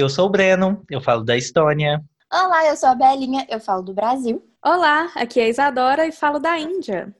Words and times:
Eu 0.00 0.08
sou 0.08 0.26
o 0.26 0.30
Breno, 0.30 0.80
eu 0.88 1.00
falo 1.00 1.24
da 1.24 1.36
Estônia. 1.36 2.00
Olá, 2.32 2.64
eu 2.66 2.76
sou 2.76 2.88
a 2.90 2.94
Belinha, 2.94 3.44
eu 3.50 3.58
falo 3.58 3.82
do 3.82 3.92
Brasil. 3.92 4.40
Olá, 4.64 5.10
aqui 5.16 5.40
é 5.40 5.46
a 5.46 5.48
Isadora 5.48 6.06
e 6.06 6.12
falo 6.12 6.38
da 6.38 6.56
Índia. 6.56 7.12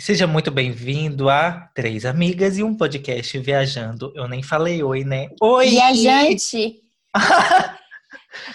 Seja 0.00 0.26
muito 0.26 0.50
bem-vindo 0.50 1.30
a 1.30 1.70
Três 1.72 2.04
Amigas 2.04 2.58
e 2.58 2.64
um 2.64 2.76
podcast 2.76 3.38
viajando. 3.38 4.12
Eu 4.16 4.26
nem 4.26 4.42
falei 4.42 4.82
oi, 4.82 5.04
né? 5.04 5.28
Oi! 5.40 5.68
Viajante! 5.68 6.82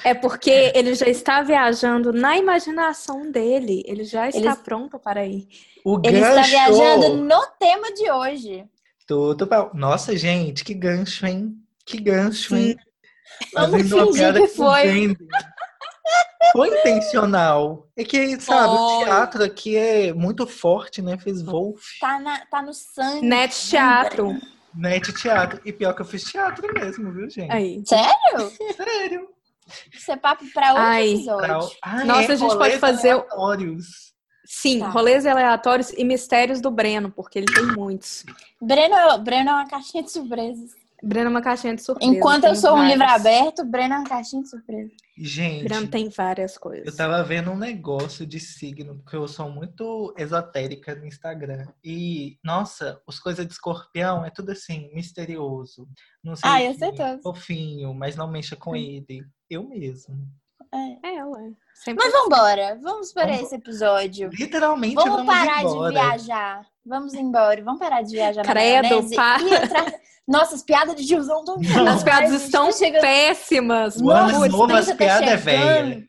É 0.06 0.14
porque 0.14 0.72
ele 0.74 0.94
já 0.96 1.06
está 1.08 1.42
viajando 1.42 2.14
na 2.14 2.38
imaginação 2.38 3.30
dele. 3.30 3.84
Ele 3.86 4.04
já 4.06 4.30
está 4.30 4.52
Ele- 4.52 4.56
pronto 4.64 4.98
para 4.98 5.26
ir. 5.26 5.48
O 5.84 6.00
Ele 6.04 6.18
está 6.18 6.36
gancho! 6.36 6.50
viajando 6.50 7.18
no 7.18 7.46
tema 7.60 7.94
de 7.94 8.10
hoje. 8.10 8.66
Tudo 9.08 9.46
bom. 9.46 9.72
Nossa, 9.74 10.16
gente, 10.18 10.64
que 10.64 10.74
gancho, 10.74 11.26
hein? 11.26 11.56
Que 11.86 12.00
gancho, 12.00 12.56
hein? 12.56 12.76
Vamos 13.54 13.72
Fazendo 13.72 13.96
uma 13.96 14.06
fingir 14.08 14.20
piada 14.20 14.42
que 14.42 14.48
foi. 14.48 15.18
Foi 16.54 16.80
intencional. 16.80 17.88
É 17.98 18.04
que, 18.04 18.40
sabe, 18.40 18.74
o 18.74 18.78
Foi. 18.78 19.06
teatro 19.06 19.44
aqui 19.44 19.76
é 19.76 20.14
muito 20.14 20.48
forte, 20.48 21.02
né? 21.02 21.18
Fez 21.18 21.42
Wolf, 21.42 21.82
Tá, 22.00 22.20
na- 22.20 22.46
tá 22.46 22.62
no 22.62 22.74
sangue. 22.74 23.26
Net 23.28 23.54
teatro. 23.70 24.40
net 24.74 25.12
teatro. 25.14 25.60
E 25.66 25.74
pior 25.74 25.94
que 25.94 26.02
eu 26.02 26.06
fiz 26.06 26.24
teatro 26.24 26.72
mesmo, 26.74 27.12
viu, 27.12 27.30
gente? 27.30 27.52
Aí. 27.52 27.84
Sério? 27.86 28.52
Sério. 28.76 29.28
Isso 29.92 30.12
é 30.12 30.16
papo 30.16 30.46
pra 30.54 30.70
outro 30.70 30.84
Ai. 30.84 31.14
episódio. 31.14 31.48
Pra- 31.48 31.70
Ah, 31.82 32.06
Nossa, 32.06 32.34
a 32.34 32.36
gente 32.36 32.58
pode 32.58 32.78
fazer 32.78 33.16
o- 33.16 33.20
aleatórios. 33.20 34.14
Sim, 34.46 34.80
Tá. 34.80 34.90
rolês 34.90 35.26
aleatórios 35.26 35.92
e 35.92 36.04
mistérios 36.04 36.62
do 36.62 36.70
Breno, 36.72 37.12
porque 37.12 37.40
ele 37.40 37.48
tem 37.54 37.66
muitos. 37.76 38.24
Breno, 38.62 38.96
Breno 39.24 39.50
é 39.50 39.54
uma 39.54 39.68
caixinha 39.68 40.04
de 40.04 40.12
surpresas. 40.12 40.72
Breno 41.04 41.28
é 41.28 41.30
uma 41.30 41.42
caixinha 41.42 41.76
de 41.76 41.84
surpresa. 41.84 42.12
Enquanto 42.12 42.46
eu 42.46 42.56
sou 42.56 42.72
um 42.72 42.78
várias. 42.78 42.94
livro 42.94 43.08
aberto, 43.14 43.66
Breno 43.66 43.94
é 43.94 43.98
uma 44.00 44.08
caixinha 44.08 44.42
de 44.42 44.50
surpresa. 44.50 44.92
Gente, 45.18 45.64
Breno 45.66 45.88
tem 45.88 46.10
várias 46.10 46.58
coisas. 46.58 46.86
eu 46.88 46.96
tava 46.96 47.22
vendo 47.24 47.52
um 47.52 47.58
negócio 47.58 48.26
de 48.26 48.40
signo, 48.40 48.96
porque 48.98 49.16
eu 49.16 49.28
sou 49.28 49.50
muito 49.52 50.14
esotérica 50.18 50.96
no 50.96 51.06
Instagram. 51.06 51.68
E, 51.84 52.40
nossa, 52.44 53.00
as 53.08 53.20
coisas 53.20 53.46
de 53.46 53.54
escorpião 53.54 54.26
é 54.26 54.30
tudo 54.30 54.52
assim, 54.52 54.90
misterioso. 54.94 55.88
Não 56.24 56.36
sei 56.36 56.50
Ah, 56.50 56.64
eu 56.64 56.74
sei 56.74 56.92
todos. 56.94 57.22
Fofinho, 57.22 57.94
mas 57.94 58.16
não 58.16 58.28
mexa 58.30 58.56
com 58.56 58.76
ele. 58.76 59.24
Eu 59.50 59.68
mesmo. 59.68 60.28
É. 61.04 61.16
É, 61.16 61.26
ué. 61.26 61.52
Sempre 61.74 62.04
Mas 62.06 62.14
vambora, 62.14 62.80
vamos 62.82 63.12
para 63.14 63.28
Vamos- 63.28 63.42
esse 63.42 63.56
episódio. 63.56 64.30
Literalmente 64.34 64.96
Vamos, 64.96 65.18
vamos, 65.18 65.26
parar 65.34 65.62
embora. 65.64 65.88
de 65.94 66.00
viajar. 66.00 66.66
Vamos 66.86 67.14
embora. 67.14 67.64
Vamos 67.64 67.80
parar 67.80 68.02
de 68.02 68.12
viajar 68.14 68.46
na 68.46 68.52
Credo, 68.52 68.88
para. 69.16 69.42
entrar... 69.42 69.94
Nossa, 70.28 70.56
as 70.56 70.64
piadas 70.64 70.96
de 70.96 71.06
tiozão 71.06 71.40
estão 71.42 71.58
As 71.88 72.04
piadas 72.04 72.32
estão 72.32 72.70
péssimas. 73.02 73.98
O 73.98 74.10
ano 74.10 74.32
Nossa, 74.32 74.48
novo, 74.50 74.74
as 74.74 74.86
30 74.86 74.92
tá 74.92 74.96
piadas 74.98 75.30
é 75.30 75.38
chegando. 75.38 75.44
velha. 75.46 76.08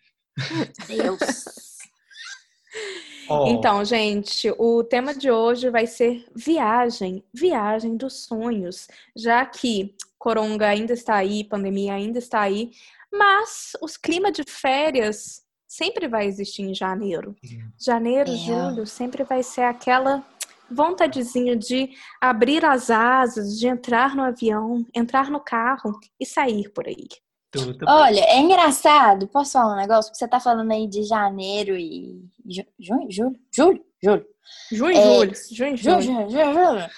Deus. 0.89 1.19
Ó, 3.29 3.47
Então, 3.49 3.85
gente, 3.85 4.51
o 4.59 4.85
tema 4.85 5.13
de 5.15 5.31
hoje 5.31 5.69
vai 5.69 5.87
ser 5.87 6.25
viagem, 6.35 7.25
viagem 7.35 7.97
dos 7.97 8.25
sonhos, 8.25 8.87
já 9.17 9.45
que 9.45 9.95
Coronga 10.19 10.69
ainda 10.69 10.93
está 10.93 11.17
aí, 11.17 11.43
pandemia 11.45 11.95
ainda 11.95 12.19
está 12.19 12.41
aí, 12.41 12.71
mas 13.19 13.73
os 13.83 13.97
climas 13.97 14.33
de 14.33 14.43
férias 14.49 15.43
sempre 15.67 16.09
vai 16.09 16.27
existir 16.27 16.63
em 16.63 16.75
janeiro. 16.75 17.35
Janeiro, 17.79 18.31
É. 18.31 18.37
julho, 18.37 18.87
sempre 18.87 19.25
vai 19.25 19.43
ser 19.43 19.63
aquela 19.63 20.25
vontadezinha 20.71 21.57
de 21.57 21.91
abrir 22.21 22.65
as 22.65 22.91
asas, 22.91 23.59
de 23.59 23.67
entrar 23.69 24.15
no 24.17 24.23
avião, 24.25 24.85
entrar 24.95 25.31
no 25.31 25.41
carro 25.41 25.99
e 26.21 26.27
sair 26.27 26.71
por 26.73 26.87
aí. 26.87 27.07
tudo 27.53 27.87
Olha, 27.89 28.21
é 28.21 28.39
engraçado. 28.39 29.29
Posso 29.29 29.53
falar 29.53 29.75
um 29.75 29.77
negócio? 29.77 30.11
Porque 30.11 30.19
você 30.19 30.29
tá 30.29 30.39
falando 30.41 30.71
aí 30.73 30.87
de 30.89 31.05
janeiro 31.05 31.77
e. 31.77 32.21
ju- 32.47 32.67
Junho? 32.79 33.11
Julho? 33.11 33.41
Julho? 33.55 33.85
Julho. 34.03 34.27
Junho, 34.71 34.97
É, 34.97 35.03
julho, 35.03 35.33
junho, 35.53 35.77
Julho, 35.77 36.03
julho, 36.03 36.31
julho. 36.31 36.91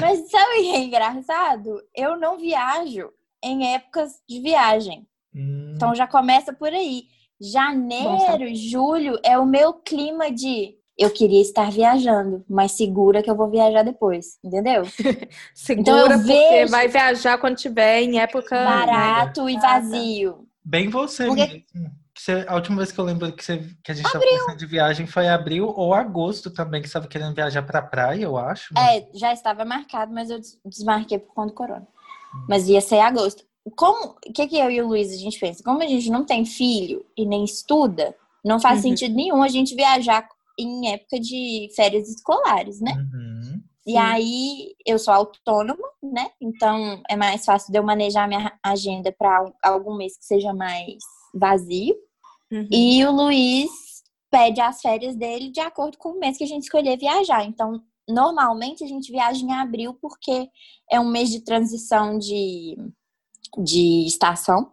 Mas 0.00 0.30
sabe 0.30 0.50
o 0.52 0.62
que 0.62 0.74
é 0.74 0.78
engraçado? 0.80 1.82
Eu 1.94 2.16
não 2.18 2.38
viajo 2.38 3.10
em 3.44 3.74
épocas 3.74 4.14
de 4.28 4.40
viagem. 4.40 5.06
Hum, 5.38 5.72
Então 5.76 5.94
já 5.94 6.06
começa 6.06 6.52
por 6.52 6.68
aí. 6.68 7.04
Janeiro, 7.40 8.52
julho 8.54 9.18
é 9.24 9.38
o 9.38 9.46
meu 9.46 9.72
clima 9.74 10.30
de 10.30 10.76
eu 10.98 11.10
queria 11.10 11.40
estar 11.40 11.70
viajando, 11.70 12.44
mas 12.48 12.72
segura 12.72 13.22
que 13.22 13.30
eu 13.30 13.36
vou 13.36 13.48
viajar 13.48 13.84
depois, 13.84 14.36
entendeu? 14.42 14.82
Segura 15.54 15.80
Então 15.80 15.98
eu 15.98 16.08
porque 16.08 16.26
vejo- 16.26 16.70
vai 16.72 16.88
viajar 16.88 17.38
quando 17.38 17.54
tiver 17.56 18.02
em 18.02 18.18
época 18.18 18.56
né, 18.56 18.64
Barato 18.64 19.48
e 19.48 19.56
vazio. 19.56 20.48
Bem 20.64 20.88
você 20.88 21.26
Porque- 21.26 21.64
você- 22.16 22.44
a 22.48 22.54
última 22.56 22.78
vez 22.78 22.90
que 22.90 22.98
eu 22.98 23.04
lembro 23.04 23.30
que, 23.32 23.44
você, 23.44 23.58
que 23.84 23.92
a 23.92 23.94
gente 23.94 24.06
estava 24.06 24.24
pensando 24.24 24.58
de 24.58 24.66
viagem 24.66 25.06
foi 25.06 25.26
em 25.26 25.28
abril 25.30 25.68
ou 25.68 25.94
agosto 25.94 26.50
também, 26.50 26.82
que 26.82 26.88
você 26.88 26.98
estava 26.98 27.06
querendo 27.06 27.32
viajar 27.32 27.62
pra 27.62 27.80
praia, 27.80 28.24
eu 28.24 28.36
acho. 28.36 28.74
né? 28.74 28.96
É, 28.98 29.08
já 29.14 29.32
estava 29.32 29.64
marcado, 29.64 30.12
mas 30.12 30.28
eu 30.30 30.40
des- 30.40 30.58
desmarquei 30.66 31.20
por 31.20 31.32
conta 31.32 31.50
do 31.52 31.54
corona. 31.54 31.86
Mas 32.48 32.68
ia 32.68 32.80
ser 32.80 32.96
em 32.96 33.02
agosto. 33.02 33.44
Como, 33.76 34.16
o 34.26 34.32
que 34.32 34.46
que 34.46 34.56
eu 34.56 34.70
e 34.70 34.80
o 34.80 34.88
Luiz 34.88 35.12
a 35.12 35.16
gente 35.16 35.38
pensa? 35.38 35.62
Como 35.62 35.82
a 35.82 35.86
gente 35.86 36.10
não 36.10 36.24
tem 36.24 36.44
filho 36.44 37.04
e 37.16 37.24
nem 37.26 37.44
estuda, 37.44 38.14
não 38.44 38.60
faz 38.60 38.76
Uhum. 38.76 38.90
sentido 38.90 39.14
nenhum 39.14 39.42
a 39.42 39.48
gente 39.48 39.74
viajar 39.74 40.28
em 40.58 40.92
época 40.92 41.18
de 41.20 41.68
férias 41.74 42.08
escolares, 42.08 42.80
né? 42.80 42.92
Uhum. 42.92 43.62
E 43.86 43.92
Sim. 43.92 43.96
aí 43.96 44.74
eu 44.86 44.98
sou 44.98 45.14
autônoma, 45.14 45.88
né? 46.02 46.30
Então 46.40 47.00
é 47.08 47.16
mais 47.16 47.44
fácil 47.44 47.72
de 47.72 47.78
eu 47.78 47.82
manejar 47.82 48.28
minha 48.28 48.58
agenda 48.62 49.10
para 49.16 49.50
algum 49.62 49.96
mês 49.96 50.18
que 50.18 50.24
seja 50.24 50.52
mais 50.52 50.98
vazio. 51.34 51.96
Uhum. 52.50 52.68
E 52.70 53.04
o 53.04 53.12
Luiz 53.12 53.70
pede 54.30 54.60
as 54.60 54.80
férias 54.80 55.16
dele 55.16 55.50
de 55.50 55.60
acordo 55.60 55.96
com 55.96 56.10
o 56.10 56.18
mês 56.18 56.36
que 56.36 56.44
a 56.44 56.46
gente 56.46 56.64
escolher 56.64 56.98
viajar. 56.98 57.44
Então, 57.44 57.82
normalmente 58.08 58.82
a 58.84 58.86
gente 58.86 59.10
viaja 59.10 59.42
em 59.44 59.52
abril 59.52 59.94
porque 60.00 60.48
é 60.90 60.98
um 61.00 61.08
mês 61.08 61.30
de 61.30 61.40
transição 61.40 62.18
de, 62.18 62.76
de 63.58 64.06
estação. 64.06 64.72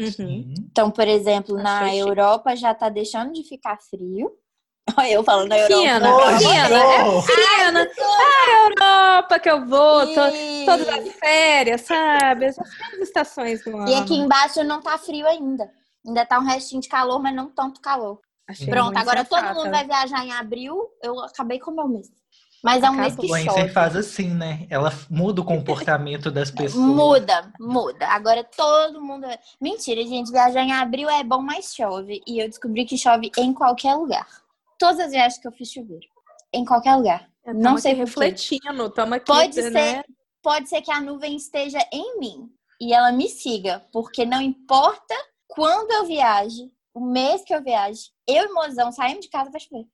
Uhum. 0.00 0.10
Sim. 0.10 0.54
Então, 0.70 0.90
por 0.90 1.06
exemplo, 1.06 1.56
na 1.56 1.80
Achei 1.82 1.98
chique. 1.98 2.08
Europa 2.08 2.56
já 2.56 2.74
tá 2.74 2.88
deixando 2.88 3.32
de 3.32 3.42
ficar 3.42 3.78
frio. 3.78 4.32
Olha 4.98 5.12
eu 5.12 5.22
falando 5.22 5.48
da 5.50 5.58
Europa. 5.58 5.80
Fiana, 5.82 6.08
amor 6.08 6.32
de 6.38 6.44
Fiana. 6.44 7.06
Oh, 7.06 7.22
Fiana, 7.22 7.80
a 7.80 8.68
Europa 8.68 9.38
que 9.38 9.50
eu 9.50 9.66
vou, 9.66 10.02
E- 10.04 10.64
todas 10.66 10.88
as 10.88 11.08
férias, 11.14 11.80
sabe? 11.82 12.46
As 12.46 12.58
estações 13.00 13.62
do 13.64 13.76
ano. 13.76 13.88
E 13.88 13.94
aqui 13.94 14.14
embaixo 14.14 14.64
não 14.64 14.80
tá 14.80 14.98
frio 14.98 15.26
ainda. 15.26 15.70
Ainda 16.04 16.26
tá 16.26 16.38
um 16.40 16.44
restinho 16.44 16.80
de 16.82 16.88
calor, 16.88 17.20
mas 17.22 17.34
não 17.34 17.48
tanto 17.48 17.80
calor. 17.80 18.20
Achei 18.48 18.66
Pronto, 18.66 18.96
agora 18.96 19.24
todo 19.24 19.38
sensata. 19.38 19.54
mundo 19.60 19.70
vai 19.70 19.86
viajar 19.86 20.24
em 20.26 20.32
abril. 20.32 20.90
Eu 21.00 21.20
acabei 21.20 21.60
com 21.60 21.70
o 21.70 21.76
meu 21.76 21.86
mês. 21.86 22.10
Mas 22.62 22.84
é 22.84 22.90
um 22.90 22.94
mês 22.94 23.16
que 23.16 23.26
chove. 23.26 23.68
faz 23.70 23.96
assim, 23.96 24.28
né? 24.28 24.66
Ela 24.70 24.92
muda 25.10 25.40
o 25.40 25.44
comportamento 25.44 26.30
das 26.30 26.50
pessoas. 26.50 26.84
Muda, 26.84 27.52
muda. 27.58 28.06
Agora 28.06 28.44
todo 28.44 29.02
mundo. 29.02 29.26
Mentira, 29.60 30.00
gente. 30.06 30.30
Viajar 30.30 30.62
em 30.62 30.72
abril 30.72 31.10
é 31.10 31.24
bom, 31.24 31.42
mas 31.42 31.74
chove. 31.74 32.22
E 32.26 32.38
eu 32.38 32.48
descobri 32.48 32.84
que 32.84 32.96
chove 32.96 33.32
em 33.36 33.52
qualquer 33.52 33.94
lugar. 33.94 34.26
Todas 34.78 35.00
as 35.00 35.10
viagens 35.10 35.38
que 35.38 35.48
eu 35.48 35.52
fiz 35.52 35.70
choveram. 35.70 36.00
Em 36.52 36.64
qualquer 36.64 36.94
lugar. 36.94 37.28
Eu 37.44 37.54
não 37.54 37.62
tamo 37.62 37.78
sei 37.80 37.94
refletindo, 37.94 38.86
estamos 38.86 39.16
aqui, 39.16 39.26
Pode 39.26 39.70
né? 39.70 40.04
Pode 40.40 40.68
ser 40.68 40.82
que 40.82 40.90
a 40.92 41.00
nuvem 41.00 41.36
esteja 41.36 41.78
em 41.92 42.18
mim 42.20 42.48
e 42.80 42.92
ela 42.92 43.10
me 43.10 43.28
siga. 43.28 43.84
Porque 43.92 44.24
não 44.24 44.40
importa 44.40 45.14
quando 45.48 45.90
eu 45.90 46.06
viaje, 46.06 46.70
o 46.94 47.00
mês 47.00 47.42
que 47.44 47.54
eu 47.54 47.62
viaje, 47.62 48.10
eu 48.26 48.44
e 48.44 48.52
mozão 48.52 48.92
saímos 48.92 49.24
de 49.24 49.30
casa 49.30 49.50
pra 49.50 49.58
chover. 49.58 49.86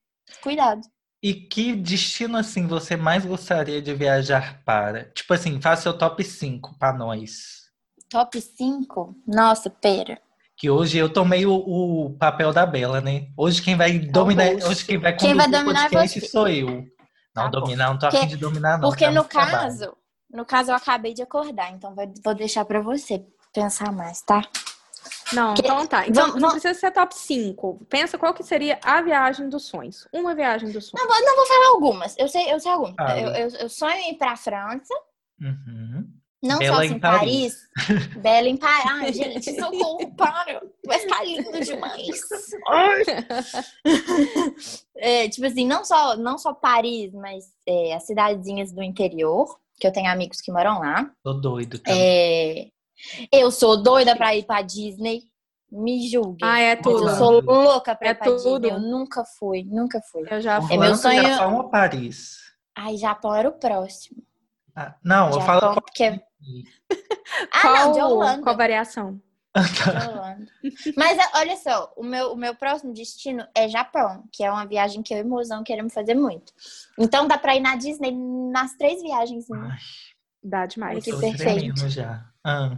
Cuidado. 0.43 0.83
E 1.23 1.35
que 1.35 1.75
destino, 1.75 2.37
assim, 2.39 2.67
você 2.67 2.97
mais 2.97 3.25
gostaria 3.25 3.83
de 3.83 3.93
viajar 3.95 4.63
para? 4.65 5.05
Tipo 5.11 5.35
assim, 5.35 5.61
faça 5.61 5.83
seu 5.83 5.93
top 5.99 6.23
5 6.23 6.79
pra 6.79 6.93
nós. 6.93 7.69
Top 8.09 8.41
5? 8.41 9.17
Nossa, 9.27 9.69
pera. 9.69 10.19
Que 10.57 10.71
hoje 10.71 10.97
eu 10.99 11.13
tomei 11.13 11.45
o, 11.47 11.55
o 11.55 12.11
papel 12.19 12.53
da 12.53 12.65
Bela, 12.65 13.01
né? 13.01 13.29
Hoje 13.37 13.61
quem 13.63 13.77
vai 13.77 13.99
dominar, 13.99 14.51
bolso. 14.53 14.69
hoje 14.69 14.85
quem 14.85 14.99
vai 14.99 15.15
Quem 15.17 15.35
vai 15.35 15.47
conduzir 15.47 15.61
o 15.61 15.65
dominar 15.65 15.87
é 15.87 15.89
podcast 15.91 16.21
você. 16.21 16.27
sou 16.29 16.49
eu. 16.49 16.67
Não, 17.35 17.45
Tá 17.45 17.51
bom. 17.51 17.61
dominar, 17.61 17.89
não 17.91 17.99
tô 17.99 18.07
Porque- 18.07 18.17
afim 18.17 18.27
de 18.29 18.37
dominar, 18.37 18.79
não. 18.79 18.89
Porque 18.89 19.05
dá 19.05 19.11
no 19.11 19.17
muito 19.21 19.31
trabalho. 19.31 19.53
caso, 19.59 19.97
no 20.33 20.45
caso 20.45 20.71
eu 20.71 20.75
acabei 20.75 21.15
de 21.15 21.23
acordar, 21.23 21.73
então 21.73 21.95
vou 22.25 22.35
deixar 22.35 22.65
pra 22.65 22.81
você 22.81 23.25
pensar 23.53 23.93
mais, 23.93 24.21
tá? 24.23 24.43
Não, 25.33 25.55
Que- 25.55 25.63
então 25.63 25.87
tá. 25.87 26.07
Então 26.07 26.23
Vamos- 26.27 26.35
não 26.41 26.49
vamos- 26.49 26.63
precisa 26.63 26.79
ser 26.79 26.91
top 26.93 27.15
5. 27.15 27.87
Pensa 27.89 28.17
qual 28.19 28.33
que 28.35 28.43
seria 28.43 28.79
a 28.83 29.01
viagem 29.03 29.49
dos 29.49 29.67
sonhos. 29.67 30.07
Uma 30.13 30.35
viagem 30.35 30.71
dos 30.71 30.87
sonhos. 30.87 31.07
Não, 31.07 31.13
vou- 31.15 31.25
não 31.25 31.37
vou 31.37 31.47
falar 31.47 31.69
algumas. 31.69 32.17
Eu 32.19 32.29
sei, 32.29 32.53
eu 32.53 32.59
sei 32.61 32.71
algumas. 32.73 32.95
Ah, 32.99 33.19
eu, 33.19 33.29
eu, 33.31 33.49
eu 33.61 33.69
sonho 33.69 33.97
em 33.97 34.13
ir 34.13 34.19
pra 34.19 34.37
França. 34.37 34.95
Uhum. 35.41 36.07
Não 36.41 36.59
Bela 36.59 36.77
só 36.77 36.83
em 36.85 36.99
Paris. 37.01 37.57
Paris. 37.75 38.07
Bela 38.23 38.49
em 38.49 38.57
Paris. 38.57 38.87
Ai, 38.87 39.13
gente, 39.43 39.61
socorro, 39.61 40.15
para. 40.17 40.63
Vai 40.87 40.99
ficar 41.01 41.25
lindo 41.25 41.51
demais. 41.61 42.21
É, 44.97 45.29
tipo 45.29 45.47
assim, 45.47 45.67
não 45.67 45.85
só, 45.85 46.17
não 46.17 46.39
só 46.39 46.53
Paris, 46.55 47.13
mas 47.13 47.45
é, 47.67 47.95
as 47.95 48.05
cidadezinhas 48.07 48.73
do 48.73 48.83
interior. 48.83 49.59
que 49.81 49.87
eu 49.87 49.93
tenho 49.93 50.11
amigos 50.11 50.41
que 50.41 50.51
moram 50.51 50.81
lá. 50.81 51.09
Tô 51.23 51.33
doido 51.35 51.79
também. 51.79 52.01
É, 52.01 52.67
Eu 53.33 53.51
sou 53.51 53.83
doida 53.83 54.15
pra 54.17 54.35
ir 54.35 54.45
pra 54.45 54.63
Disney. 54.63 55.23
Me 55.71 56.09
julguem. 56.09 56.39
Ah, 56.49 56.59
é 56.59 56.75
Mas 56.77 56.83
tudo. 56.83 57.09
eu 57.09 57.17
sou 57.17 57.41
louca 57.43 57.95
pra 57.95 58.09
É 58.09 58.11
ir 58.13 58.15
pra 58.15 58.27
tudo. 58.27 58.61
Disney. 58.61 58.71
Eu 58.71 58.81
nunca 58.81 59.25
fui, 59.39 59.65
nunca 59.65 60.01
fui. 60.01 60.25
Eu 60.31 60.41
já 60.41 60.63
fui. 60.63 60.75
É 60.75 60.79
meu 60.79 60.95
sonho- 60.97 61.23
Japão 61.23 61.57
ou 61.59 61.69
Paris? 61.69 62.39
Ai, 62.75 62.97
Japão 62.97 63.35
era 63.35 63.49
o 63.49 63.53
próximo. 63.53 64.23
Ah, 64.75 64.95
não, 65.05 65.27
eu 65.27 65.33
Japão, 65.41 65.47
falo 65.47 65.61
qual 65.75 65.83
porque... 65.83 66.21
Ah, 67.53 67.61
qual, 67.61 67.75
não, 67.75 67.93
de 67.93 68.01
Holanda. 68.01 68.43
qual 68.43 68.57
variação? 68.57 69.21
De 69.55 70.09
Holanda. 70.09 70.47
Mas 70.97 71.19
é, 71.19 71.23
olha 71.35 71.57
só, 71.57 71.93
o 71.97 72.03
meu, 72.05 72.33
o 72.33 72.37
meu 72.37 72.55
próximo 72.55 72.93
destino 72.95 73.45
é 73.55 73.69
Japão, 73.69 74.25
que 74.33 74.43
é 74.45 74.51
uma 74.51 74.65
viagem 74.65 75.03
que 75.03 75.13
eu 75.13 75.19
e 75.19 75.23
o 75.23 75.29
mozão 75.29 75.63
queremos 75.65 75.93
fazer 75.93 76.15
muito. 76.15 76.53
Então 76.99 77.27
dá 77.29 77.37
pra 77.37 77.57
ir 77.57 77.61
na 77.61 77.77
Disney 77.77 78.13
nas 78.13 78.75
três 78.77 79.03
viagens. 79.03 79.49
né? 79.49 79.77
Dá 80.43 80.67
demais. 80.67 81.05
Que 81.05 81.11
tô 81.11 81.21
perfeito. 81.21 81.43
tremendo 81.59 81.89
já. 81.89 82.25
Ah. 82.45 82.77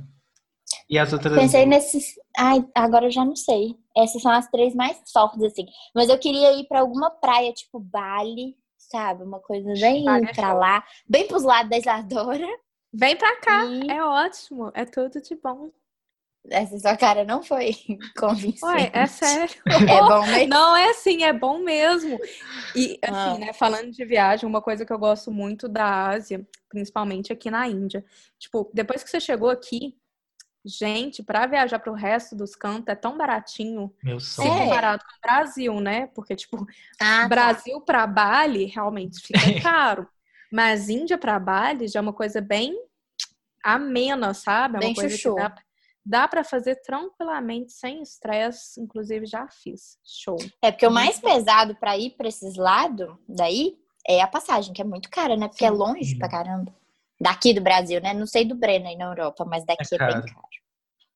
E 0.88 0.98
as 0.98 1.12
outras 1.12 1.34
Pensei 1.34 1.64
duas? 1.66 1.76
nesses. 1.76 2.14
Ai, 2.38 2.64
agora 2.74 3.06
eu 3.06 3.10
já 3.10 3.24
não 3.24 3.36
sei. 3.36 3.74
Essas 3.96 4.22
são 4.22 4.30
as 4.30 4.48
três 4.48 4.74
mais 4.74 5.00
fortes, 5.12 5.42
assim. 5.42 5.66
Mas 5.94 6.08
eu 6.08 6.18
queria 6.18 6.52
ir 6.52 6.66
pra 6.68 6.80
alguma 6.80 7.10
praia, 7.10 7.52
tipo 7.52 7.78
Bali, 7.80 8.56
sabe? 8.78 9.22
Uma 9.24 9.40
coisa 9.40 9.72
bem 9.74 10.04
Bali 10.04 10.26
é 10.26 10.32
pra 10.34 10.50
show. 10.50 10.58
lá, 10.58 10.84
bem 11.08 11.26
pros 11.26 11.42
lados 11.42 11.70
da 11.70 11.78
Isadora. 11.78 12.46
Vem 12.92 13.16
pra 13.16 13.36
cá. 13.40 13.64
E 13.66 13.90
É 13.90 14.04
ótimo. 14.04 14.70
É 14.74 14.84
tudo 14.84 15.20
de 15.20 15.34
bom. 15.36 15.70
Essa 16.48 16.78
sua 16.78 16.96
cara 16.96 17.24
não 17.24 17.42
foi 17.42 17.72
convincente. 18.18 18.64
Ué, 18.64 18.90
é 18.92 19.06
sério. 19.06 19.54
É 19.66 20.00
bom 20.00 20.26
mesmo. 20.26 20.48
Não, 20.48 20.76
é 20.76 20.90
assim, 20.90 21.22
é 21.24 21.32
bom 21.32 21.58
mesmo. 21.58 22.18
E, 22.74 22.98
Ah. 23.04 23.32
assim, 23.32 23.40
né, 23.40 23.52
falando 23.52 23.90
de 23.90 24.04
viagem, 24.04 24.48
uma 24.48 24.62
coisa 24.62 24.84
que 24.86 24.92
eu 24.92 24.98
gosto 24.98 25.30
muito 25.30 25.68
da 25.68 26.08
Ásia, 26.08 26.46
principalmente 26.68 27.32
aqui 27.32 27.50
na 27.50 27.66
Índia. 27.68 28.04
Tipo, 28.38 28.70
depois 28.72 29.02
que 29.04 29.10
você 29.10 29.20
chegou 29.20 29.50
aqui, 29.50 29.96
gente, 30.64 31.22
pra 31.22 31.46
viajar 31.46 31.78
pro 31.78 31.92
resto 31.94 32.36
dos 32.36 32.54
cantos 32.54 32.88
é 32.88 32.94
tão 32.94 33.16
baratinho. 33.16 33.92
Meu 34.02 34.20
Se 34.20 34.34
sonho. 34.36 34.52
É. 34.52 34.58
comparado 34.64 35.02
com 35.04 35.10
o 35.16 35.20
Brasil, 35.22 35.80
né? 35.80 36.06
Porque, 36.14 36.36
tipo, 36.36 36.66
Ah, 37.00 37.22
tá. 37.22 37.28
Brasil 37.28 37.80
pra 37.80 38.06
Bali 38.06 38.64
realmente 38.66 39.20
fica 39.20 39.38
caro. 39.62 40.08
Mas 40.52 40.88
Índia 40.88 41.16
pra 41.16 41.38
Bali 41.38 41.86
já 41.88 42.00
é 42.00 42.02
uma 42.02 42.12
coisa 42.12 42.40
bem 42.40 42.74
amena, 43.64 44.34
sabe? 44.34 44.76
É 44.76 44.80
Bem 44.80 44.88
uma 44.90 44.94
coisa 44.94 45.16
chuchu. 45.16 45.34
que 45.34 45.40
dá, 45.42 45.54
dá 46.04 46.26
para 46.28 46.42
fazer 46.44 46.76
tranquilamente, 46.82 47.72
sem 47.72 48.02
estresse. 48.02 48.80
Inclusive, 48.80 49.26
já 49.26 49.46
fiz. 49.48 49.98
Show. 50.04 50.36
É 50.62 50.70
porque 50.70 50.86
o 50.86 50.90
mais 50.90 51.18
pesado 51.20 51.74
pra 51.76 51.96
ir 51.98 52.10
pra 52.10 52.28
esses 52.28 52.56
lados 52.56 53.08
daí 53.28 53.76
é 54.08 54.20
a 54.22 54.26
passagem, 54.26 54.72
que 54.72 54.80
é 54.82 54.84
muito 54.84 55.10
cara, 55.10 55.36
né? 55.36 55.48
Porque 55.48 55.64
é 55.64 55.70
Sim. 55.70 55.76
longe 55.76 56.16
pra 56.16 56.28
caramba. 56.28 56.74
Daqui 57.20 57.52
do 57.52 57.60
Brasil, 57.60 58.00
né? 58.00 58.14
Não 58.14 58.26
sei 58.26 58.44
do 58.46 58.54
Breno 58.54 58.88
aí 58.88 58.96
na 58.96 59.04
Europa, 59.04 59.44
mas 59.44 59.64
daqui 59.64 59.82
É 59.92 59.94
é, 59.94 59.98
bem 59.98 60.08
caro. 60.22 60.26
caro. 60.26 60.46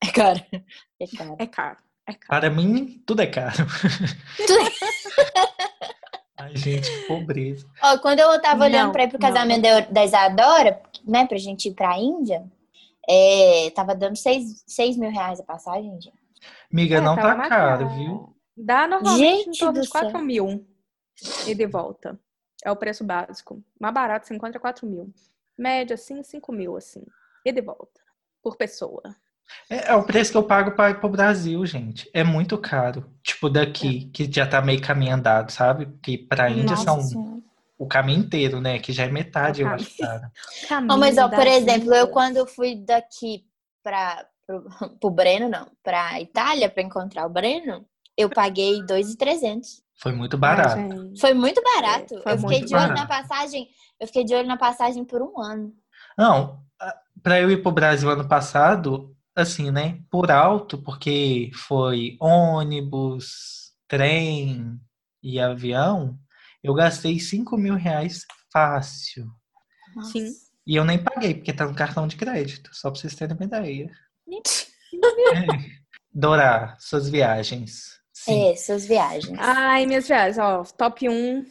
É 0.03 0.11
caro. 0.13 0.41
É 1.01 1.07
caro. 1.07 1.37
É 1.39 1.47
caro. 1.47 1.77
É 2.07 2.13
caro. 2.13 2.27
Para 2.29 2.51
mim, 2.51 3.03
tudo 3.07 3.23
é 3.23 3.27
caro. 3.27 3.57
Tudo- 4.47 4.71
Ai, 6.37 6.55
gente, 6.57 6.91
que 6.91 7.07
pobreza. 7.07 7.67
Ó, 7.83 7.99
quando 7.99 8.19
eu 8.21 8.41
tava 8.43 8.65
olhando 8.65 8.87
Não, 8.87 8.93
pra 8.93 9.05
ir 9.05 9.09
pro 9.09 9.19
não. 9.21 9.27
casamento 9.29 9.63
da, 9.63 9.81
da 9.81 10.05
Isadora, 10.05 10.83
né, 11.07 11.27
pra 11.27 11.39
gente 11.39 11.69
ir 11.69 11.75
pra 11.75 11.97
Índia, 11.99 12.45
é, 13.09 13.71
tava 13.71 13.95
dando 13.95 14.17
6 14.17 14.97
mil 14.97 15.11
reais 15.11 15.41
a 15.41 15.45
passagem, 15.45 16.01
gente. 16.01 16.13
Amiga, 16.73 16.97
É, 16.97 17.01
não 17.01 17.15
tá 17.17 17.35
caro, 17.37 17.49
caro. 17.49 17.89
viu? 17.91 18.37
Dá 18.57 18.87
normalmente 18.87 19.45
Gente 19.45 19.49
em 19.57 19.59
torno 19.59 19.75
do 19.75 19.83
de 19.83 19.89
4 19.89 20.11
céu. 20.11 20.21
mil. 20.21 20.67
E 21.47 21.55
de 21.55 21.67
volta. 21.67 22.19
É 22.65 22.71
o 22.71 22.77
preço 22.77 23.05
básico. 23.05 23.63
Mais 23.81 23.95
barato 23.95 24.27
você 24.27 24.35
encontra 24.35 24.61
4 24.61 24.87
mil. 24.87 25.13
Média, 25.59 25.95
assim, 25.95 26.23
5 26.23 26.53
mil, 26.53 26.77
assim. 26.77 27.03
E 27.45 27.53
de 27.53 27.61
volta. 27.61 28.01
Por 28.43 28.57
pessoa. 28.57 29.03
É, 29.71 29.91
é 29.91 29.95
o 29.95 30.03
preço 30.05 30.33
que 30.33 30.37
eu 30.37 30.43
pago 30.43 30.73
para 30.73 30.91
ir 30.91 31.01
pro 31.01 31.09
Brasil, 31.09 31.65
gente. 31.67 32.09
É 32.15 32.25
muito 32.25 32.57
caro. 32.59 33.11
Tipo, 33.23 33.49
daqui, 33.51 34.07
que 34.07 34.31
já 34.31 34.47
tá 34.47 34.61
meio 34.63 34.81
caminho 34.81 35.15
andado, 35.15 35.51
sabe? 35.51 35.87
Porque 35.87 36.19
pra 36.19 36.51
Índia 36.51 36.71
Nossa 36.71 36.85
são 36.85 37.01
Senhora. 37.03 37.34
O 37.79 37.87
caminho 37.87 38.21
inteiro, 38.21 38.61
né? 38.61 38.79
Que 38.79 38.93
já 38.93 39.05
é 39.05 39.09
metade, 39.11 39.63
o 39.65 39.67
eu 39.67 39.71
acho, 39.73 39.97
cara. 39.99 40.33
Ó, 40.91 40.97
mas, 40.97 41.19
ó, 41.19 41.29
por 41.29 41.47
exemplo, 41.47 41.95
eu 41.95 42.09
quando 42.09 42.37
eu 42.37 42.47
fui 42.47 42.77
daqui 42.77 43.45
pra, 43.83 44.27
pro, 44.47 44.65
pro 45.01 45.11
Breno, 45.11 45.49
não, 45.49 45.67
pra 45.83 46.21
Itália 46.21 46.71
pra 46.71 46.83
encontrar 46.83 47.27
o 47.27 47.31
Breno, 47.31 47.85
eu 48.17 48.29
paguei 48.31 48.83
2,300. 48.85 49.83
Foi 49.97 50.13
muito 50.13 50.35
Ah, 50.37 50.39
barato. 50.41 51.13
Foi 51.21 51.35
muito 51.35 51.63
barato. 51.63 52.21
Foi 52.23 52.33
eu 52.33 52.39
fiquei 52.39 52.59
muito 52.59 52.69
de 52.69 52.75
olho 52.75 52.89
na 52.89 53.07
barato. 53.07 53.29
passagem, 53.29 53.69
eu 54.01 54.07
fiquei 54.07 54.25
de 54.25 54.35
olho 54.35 54.47
na 54.49 54.57
passagem 54.57 55.05
por 55.05 55.23
um 55.23 55.41
ano. 55.41 55.73
Não, 56.19 56.61
a- 56.81 56.95
pra 57.23 57.41
eu 57.41 57.51
ir 57.51 57.63
pro 57.63 57.71
Brasil 57.73 58.11
ano 58.11 58.29
passado, 58.29 59.17
assim, 59.37 59.71
né? 59.71 60.01
Por 60.11 60.31
alto, 60.31 60.79
porque 60.83 61.51
foi 61.55 62.17
ônibus, 62.21 63.73
trem 63.89 64.79
e 65.23 65.41
avião, 65.41 66.19
eu 66.65 66.75
gastei 66.75 67.21
5 67.21 67.57
mil 67.59 67.75
reais 67.75 68.25
fácil. 68.53 69.27
Nossa. 69.95 70.11
Sim. 70.13 70.33
E 70.67 70.75
eu 70.77 70.85
nem 70.85 70.99
paguei, 70.99 71.35
porque 71.35 71.53
tá 71.53 71.67
no 71.67 71.75
cartão 71.75 72.09
de 72.09 72.17
crédito, 72.17 72.71
só 72.73 72.91
pra 72.91 72.99
vocês 72.99 73.15
terem 73.15 73.37
uma 73.37 73.45
ideia. 73.45 73.91
É. 74.29 74.41
Dora, 76.13 76.75
suas 76.81 77.09
viagens. 77.09 78.01
Sim. 78.13 78.51
É, 78.51 78.57
suas 78.57 78.87
viagens. 78.87 79.37
Ai, 79.39 79.85
minhas 79.85 80.07
viagens, 80.09 80.39
ó, 80.39 80.63
top 80.63 81.07
1, 81.09 81.45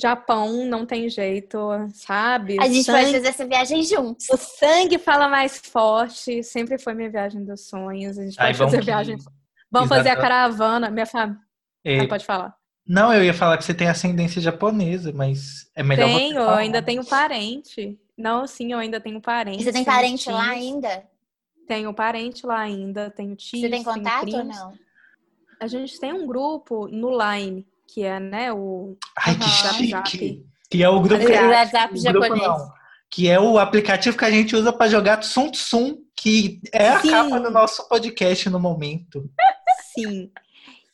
Japão, 0.00 0.64
não 0.66 0.86
tem 0.86 1.08
jeito, 1.08 1.58
sabe? 1.92 2.56
A 2.60 2.68
gente 2.68 2.84
sangue, 2.84 3.02
vai 3.02 3.12
fazer 3.12 3.28
essa 3.28 3.46
viagem 3.46 3.82
juntos. 3.82 4.26
O 4.30 4.36
sangue 4.36 4.98
fala 4.98 5.28
mais 5.28 5.58
forte, 5.58 6.42
sempre 6.42 6.78
foi 6.78 6.94
minha 6.94 7.10
viagem 7.10 7.44
dos 7.44 7.66
sonhos. 7.68 8.16
A 8.18 8.22
gente 8.24 8.36
Ai, 8.38 8.48
pode 8.48 8.58
vamos 8.58 8.72
fazer 8.72 8.80
que- 8.80 8.86
viagem. 8.86 9.16
Vamos 9.70 9.88
fazer 9.88 10.10
a 10.10 10.12
Exato. 10.12 10.20
caravana, 10.22 10.90
minha 10.90 11.06
família. 11.06 11.40
É, 11.84 12.06
pode 12.06 12.24
falar. 12.24 12.54
Não, 12.86 13.12
eu 13.12 13.24
ia 13.24 13.34
falar 13.34 13.56
que 13.58 13.64
você 13.64 13.74
tem 13.74 13.88
ascendência 13.88 14.40
japonesa, 14.40 15.12
mas 15.12 15.70
é 15.74 15.82
melhor 15.82 16.08
você 16.08 16.18
Tenho, 16.18 16.40
eu 16.40 16.50
ainda 16.50 16.82
tenho 16.82 17.04
parente. 17.04 17.98
Não, 18.16 18.46
sim, 18.46 18.72
eu 18.72 18.78
ainda 18.78 19.00
tenho 19.00 19.20
parente. 19.20 19.60
E 19.60 19.64
você 19.64 19.72
tem 19.72 19.84
parente 19.84 20.30
lá 20.30 20.44
tios, 20.44 20.54
ainda? 20.56 21.04
Tenho 21.66 21.94
parente 21.94 22.46
lá 22.46 22.60
ainda, 22.60 23.10
tenho 23.10 23.34
tios. 23.34 23.62
Você 23.62 23.68
tem 23.70 23.82
contato 23.82 24.36
ou 24.36 24.44
não? 24.44 24.74
A 25.60 25.66
gente 25.66 25.98
tem 25.98 26.12
um 26.12 26.26
grupo 26.26 26.86
no 26.88 27.10
Line, 27.10 27.66
que 27.86 28.02
é, 28.02 28.20
né, 28.20 28.52
o 28.52 28.96
Ai, 29.18 29.34
que 29.34 29.42
Aham. 29.42 29.72
chique! 29.72 29.94
WhatsApp. 29.94 30.46
Que 30.70 30.82
é 30.82 30.88
o 30.88 31.00
grupo 31.00 31.24
O. 31.24 31.50
WhatsApp 31.50 31.98
O 31.98 32.02
grupo 32.02 32.26
japonês. 32.26 32.48
não. 32.48 32.72
Que 33.10 33.28
é 33.28 33.38
o 33.38 33.58
aplicativo 33.58 34.16
que 34.16 34.24
a 34.24 34.30
gente 34.30 34.56
usa 34.56 34.72
para 34.72 34.90
jogar 34.90 35.18
Tsum 35.18 35.50
Tsum, 35.50 35.98
que 36.16 36.60
é 36.72 36.88
a 36.88 37.00
Sim. 37.00 37.10
capa 37.10 37.38
do 37.38 37.50
nosso 37.50 37.88
podcast 37.88 38.50
no 38.50 38.58
momento. 38.58 39.30
Sim. 39.94 40.30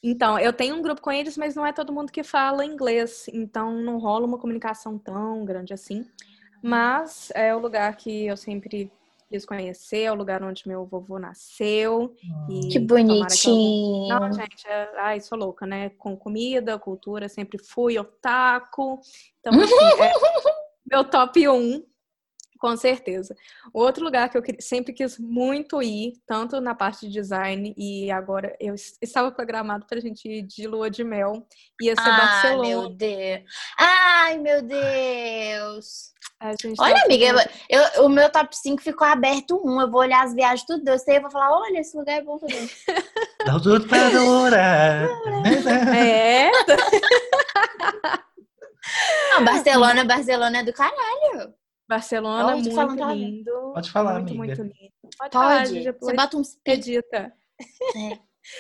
Então, 0.03 0.39
eu 0.39 0.53
tenho 0.53 0.75
um 0.77 0.83
grupo 0.83 1.03
com 1.03 1.13
eles, 1.13 1.37
mas 1.37 1.55
não 1.55 1.65
é 1.67 1.73
todo 1.73 1.93
mundo 1.93 2.11
que 2.11 2.23
fala 2.23 2.65
inglês. 2.65 3.27
Então, 3.33 3.73
não 3.73 3.99
rola 3.99 4.27
uma 4.27 4.39
comunicação 4.39 4.99
tão 4.99 5.45
grande 5.45 5.75
assim. 5.75 6.07
Mas 6.63 7.31
é 7.35 7.55
o 7.55 7.59
lugar 7.59 7.95
que 7.97 8.27
eu 8.27 8.37
sempre 8.37 8.91
quis 9.29 9.45
conhecer, 9.47 10.03
é 10.03 10.13
o 10.13 10.15
lugar 10.17 10.43
onde 10.43 10.67
meu 10.67 10.85
vovô 10.85 11.19
nasceu. 11.19 12.15
E 12.49 12.69
Que 12.69 12.81
tomara 12.87 13.07
que 13.37 13.49
eu- 13.49 13.55
bonitinho. 13.55 14.09
Não, 14.09 14.33
gente, 14.33 14.67
é... 14.67 14.91
ai, 14.97 15.21
sou 15.21 15.39
louca, 15.39 15.67
né? 15.67 15.91
Com 15.91 16.17
comida, 16.17 16.79
cultura, 16.79 17.29
sempre 17.29 17.59
fui 17.63 17.99
otaku. 17.99 19.01
Então, 19.41 19.53
assim, 19.61 20.03
é 20.03 20.13
meu 20.91 21.05
top 21.05 21.47
1, 21.49 21.83
com 22.61 22.77
certeza. 22.77 23.35
O 23.73 23.81
outro 23.81 24.05
lugar 24.05 24.29
que 24.29 24.37
eu 24.37 24.43
sempre 24.61 24.93
quis 24.93 25.19
muito 25.19 25.83
ir, 25.83 26.13
tanto 26.27 26.61
na 26.61 26.75
parte 26.75 27.07
de 27.07 27.13
design, 27.13 27.75
e 27.77 28.11
agora 28.11 28.55
eu 28.61 28.75
es- 28.75 28.99
estava 29.01 29.33
programado 29.33 29.87
pra 29.87 29.99
gente 29.99 30.29
ir 30.29 30.43
de 30.43 30.67
lua 30.69 30.91
de 30.91 31.03
mel, 31.03 31.47
ia 31.81 31.95
ser 31.97 32.03
Ai, 32.11 32.17
Barcelona. 32.21 32.69
meu 32.69 32.89
Deus. 32.91 33.43
Ai, 33.79 34.39
meu 34.39 34.63
Deus. 34.63 36.11
A 36.39 36.51
gente 36.53 36.79
Olha, 36.81 36.95
tava 36.95 37.05
amiga, 37.07 37.25
eu, 37.69 37.81
eu- 37.97 38.05
o 38.05 38.09
meu 38.09 38.31
top 38.31 38.55
5 38.57 38.83
ficou 38.83 39.07
aberto 39.07 39.61
um. 39.65 39.81
Eu 39.81 39.91
vou 39.91 40.01
olhar 40.01 40.23
as 40.25 40.35
viagens 40.35 40.67
tudo. 40.67 40.87
Eu 40.89 40.99
sei, 40.99 41.17
eu 41.17 41.23
vou 41.23 41.31
falar, 41.31 41.51
olha, 41.59 41.79
esse 41.81 41.97
lugar 41.97 42.19
é 42.19 42.23
bom 42.23 42.39
também. 42.39 42.69
Dá 43.47 43.59
tudo 43.59 43.87
pra 43.89 44.11
Dora. 44.11 45.09
É, 45.97 46.51
Não, 49.33 49.45
Barcelona, 49.45 50.05
Barcelona 50.05 50.59
é 50.59 50.63
do 50.63 50.73
caralho. 50.73 51.55
Barcelona, 51.91 52.53
tô 52.53 52.71
muito 52.71 52.97
tá 52.97 53.13
lindo. 53.13 53.51
Pode 53.75 53.91
falar, 53.91 54.21
muito, 54.21 54.29
amiga. 54.29 54.45
muito 54.45 54.63
lindo. 54.63 54.93
Pode, 55.19 55.33
falar, 55.33 55.59
Pode. 55.59 55.75
Gigi, 55.75 55.93
Você 55.99 56.15
bota 56.15 56.37
uns 56.37 56.55
pi. 56.63 56.71
edita. 56.71 57.33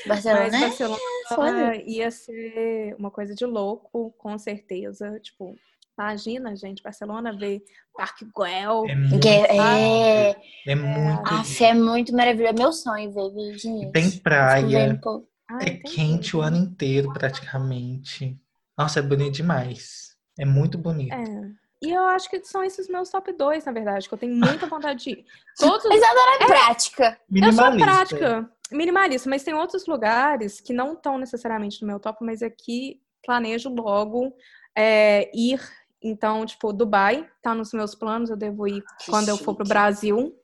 Barcelona 0.05 0.43
Mas 0.43 0.55
é 0.55 0.61
Barcelona 0.61 1.01
foda. 1.29 1.77
ia 1.87 2.11
ser 2.11 2.97
uma 2.99 3.11
coisa 3.11 3.33
de 3.33 3.47
louco, 3.47 4.13
com 4.19 4.37
certeza. 4.37 5.21
Tipo, 5.21 5.55
imagina, 5.97 6.57
gente, 6.57 6.83
Barcelona 6.83 7.33
ver 7.33 7.63
Parque 7.97 8.25
Güell. 8.37 8.85
É 8.89 8.97
muito, 8.97 9.29
é, 9.29 10.37
é 10.67 10.75
muito 10.75 11.33
Aff, 11.33 11.65
é 11.65 11.75
muito 11.75 12.13
maravilhoso. 12.13 12.53
É 12.53 12.59
meu 12.59 12.73
sonho 12.73 13.13
ver, 13.13 13.31
viu, 13.31 13.59
gente. 13.59 13.93
Tem 13.93 14.11
praia. 14.11 15.01
Ai, 15.49 15.63
é 15.63 15.71
tem 15.71 15.83
quente 15.83 16.37
o 16.37 16.41
ano 16.41 16.57
inteiro 16.57 17.13
praticamente. 17.13 18.37
Nossa, 18.77 18.99
é 18.99 19.03
bonito 19.03 19.35
demais. 19.35 20.17
É 20.37 20.45
muito 20.45 20.77
bonito. 20.77 21.15
É. 21.15 21.61
E 21.83 21.91
eu 21.91 22.05
acho 22.05 22.29
que 22.29 22.43
são 22.45 22.63
esses 22.63 22.89
meus 22.89 23.09
top 23.09 23.33
2, 23.33 23.65
na 23.65 23.73
verdade, 23.73 24.07
que 24.09 24.15
eu 24.15 24.19
tenho 24.19 24.35
muita 24.35 24.67
vontade 24.67 25.05
de 25.05 25.11
ir. 25.11 25.25
Todos... 25.59 25.85
Isadora 25.85 26.37
é 26.41 26.47
prática. 26.47 27.05
Eu 27.05 27.53
sou 27.53 27.71
Minimalista. 27.71 27.87
prática, 27.87 28.51
minimalista, 28.71 29.31
mas 29.31 29.43
tem 29.43 29.55
outros 29.55 29.87
lugares 29.87 30.61
que 30.61 30.73
não 30.73 30.93
estão 30.93 31.17
necessariamente 31.19 31.81
no 31.81 31.89
meu 31.89 31.99
top, 31.99 32.19
mas 32.23 32.43
aqui 32.43 33.01
planejo 33.25 33.71
logo 33.71 34.33
é, 34.77 35.31
ir. 35.35 35.61
Então, 36.03 36.47
tipo, 36.47 36.73
Dubai 36.73 37.29
tá 37.43 37.55
nos 37.55 37.73
meus 37.73 37.95
planos, 37.95 38.31
eu 38.31 38.37
devo 38.37 38.67
ir 38.67 38.83
Que 38.99 39.11
quando 39.11 39.29
eu 39.29 39.37
for 39.37 39.55
pro 39.55 39.65
chique. 39.65 39.75
Brasil, 39.75 40.35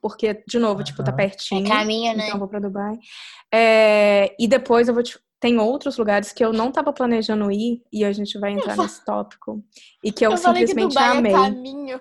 porque, 0.00 0.42
de 0.46 0.58
novo, 0.58 0.84
tipo, 0.84 1.02
tá 1.02 1.12
pertinho. 1.12 1.66
É 1.66 1.68
caminho, 1.68 2.16
né? 2.16 2.24
Então, 2.24 2.34
eu 2.34 2.38
vou 2.38 2.48
pra 2.48 2.58
Dubai. 2.60 2.98
É, 3.52 4.34
e 4.38 4.46
depois 4.46 4.88
eu 4.88 4.94
vou. 4.94 5.02
Te- 5.44 5.48
Tem 5.48 5.58
outros 5.58 5.96
lugares 5.98 6.32
que 6.32 6.44
eu 6.44 6.52
não 6.52 6.70
tava 6.72 6.92
planejando 6.92 7.50
ir 7.52 7.82
e 7.92 8.04
a 8.04 8.12
gente 8.12 8.38
vai 8.38 8.52
entrar 8.52 8.76
nesse 8.76 9.04
tópico. 9.04 9.62
E 10.02 10.10
que 10.10 10.24
eu, 10.26 10.36
falei 10.38 10.62
que 10.62 10.68
simplesmente 10.68 10.94
Dubai 10.94 11.16
amei. 11.18 11.32
é 11.32 11.34
caminho. 11.34 12.00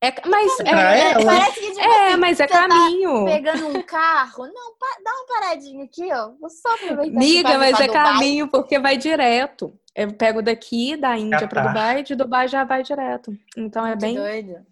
É, 0.00 0.12
mas 0.28 0.56
Pra 0.56 0.94
é, 0.96 1.10
ela. 1.12 1.24
Parece 1.24 1.58
que 1.60 1.66
tipo, 1.70 1.80
é, 1.80 2.08
assim, 2.08 2.16
mas 2.18 2.38
é 2.40 2.46
você 2.46 2.52
tá 2.52 2.68
caminho. 2.68 3.24
pegando 3.24 3.66
um 3.68 3.82
carro. 3.82 4.46
Não, 4.46 4.76
pa- 4.78 4.98
dá 5.04 5.10
uma 5.10 5.26
paradinha 5.40 5.84
aqui, 5.84 6.12
ó. 6.12 6.32
Vou 6.38 6.50
só 6.50 6.74
aproveitar. 6.74 7.18
Miga, 7.18 7.58
mas 7.58 7.80
é 7.80 7.86
Dubai. 7.86 8.04
caminho 8.04 8.48
porque 8.48 8.78
vai 8.78 8.96
direto. 8.98 9.72
Eu 9.94 10.12
pego 10.12 10.42
daqui, 10.42 10.96
da 10.96 11.16
Índia 11.16 11.48
pra 11.48 11.62
Catar. 11.62 11.68
Dubai, 11.72 12.02
de 12.02 12.14
Dubai 12.14 12.46
já 12.46 12.62
vai 12.64 12.82
direto. 12.82 13.32
Então 13.56 13.84
é 13.86 13.90
Muito 13.90 14.00
bem, 14.02 14.14
doido. 14.16 14.66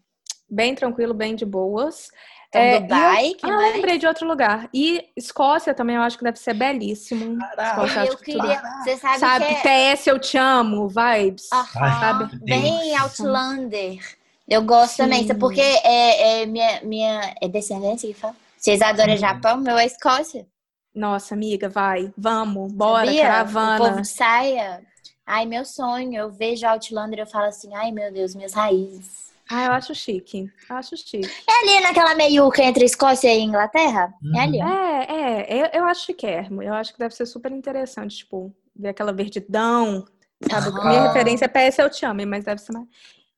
bem 0.48 0.74
tranquilo, 0.74 1.14
bem 1.14 1.34
de 1.34 1.46
boas. 1.46 2.10
Então, 2.54 2.62
É, 2.62 2.70
e 2.70 2.74
eu- 2.74 2.80
Dubai, 2.82 3.34
que 3.34 3.46
ah, 3.50 3.56
mais? 3.56 3.74
lembrei 3.74 3.98
de 3.98 4.06
outro 4.06 4.26
lugar. 4.28 4.68
E 4.72 5.08
Escócia 5.16 5.74
também 5.74 5.96
eu 5.96 6.02
acho 6.02 6.16
que 6.16 6.24
deve 6.24 6.38
ser 6.38 6.54
belíssimo. 6.54 7.38
Caraca. 7.38 7.62
Escócia, 7.84 8.04
eu 8.06 8.16
queria. 8.18 8.62
Você 8.82 8.96
sabe, 8.96 9.18
Sabe, 9.18 9.44
que 9.46 9.54
é. 9.68 9.94
TS 9.94 10.06
eu 10.10 10.18
te 10.18 10.38
amo, 10.38 10.88
vibes. 10.88 11.48
Ai, 11.52 12.28
bem. 12.42 12.96
Outlander. 12.96 13.98
Eu 14.46 14.62
gosto 14.62 14.98
também, 14.98 15.22
Sim. 15.22 15.28
sabe? 15.28 15.40
porque 15.40 15.60
é, 15.60 16.42
é 16.42 16.46
minha, 16.46 16.80
minha 16.82 17.34
é 17.40 17.48
descendência 17.48 18.06
que 18.06 18.14
fala. 18.14 18.36
Vocês 18.56 18.80
adoram 18.82 19.12
Uhum. 19.12 19.18
Japão, 19.18 19.56
meu 19.58 19.76
é 19.78 19.86
Escócia. 19.86 20.46
Nossa, 20.94 21.34
amiga, 21.34 21.68
vai, 21.68 22.12
vamos, 22.16 22.70
bora, 22.72 23.06
sabia? 23.06 23.22
O 23.22 23.26
caravana. 23.26 23.78
povo 23.88 24.00
de 24.02 24.08
saia. 24.08 24.80
Ai, 25.26 25.44
meu 25.46 25.64
sonho. 25.64 26.14
Eu 26.14 26.30
vejo 26.30 26.66
Outlander 26.66 27.18
e 27.18 27.22
eu 27.22 27.26
falo 27.26 27.46
assim, 27.46 27.74
ai 27.74 27.90
meu 27.90 28.12
Deus, 28.12 28.34
minhas 28.34 28.52
raízes. 28.52 29.23
Ah, 29.50 29.66
eu 29.66 29.72
acho 29.72 29.94
chique. 29.94 30.50
Acho 30.68 30.96
chique. 30.96 31.28
É 31.48 31.60
ali 31.62 31.80
naquela 31.82 32.14
meiuca 32.14 32.62
entre 32.62 32.84
Escócia 32.84 33.32
e 33.34 33.40
Inglaterra? 33.40 34.12
Uhum. 34.22 34.36
É 34.36 34.40
ali, 34.42 34.62
ó. 34.62 34.66
É, 34.68 35.06
é, 35.08 35.62
eu, 35.62 35.80
eu 35.80 35.84
acho 35.84 36.06
chiquérrimo. 36.06 36.62
Eu 36.62 36.72
acho 36.74 36.92
que 36.92 36.98
deve 36.98 37.14
ser 37.14 37.26
super 37.26 37.52
interessante, 37.52 38.16
tipo, 38.18 38.54
ver 38.74 38.88
aquela 38.88 39.12
verdidão, 39.12 40.04
sabe? 40.50 40.72
Minha 40.86 41.02
referência 41.08 41.44
é 41.44 41.48
PS 41.48 41.78
Eu 41.78 41.90
Te 41.90 42.06
Amo, 42.06 42.26
mas 42.26 42.44
deve 42.44 42.60
ser 42.60 42.72
mais... 42.72 42.86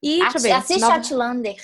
E, 0.03 0.19
deixa 0.21 0.39
eu 0.39 0.43
ver. 0.43 0.53
Assiste 0.53 0.81
Nova- 0.81 0.95
Outlander. 0.97 1.57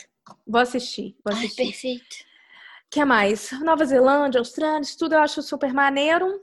Vou 0.47 0.61
assistir, 0.61 1.17
vou 1.25 1.33
Ai, 1.35 1.39
assistir. 1.45 1.65
perfeito. 1.67 2.03
O 2.03 2.91
que 2.91 3.05
mais? 3.05 3.53
Nova 3.61 3.85
Zelândia, 3.85 4.39
Austrália, 4.41 4.81
isso 4.83 4.99
tudo 4.99 5.15
eu 5.15 5.21
acho 5.21 5.41
super 5.43 5.73
maneiro. 5.73 6.39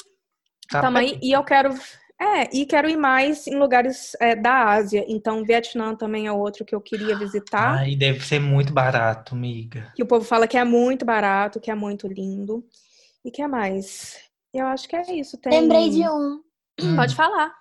Tá 0.69 0.81
também. 0.81 1.19
E 1.21 1.31
eu 1.31 1.43
quero... 1.43 1.73
É, 2.21 2.53
e 2.53 2.65
quero 2.65 2.89
ir 2.89 2.97
mais 2.97 3.47
em 3.47 3.55
lugares 3.57 4.13
é, 4.19 4.35
da 4.35 4.65
Ásia. 4.65 5.05
Então, 5.07 5.45
Vietnã 5.45 5.95
também 5.95 6.27
é 6.27 6.31
outro 6.31 6.65
que 6.65 6.75
eu 6.75 6.81
queria 6.81 7.17
visitar. 7.17 7.77
Ai, 7.79 7.95
deve 7.95 8.19
ser 8.25 8.39
muito 8.39 8.73
barato, 8.73 9.35
amiga. 9.35 9.93
que 9.95 10.03
o 10.03 10.05
povo 10.05 10.25
fala 10.25 10.45
que 10.45 10.57
é 10.57 10.63
muito 10.65 11.05
barato, 11.05 11.61
que 11.61 11.71
é 11.71 11.75
muito 11.75 12.07
lindo. 12.07 12.61
E 13.23 13.31
que 13.31 13.41
é 13.41 13.47
mais? 13.47 14.17
Eu 14.53 14.67
acho 14.67 14.87
que 14.87 14.95
é 14.95 15.13
isso. 15.13 15.37
Tem... 15.37 15.61
Lembrei 15.61 15.89
de 15.89 16.01
um. 16.09 16.41
Pode 16.95 17.15
falar. 17.15 17.53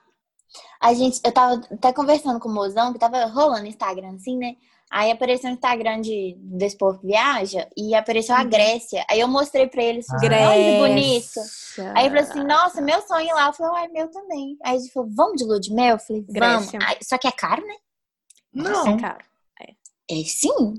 A 0.80 0.94
gente, 0.94 1.20
eu 1.24 1.32
tava 1.32 1.60
até 1.70 1.92
conversando 1.92 2.40
com 2.40 2.48
o 2.48 2.54
mozão, 2.54 2.92
que 2.92 2.98
tava 2.98 3.26
rolando 3.26 3.66
Instagram, 3.66 4.14
assim, 4.14 4.36
né? 4.36 4.56
Aí 4.90 5.10
apareceu 5.10 5.50
o 5.50 5.52
Instagram 5.52 6.00
de, 6.00 6.34
desse 6.38 6.76
povo 6.76 6.98
que 7.00 7.06
viaja 7.08 7.68
e 7.76 7.94
apareceu 7.94 8.34
a 8.34 8.42
Uhum. 8.42 8.48
Grécia. 8.48 9.04
Aí 9.10 9.20
eu 9.20 9.28
mostrei 9.28 9.66
pra 9.66 9.82
ele 9.82 9.98
assim, 9.98 10.14
Ah. 10.26 10.50
olha 10.50 10.54
que 10.72 10.78
bonito. 10.78 11.34
Grécia. 11.34 11.92
Aí 11.96 12.06
ele 12.06 12.16
falou 12.16 12.30
assim, 12.30 12.44
nossa, 12.44 12.80
meu 12.80 13.00
sonho 13.02 13.34
lá. 13.34 13.46
Eu 13.48 13.52
falei, 13.52 13.82
ai, 13.82 13.88
meu 13.88 14.10
também. 14.10 14.56
Aí 14.64 14.76
ele 14.76 14.88
falou, 14.90 15.08
vamos 15.14 15.36
de 15.36 15.44
lua 15.44 15.60
de 15.60 15.72
mel? 15.74 15.94
Eu 15.96 15.98
falei, 15.98 16.22
vamos. 16.28 16.70
Grécia. 16.70 16.78
Aí, 16.88 16.96
só 17.02 17.18
que 17.18 17.28
é 17.28 17.32
caro, 17.32 17.64
né? 17.66 17.74
Nossa, 18.52 18.90
Não, 18.90 18.96
cara. 18.98 19.18
É 20.10 20.24
sim. 20.24 20.74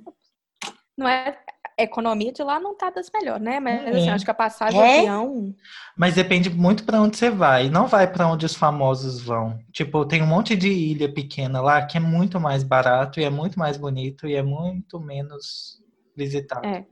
Não 0.98 1.08
é. 1.08 1.38
A 1.79 1.83
economia 1.83 2.33
de 2.33 2.43
lá 2.43 2.59
não 2.59 2.75
tá 2.75 2.89
das 2.89 3.09
melhores, 3.13 3.41
né? 3.41 3.57
Mas 3.59 3.86
É. 3.86 3.89
assim, 3.91 4.09
acho 4.09 4.25
que 4.25 4.31
a 4.31 4.33
passagem 4.33 4.79
É? 4.81 4.98
avião. 5.00 5.55
mas 5.98 6.15
depende 6.15 6.50
muito 6.50 6.83
pra 6.83 7.01
onde 7.01 7.15
você 7.17 7.29
vai. 7.29 7.69
Não 7.69 7.88
vai 7.88 8.12
pra 8.12 8.27
onde 8.27 8.45
os 8.45 8.53
famosos 8.53 9.21
vão. 9.21 9.57
Tipo, 9.71 10.05
tem 10.05 10.21
um 10.21 10.27
monte 10.27 10.55
de 10.57 10.67
ilha 10.69 11.12
pequena 11.12 11.62
lá 11.62 11.86
que 11.86 11.95
é 11.98 12.00
muito 12.01 12.39
mais 12.39 12.63
barato 12.63 13.19
e 13.19 13.24
é 13.24 13.29
muito 13.29 13.57
mais 13.57 13.77
bonito 13.77 14.27
e 14.27 14.36
é 14.36 14.43
muito 14.43 15.00
menos 15.00 15.81
visitado. 16.15 16.67
É. 16.67 16.86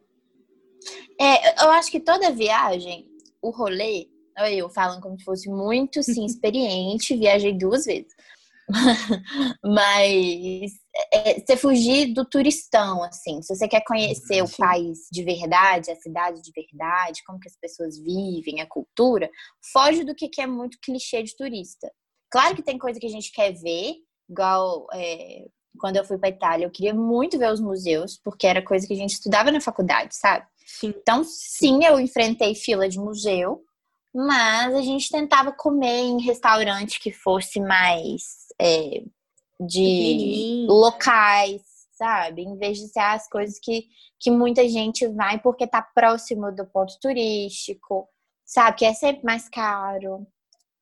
É, 1.19 1.63
eu 1.65 1.71
acho 1.71 1.91
que 1.91 1.99
toda 1.99 2.31
viagem, 2.31 3.07
o 3.41 3.49
rolê, 3.49 4.07
olha 4.39 4.53
eu 4.53 4.69
falando 4.69 5.01
como 5.01 5.17
se 5.19 5.25
fosse 5.25 5.49
muito, 5.49 6.01
sim, 6.01 6.23
experiente, 6.25 7.15
viajei 7.17 7.57
duas 7.57 7.85
vezes. 7.85 8.13
Mas 9.63 10.71
é, 11.13 11.39
você 11.39 11.55
fugir 11.55 12.13
do 12.13 12.25
turistão, 12.25 13.03
assim, 13.03 13.41
se 13.41 13.55
você 13.55 13.67
quer 13.67 13.81
conhecer 13.85 14.43
o 14.43 14.57
país 14.57 15.07
de 15.11 15.23
verdade, 15.23 15.91
a 15.91 15.95
cidade 15.95 16.41
de 16.41 16.51
verdade, 16.51 17.23
como 17.25 17.39
que 17.39 17.47
as 17.47 17.57
pessoas 17.57 17.97
vivem, 17.97 18.61
a 18.61 18.67
cultura, 18.67 19.29
foge 19.71 20.03
do 20.03 20.13
que 20.13 20.27
que 20.27 20.41
é 20.41 20.47
muito 20.47 20.77
clichê 20.81 21.23
de 21.23 21.35
turista. 21.35 21.91
Claro 22.29 22.55
que 22.55 22.63
tem 22.63 22.77
coisa 22.77 22.99
que 22.99 23.07
a 23.07 23.11
gente 23.11 23.31
quer 23.31 23.53
ver, 23.53 23.95
igual 24.29 24.87
é, 24.93 25.45
quando 25.79 25.95
eu 25.95 26.03
fui 26.03 26.17
para 26.17 26.29
Itália, 26.29 26.65
eu 26.65 26.71
queria 26.71 26.93
muito 26.93 27.37
ver 27.37 27.51
os 27.51 27.61
museus, 27.61 28.19
porque 28.21 28.47
era 28.47 28.61
coisa 28.61 28.85
que 28.85 28.93
a 28.93 28.97
gente 28.97 29.13
estudava 29.13 29.51
na 29.51 29.61
faculdade, 29.61 30.15
sabe? 30.15 30.45
Sim. 30.65 30.93
Então, 30.97 31.23
sim, 31.23 31.85
eu 31.85 31.99
enfrentei 31.99 32.53
fila 32.53 32.89
de 32.89 32.99
museu, 32.99 33.63
mas 34.13 34.73
a 34.73 34.81
gente 34.81 35.09
tentava 35.09 35.53
comer 35.53 36.01
em 36.01 36.21
restaurante 36.21 36.99
que 36.99 37.13
fosse 37.13 37.61
mais 37.61 38.46
é, 38.59 39.03
de 39.59 40.65
locais, 40.67 41.61
sabe? 41.93 42.43
Em 42.43 42.57
vez 42.57 42.77
de 42.77 42.87
ser 42.87 42.99
as 42.99 43.27
coisas 43.27 43.59
que, 43.59 43.87
que 44.19 44.29
muita 44.29 44.67
gente 44.67 45.07
vai 45.07 45.39
porque 45.39 45.65
tá 45.67 45.81
próximo 45.81 46.51
do 46.51 46.65
ponto 46.65 46.97
turístico, 46.99 48.07
sabe? 48.45 48.77
Que 48.77 48.85
é 48.85 48.93
sempre 48.93 49.23
mais 49.25 49.49
caro. 49.49 50.25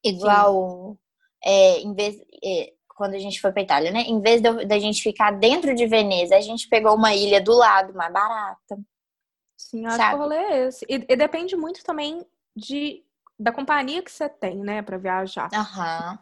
Igual, 0.03 0.98
é, 1.44 1.79
em 1.79 1.94
vez, 1.94 2.17
é, 2.44 2.74
quando 2.96 3.15
a 3.15 3.20
gente 3.20 3.41
foi 3.41 3.51
pra 3.51 3.62
Itália, 3.63 3.91
né? 3.91 4.01
Em 4.01 4.22
vez 4.22 4.41
de- 4.41 4.65
da 4.65 4.77
gente 4.77 5.01
ficar 5.01 5.32
dentro 5.32 5.74
de 5.74 5.88
Veneza, 5.88 6.36
a 6.36 6.41
gente 6.41 6.67
pegou 6.67 6.96
uma 6.96 7.13
ilha 7.13 7.41
do 7.41 7.53
lado, 7.53 7.94
mais 7.94 8.12
barata. 8.13 8.77
Sim, 9.58 9.86
acho 9.86 9.98
Sabe? 9.98 10.10
que 10.12 10.15
o 10.15 10.20
rolê 10.20 10.36
é 10.36 10.67
esse. 10.67 10.86
E, 10.88 10.96
e 10.96 11.15
depende 11.15 11.55
muito 11.55 11.84
também 11.84 12.25
de, 12.55 13.03
da 13.39 13.51
companhia 13.51 14.03
que 14.03 14.12
você 14.12 14.29
tem, 14.29 14.58
né, 14.58 14.82
pra 14.82 14.98
viajar. 14.98 15.50
Aham. 15.53 16.20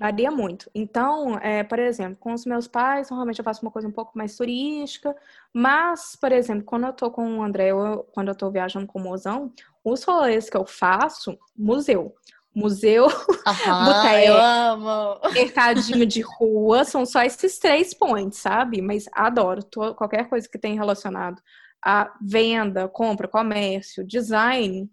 Varia 0.00 0.30
muito. 0.30 0.70
Então, 0.74 1.36
é, 1.40 1.62
por 1.62 1.78
exemplo, 1.78 2.16
com 2.18 2.32
os 2.32 2.46
meus 2.46 2.66
pais, 2.66 3.10
normalmente 3.10 3.38
eu 3.38 3.44
faço 3.44 3.60
uma 3.60 3.70
coisa 3.70 3.86
um 3.86 3.92
pouco 3.92 4.16
mais 4.16 4.34
turística, 4.34 5.14
mas, 5.52 6.16
por 6.16 6.32
exemplo, 6.32 6.64
quando 6.64 6.86
eu 6.86 6.92
tô 6.94 7.10
com 7.10 7.36
o 7.38 7.42
André, 7.42 7.74
ou 7.74 8.04
quando 8.04 8.28
eu 8.28 8.34
tô 8.34 8.50
viajando 8.50 8.86
com 8.86 8.98
o 8.98 9.02
mozão, 9.02 9.52
os 9.84 10.02
rolês 10.02 10.48
que 10.48 10.56
eu 10.56 10.64
faço, 10.64 11.38
museu. 11.54 12.14
Museu, 12.54 13.06
Aham, 13.46 13.84
Boteco. 13.84 14.24
eu 14.24 14.34
amo. 14.40 15.20
mercadinho 15.34 16.06
de 16.06 16.22
rua, 16.22 16.82
são 16.84 17.04
só 17.04 17.22
esses 17.22 17.58
três 17.58 17.92
points, 17.92 18.38
sabe? 18.38 18.80
Mas 18.80 19.04
adoro 19.12 19.62
to- 19.62 19.94
qualquer 19.94 20.28
coisa 20.30 20.48
que 20.48 20.58
tenha 20.58 20.74
relacionado 20.80 21.40
a 21.84 22.12
venda, 22.22 22.88
compra, 22.88 23.28
comércio, 23.28 24.02
design. 24.04 24.90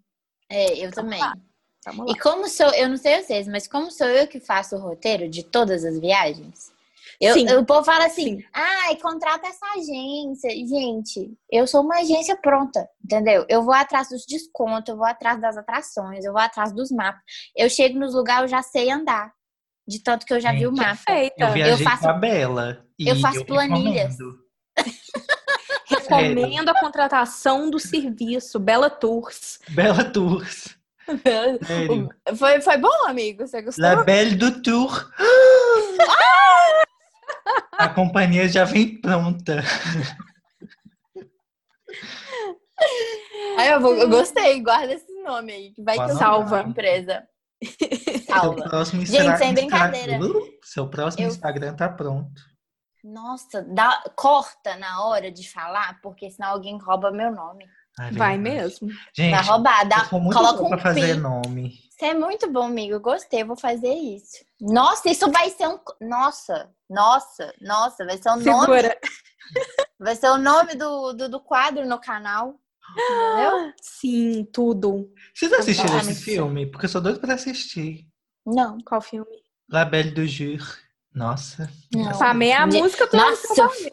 É, 0.49 0.73
eu 0.73 0.91
Vamos 0.91 0.95
também. 0.95 1.19
lá. 1.19 1.33
Vamos 1.87 2.05
lá. 2.07 2.11
E 2.11 2.19
como 2.19 2.47
sou, 2.47 2.69
eu 2.73 2.89
não 2.89 2.97
sei 2.97 3.21
vocês, 3.23 3.47
mas 3.47 3.67
como 3.67 3.89
sou 3.91 4.07
eu 4.07 4.27
que 4.27 4.39
faço 4.39 4.75
o 4.75 4.79
roteiro 4.79 5.29
de 5.29 5.43
todas 5.43 5.83
as 5.85 5.99
viagens, 5.99 6.71
eu, 7.19 7.33
Sim. 7.33 7.47
o 7.55 7.65
povo 7.65 7.83
fala 7.83 8.05
assim, 8.05 8.37
Sim. 8.37 8.43
ai, 8.53 8.95
contrata 8.97 9.47
essa 9.47 9.65
agência. 9.75 10.49
Gente, 10.51 11.33
eu 11.51 11.65
sou 11.65 11.81
uma 11.81 11.95
agência 11.99 12.35
pronta, 12.37 12.87
entendeu? 13.03 13.45
Eu 13.49 13.63
vou 13.63 13.73
atrás 13.73 14.09
dos 14.09 14.25
descontos, 14.25 14.89
eu 14.89 14.97
vou 14.97 15.05
atrás 15.05 15.39
das 15.41 15.57
atrações, 15.57 16.23
eu 16.25 16.31
vou 16.31 16.41
atrás 16.41 16.71
dos 16.71 16.91
mapas. 16.91 17.21
Eu 17.55 17.69
chego 17.69 17.97
nos 17.97 18.13
lugares, 18.13 18.43
eu 18.43 18.47
já 18.57 18.61
sei 18.61 18.91
andar. 18.91 19.31
De 19.87 19.99
tanto 20.03 20.25
que 20.25 20.33
eu 20.33 20.39
já 20.39 20.51
vi 20.51 20.67
o 20.67 20.69
Gente, 20.69 20.79
mapa. 20.85 21.01
Perfeita. 21.05 21.45
Eu 21.45 21.53
viajei 21.53 21.85
faço- 21.85 22.01
com 22.03 22.09
a 22.09 22.13
Bela. 22.13 22.85
E 22.99 23.07
eu 23.07 23.15
faço 23.21 23.45
planilhas. 23.45 24.17
recomendo. 24.17 24.47
Recomendo 25.89 26.69
a 26.69 26.79
contratação 26.79 27.69
do 27.69 27.79
serviço 27.79 28.59
Bela 28.59 28.89
Tours. 28.89 29.59
Bela 29.69 30.03
Tours. 30.03 30.76
Sério. 31.65 32.09
Foi, 32.37 32.61
foi 32.61 32.77
bom, 32.77 33.07
amigo? 33.07 33.47
Você 33.47 33.61
gostou? 33.61 33.83
La 33.83 34.03
Belle 34.03 34.35
do 34.35 34.61
Tour. 34.61 35.09
A 37.73 37.87
companhia 37.89 38.47
já 38.49 38.63
vem 38.65 38.99
pronta. 38.99 39.63
Aí 43.57 43.69
eu, 43.69 43.79
vou, 43.81 43.95
eu 43.95 44.09
gostei, 44.09 44.61
guarda 44.61 44.93
esse 44.93 45.11
nome 45.23 45.51
aí, 45.51 45.71
que 45.73 45.81
vai 45.83 45.95
que 45.95 46.13
Salva. 46.13 46.17
salva 46.49 46.61
empresa. 46.61 47.27
Seu 47.63 48.19
Salva. 48.35 48.63
próximo 48.69 49.01
Gente, 49.05 49.17
Instagram- 49.17 49.37
sem 49.37 49.53
brincadeira. 49.53 50.19
Uh, 50.23 50.41
Seu 50.63 50.87
próximo 50.89 51.23
Eu- 51.25 51.29
Instagram 51.29 51.75
tá 51.75 51.89
pronto. 51.89 52.39
Nossa, 53.03 53.63
dá, 53.63 54.03
corta 54.15 54.75
na 54.75 55.05
hora 55.05 55.31
de 55.31 55.49
falar, 55.49 55.99
porque 56.01 56.29
senão 56.29 56.49
alguém 56.49 56.77
rouba 56.77 57.09
meu 57.11 57.31
nome. 57.31 57.65
Ai, 57.99 58.11
Vai 58.11 58.37
verdade. 58.37 58.57
mesmo. 58.57 58.89
Gente, 59.13 59.31
Vai 59.31 59.43
roubar, 59.43 59.87
dá, 59.87 59.97
eu 60.03 60.09
coloca 60.09 60.63
um 60.63 60.69
pra 60.69 60.77
fazer 60.77 61.15
pi. 61.15 61.19
nome. 61.19 61.69
Isso 61.69 62.05
é 62.05 62.13
muito 62.13 62.51
bom, 62.51 62.63
amigo. 62.65 62.93
Eu 62.93 62.99
gostei, 62.99 63.41
eu 63.41 63.47
vou 63.47 63.55
fazer 63.57 63.93
isso. 63.93 64.45
Nossa, 64.61 65.09
isso 65.09 65.31
vai 65.31 65.49
ser 65.49 65.67
um. 65.67 65.79
Nossa, 66.01 66.69
nossa, 66.89 67.53
nossa, 67.59 68.05
vai 68.05 68.17
ser 68.17 68.29
o 68.29 68.35
nome. 68.37 68.43
Segura. 68.43 68.97
Vai 69.97 70.13
ser 70.15 70.29
o 70.29 70.37
nome 70.37 70.75
do, 70.75 71.13
do, 71.13 71.29
do 71.29 71.39
quadro 71.39 71.87
no 71.87 71.97
canal. 71.99 72.59
Entendeu? 72.91 73.73
Sim, 73.81 74.45
tudo. 74.51 75.09
Vocês 75.33 75.51
assistiram 75.53 75.89
Vamos. 75.93 76.07
esse 76.09 76.21
filme? 76.21 76.65
Porque 76.69 76.85
eu 76.85 76.89
sou 76.89 76.99
doido 77.01 77.19
pra 77.21 77.33
assistir. 77.35 78.05
Não. 78.45 78.77
Qual 78.85 78.99
filme? 79.01 79.31
La 79.71 79.85
Belle 79.85 80.11
du 80.11 80.27
Jour. 80.27 80.59
Nossa. 81.15 81.69
Não. 81.95 82.13
Famé 82.15 82.49
é 82.49 82.57
a 82.57 82.67
música 82.67 83.07
do 83.07 83.15
Nossa, 83.17 83.55
Valença, 83.55 83.91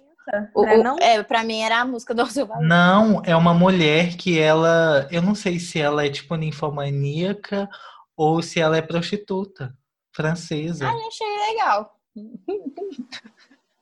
O, 0.54 0.62
o- 0.62 0.82
não? 0.82 0.96
é, 0.98 1.22
pra 1.22 1.42
mim 1.44 1.60
era 1.60 1.80
a 1.80 1.84
música 1.84 2.14
do 2.14 2.22
Alceu 2.22 2.46
Valença. 2.46 2.66
Não, 2.66 3.22
é 3.24 3.34
uma 3.36 3.52
mulher 3.54 4.16
que 4.16 4.38
ela. 4.38 5.06
Eu 5.10 5.20
não 5.22 5.34
sei 5.34 5.58
se 5.58 5.80
ela 5.80 6.04
é 6.06 6.10
tipo 6.10 6.34
ninfomaníaca 6.36 7.68
ou 8.16 8.40
se 8.42 8.60
ela 8.60 8.76
é 8.76 8.82
prostituta 8.82 9.76
francesa. 10.12 10.86
Ai, 10.88 11.06
achei 11.06 11.52
legal. 11.52 11.98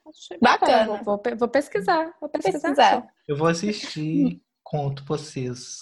Achei 0.08 0.38
bacana. 0.40 1.02
Vou, 1.02 1.20
vou 1.24 1.36
vou 1.38 1.48
pesquisar. 1.48 2.12
Vou 2.20 2.28
pesquisar. 2.28 2.60
Pesquisar. 2.60 3.06
Eu 3.26 3.36
vou 3.36 3.46
assistir, 3.48 4.42
conto 4.62 5.04
pra 5.04 5.16
vocês. 5.16 5.78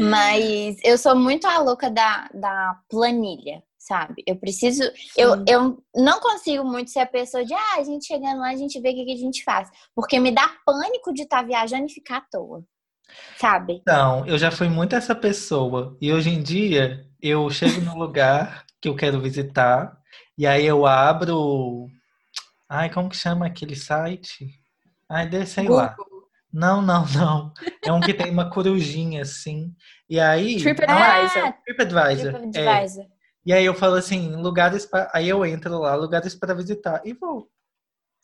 Mas 0.00 0.76
eu 0.82 0.96
sou 0.98 1.14
muito 1.14 1.46
a 1.46 1.58
louca 1.58 1.90
da, 1.90 2.28
da 2.32 2.78
planilha, 2.88 3.62
sabe? 3.88 4.22
Eu 4.26 4.36
preciso. 4.36 4.82
Eu, 5.16 5.38
Sim. 5.38 5.44
eu 5.48 5.82
não 5.96 6.20
consigo 6.20 6.62
muito 6.62 6.90
ser 6.90 7.00
a 7.00 7.06
pessoa 7.06 7.42
de, 7.44 7.54
ah, 7.54 7.76
a 7.78 7.82
gente 7.82 8.06
chegando 8.06 8.40
lá, 8.40 8.50
a 8.50 8.56
gente 8.56 8.78
vê 8.80 8.90
o 8.90 8.94
que, 8.94 9.12
a 9.12 9.16
gente 9.16 9.42
faz. 9.42 9.70
Porque 9.94 10.20
me 10.20 10.30
dá 10.30 10.48
pânico 10.64 11.12
de 11.14 11.22
estar 11.22 11.42
viajando 11.42 11.86
e 11.86 11.92
ficar 11.92 12.18
à 12.18 12.20
toa. 12.20 12.62
Sabe? 13.38 13.78
Então, 13.80 14.26
eu 14.26 14.36
já 14.36 14.50
fui 14.50 14.68
muito 14.68 14.94
essa 14.94 15.14
pessoa. 15.14 15.96
E 16.00 16.12
hoje 16.12 16.28
em 16.28 16.42
dia, 16.42 17.06
eu 17.20 17.48
chego 17.48 17.80
no 17.80 17.96
lugar 17.96 18.66
que 18.80 18.88
eu 18.88 18.94
quero 18.94 19.20
visitar. 19.20 19.96
E 20.36 20.46
aí 20.46 20.66
eu 20.66 20.86
abro. 20.86 21.88
Ai, 22.68 22.90
como 22.92 23.08
que 23.08 23.16
chama 23.16 23.46
aquele 23.46 23.74
site? 23.74 24.46
Ai, 25.08 25.46
sei 25.46 25.66
lá. 25.66 25.96
Não, 26.52 26.82
não, 26.82 27.06
não. 27.06 27.52
É 27.82 27.90
um 27.90 28.00
que 28.00 28.12
tem 28.12 28.30
uma 28.30 28.50
corujinha 28.50 29.22
assim. 29.22 29.74
E 30.08 30.20
aí. 30.20 30.60
TripAdvisor. 30.62 31.44
Ah, 31.46 31.52
TripAdvisor. 31.64 33.04
É. 33.04 33.17
E 33.48 33.52
aí 33.54 33.64
eu 33.64 33.72
falo 33.72 33.94
assim, 33.94 34.36
lugares 34.36 34.84
para. 34.84 35.10
Aí 35.10 35.26
eu 35.26 35.42
entro 35.46 35.78
lá, 35.78 35.94
lugares 35.94 36.34
para 36.34 36.52
visitar. 36.52 37.00
E 37.02 37.14
vou. 37.14 37.48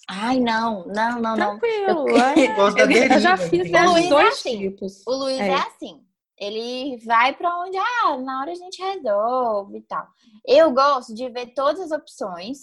Ai, 0.06 0.38
não, 0.38 0.84
não, 0.86 1.18
não, 1.18 1.34
não. 1.34 1.58
Tranquilo. 1.58 2.06
Eu- 2.10 2.16
é. 2.18 2.46
Gosto 2.54 2.76
da 2.76 2.82
Eu, 2.92 3.04
eu 3.10 3.20
já 3.20 3.34
fiz 3.38 3.70
né, 3.70 3.78
é 3.78 4.08
dois 4.10 4.28
assim. 4.34 4.58
tipos. 4.58 5.02
O 5.06 5.14
Luiz 5.16 5.40
É. 5.40 5.48
é. 5.48 5.54
assim. 5.54 6.04
Ele 6.38 6.98
vai 7.06 7.34
pra 7.34 7.56
onde, 7.58 7.78
ah, 7.78 8.18
na 8.18 8.42
hora 8.42 8.52
a 8.52 8.54
gente 8.54 8.82
resolve 8.82 9.78
e 9.78 9.82
tal. 9.84 10.06
Eu 10.46 10.70
gosto 10.72 11.14
de 11.14 11.26
ver 11.30 11.54
todas 11.54 11.80
as 11.80 11.90
opções. 11.90 12.58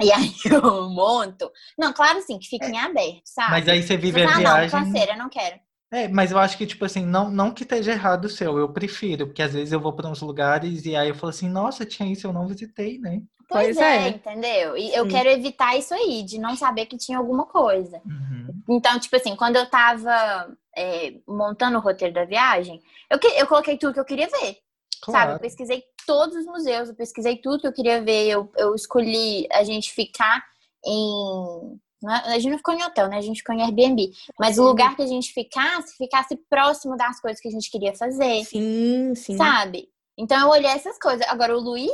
E 0.00 0.10
aí 0.10 0.32
eu 0.50 0.88
monto. 0.88 1.52
Não, 1.78 1.92
claro 1.92 2.20
assim, 2.20 2.38
que 2.38 2.48
fique 2.48 2.64
em 2.64 2.78
aberto, 2.78 3.20
sabe? 3.26 3.50
Mas 3.50 3.68
aí 3.68 3.82
você 3.82 3.98
vive 3.98 4.18
Você 4.20 4.24
a 4.26 4.30
ah, 4.30 4.32
não, 4.32 4.40
viagem. 4.40 4.70
canseira, 4.70 5.14
não 5.14 5.28
quero. 5.28 5.60
É, 5.92 6.08
mas 6.08 6.30
eu 6.32 6.38
acho 6.38 6.56
que, 6.56 6.66
tipo 6.66 6.84
assim, 6.86 7.04
não, 7.04 7.30
não 7.30 7.52
que 7.52 7.64
esteja 7.64 7.92
errado 7.92 8.24
o 8.24 8.28
seu, 8.30 8.56
eu 8.58 8.72
prefiro, 8.72 9.26
porque 9.26 9.42
às 9.42 9.52
vezes 9.52 9.72
eu 9.72 9.80
vou 9.80 9.92
para 9.92 10.08
uns 10.08 10.22
lugares 10.22 10.86
e 10.86 10.96
aí 10.96 11.08
eu 11.10 11.14
falo 11.14 11.28
assim, 11.30 11.48
nossa, 11.50 11.84
tinha 11.84 12.10
isso, 12.10 12.26
eu 12.26 12.32
não 12.32 12.46
visitei, 12.46 12.98
né? 12.98 13.20
Pois, 13.46 13.76
Pois 13.76 13.76
é, 13.76 14.06
é. 14.06 14.08
entendeu? 14.08 14.76
E 14.76 14.94
eu 14.94 15.04
Sim. 15.04 15.10
quero 15.10 15.28
evitar 15.28 15.76
isso 15.76 15.92
aí, 15.92 16.22
de 16.22 16.38
não 16.38 16.56
saber 16.56 16.86
que 16.86 16.96
tinha 16.96 17.18
alguma 17.18 17.44
coisa. 17.44 18.00
Uhum. 18.06 18.62
Então, 18.70 18.98
tipo 18.98 19.14
assim, 19.16 19.36
quando 19.36 19.56
eu 19.56 19.68
tava 19.68 20.56
é, 20.74 21.14
montando 21.28 21.76
o 21.76 21.80
roteiro 21.80 22.14
da 22.14 22.24
viagem, 22.24 22.80
eu, 23.10 23.18
que- 23.18 23.26
eu 23.26 23.46
coloquei 23.46 23.76
tudo 23.76 23.92
que 23.92 24.00
eu 24.00 24.04
queria 24.06 24.28
ver. 24.28 24.56
Sabe? 25.04 25.32
Eu 25.32 25.36
Claro. 25.36 25.38
pesquisei 25.40 25.82
todos 26.06 26.34
os 26.36 26.46
museus, 26.46 26.88
eu 26.88 26.94
pesquisei 26.94 27.36
tudo 27.36 27.60
que 27.60 27.66
eu 27.66 27.72
queria 27.72 28.00
ver. 28.02 28.28
Eu, 28.30 28.50
eu 28.56 28.74
escolhi 28.74 29.46
a 29.52 29.62
gente 29.64 29.92
ficar 29.92 30.42
em. 30.86 31.78
Não 32.02 32.14
é- 32.14 32.34
A 32.34 32.38
gente 32.38 32.50
não 32.50 32.58
ficou 32.58 32.74
em 32.74 32.82
hotel, 32.82 33.08
né? 33.08 33.18
A 33.18 33.22
gente 33.22 33.38
ficou 33.38 33.54
em 33.54 33.62
Airbnb. 33.62 34.10
Mas 34.38 34.58
o 34.58 34.64
lugar 34.64 34.94
que 34.96 35.02
a 35.02 35.06
gente 35.06 35.32
ficasse, 35.32 35.96
ficasse 35.96 36.36
próximo 36.48 36.96
das 36.96 37.20
coisas 37.20 37.40
que 37.40 37.48
a 37.48 37.50
gente 37.50 37.70
queria 37.70 37.94
fazer. 37.94 38.44
Sim, 38.44 39.14
sim. 39.14 39.36
Sabe? 39.36 39.88
Então 40.18 40.38
eu 40.40 40.48
olhei 40.48 40.70
essas 40.70 40.98
coisas. 40.98 41.26
Agora 41.28 41.56
o 41.56 41.60
Luiz, 41.60 41.90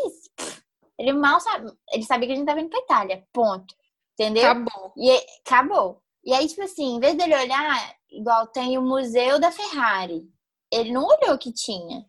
ele 0.98 1.12
mal 1.12 1.38
sabe. 1.40 1.70
Ele 1.92 2.02
sabia 2.02 2.26
que 2.28 2.32
a 2.32 2.36
gente 2.36 2.46
tava 2.46 2.60
indo 2.60 2.70
pra 2.70 2.80
Itália. 2.80 3.24
Ponto. 3.32 3.74
Entendeu? 4.18 4.50
Acabou. 4.50 4.92
E 4.96 5.10
acabou. 5.46 6.02
E 6.24 6.34
aí, 6.34 6.48
tipo 6.48 6.62
assim, 6.62 6.96
em 6.96 7.00
vez 7.00 7.16
dele 7.16 7.36
olhar, 7.36 7.94
igual 8.10 8.46
tem 8.48 8.76
o 8.76 8.82
Museu 8.82 9.38
da 9.38 9.52
Ferrari, 9.52 10.28
ele 10.72 10.90
não 10.92 11.04
olhou 11.06 11.34
o 11.34 11.38
que 11.38 11.52
tinha. 11.52 12.04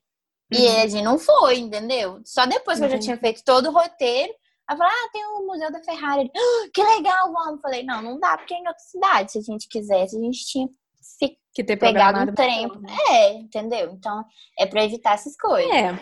E 0.51 0.57
Uhum. 0.67 0.81
a 0.81 0.88
gente 0.88 1.03
não 1.03 1.19
foi, 1.19 1.59
entendeu? 1.59 2.19
Só 2.25 2.47
depois 2.47 2.79
que 2.79 2.85
eu 2.85 2.89
já 2.89 2.95
Entendi. 2.95 3.05
tinha 3.05 3.17
feito 3.17 3.43
todo 3.45 3.69
o 3.69 3.71
roteiro, 3.71 4.33
ela 4.69 4.77
falou: 4.77 4.93
Ah, 4.93 5.10
tem 5.12 5.25
o 5.25 5.47
Museu 5.47 5.71
da 5.71 5.84
Ferrari. 5.84 6.21
Ele, 6.21 6.32
"Ah, 6.36 6.69
que 6.73 6.84
legal, 6.84 7.32
vamos. 7.34 7.62
Falei: 7.62 7.84
Não, 7.84 8.01
não 8.01 8.19
dá, 8.19 8.38
porque 8.38 8.53
é 8.53 8.58
em 8.58 8.67
outra 8.67 8.79
cidade. 8.79 9.32
Se 9.32 9.39
a 9.39 9.41
gente 9.41 9.67
quisesse, 9.67 10.15
a 10.15 10.19
gente 10.19 10.45
tinha 10.45 10.67
se 11.01 11.38
Que 11.53 11.63
ter 11.63 11.77
pegado 11.77 12.17
programado 12.19 12.32
um 12.32 12.36
trem. 12.36 12.67
melhor, 12.67 12.82
né? 12.82 12.95
É, 13.10 13.34
entendeu? 13.34 13.91
Então, 13.93 14.23
é 14.58 14.65
pra 14.65 14.84
evitar 14.84 15.13
essas 15.13 15.36
coisas. 15.36 15.71
É. 15.71 15.99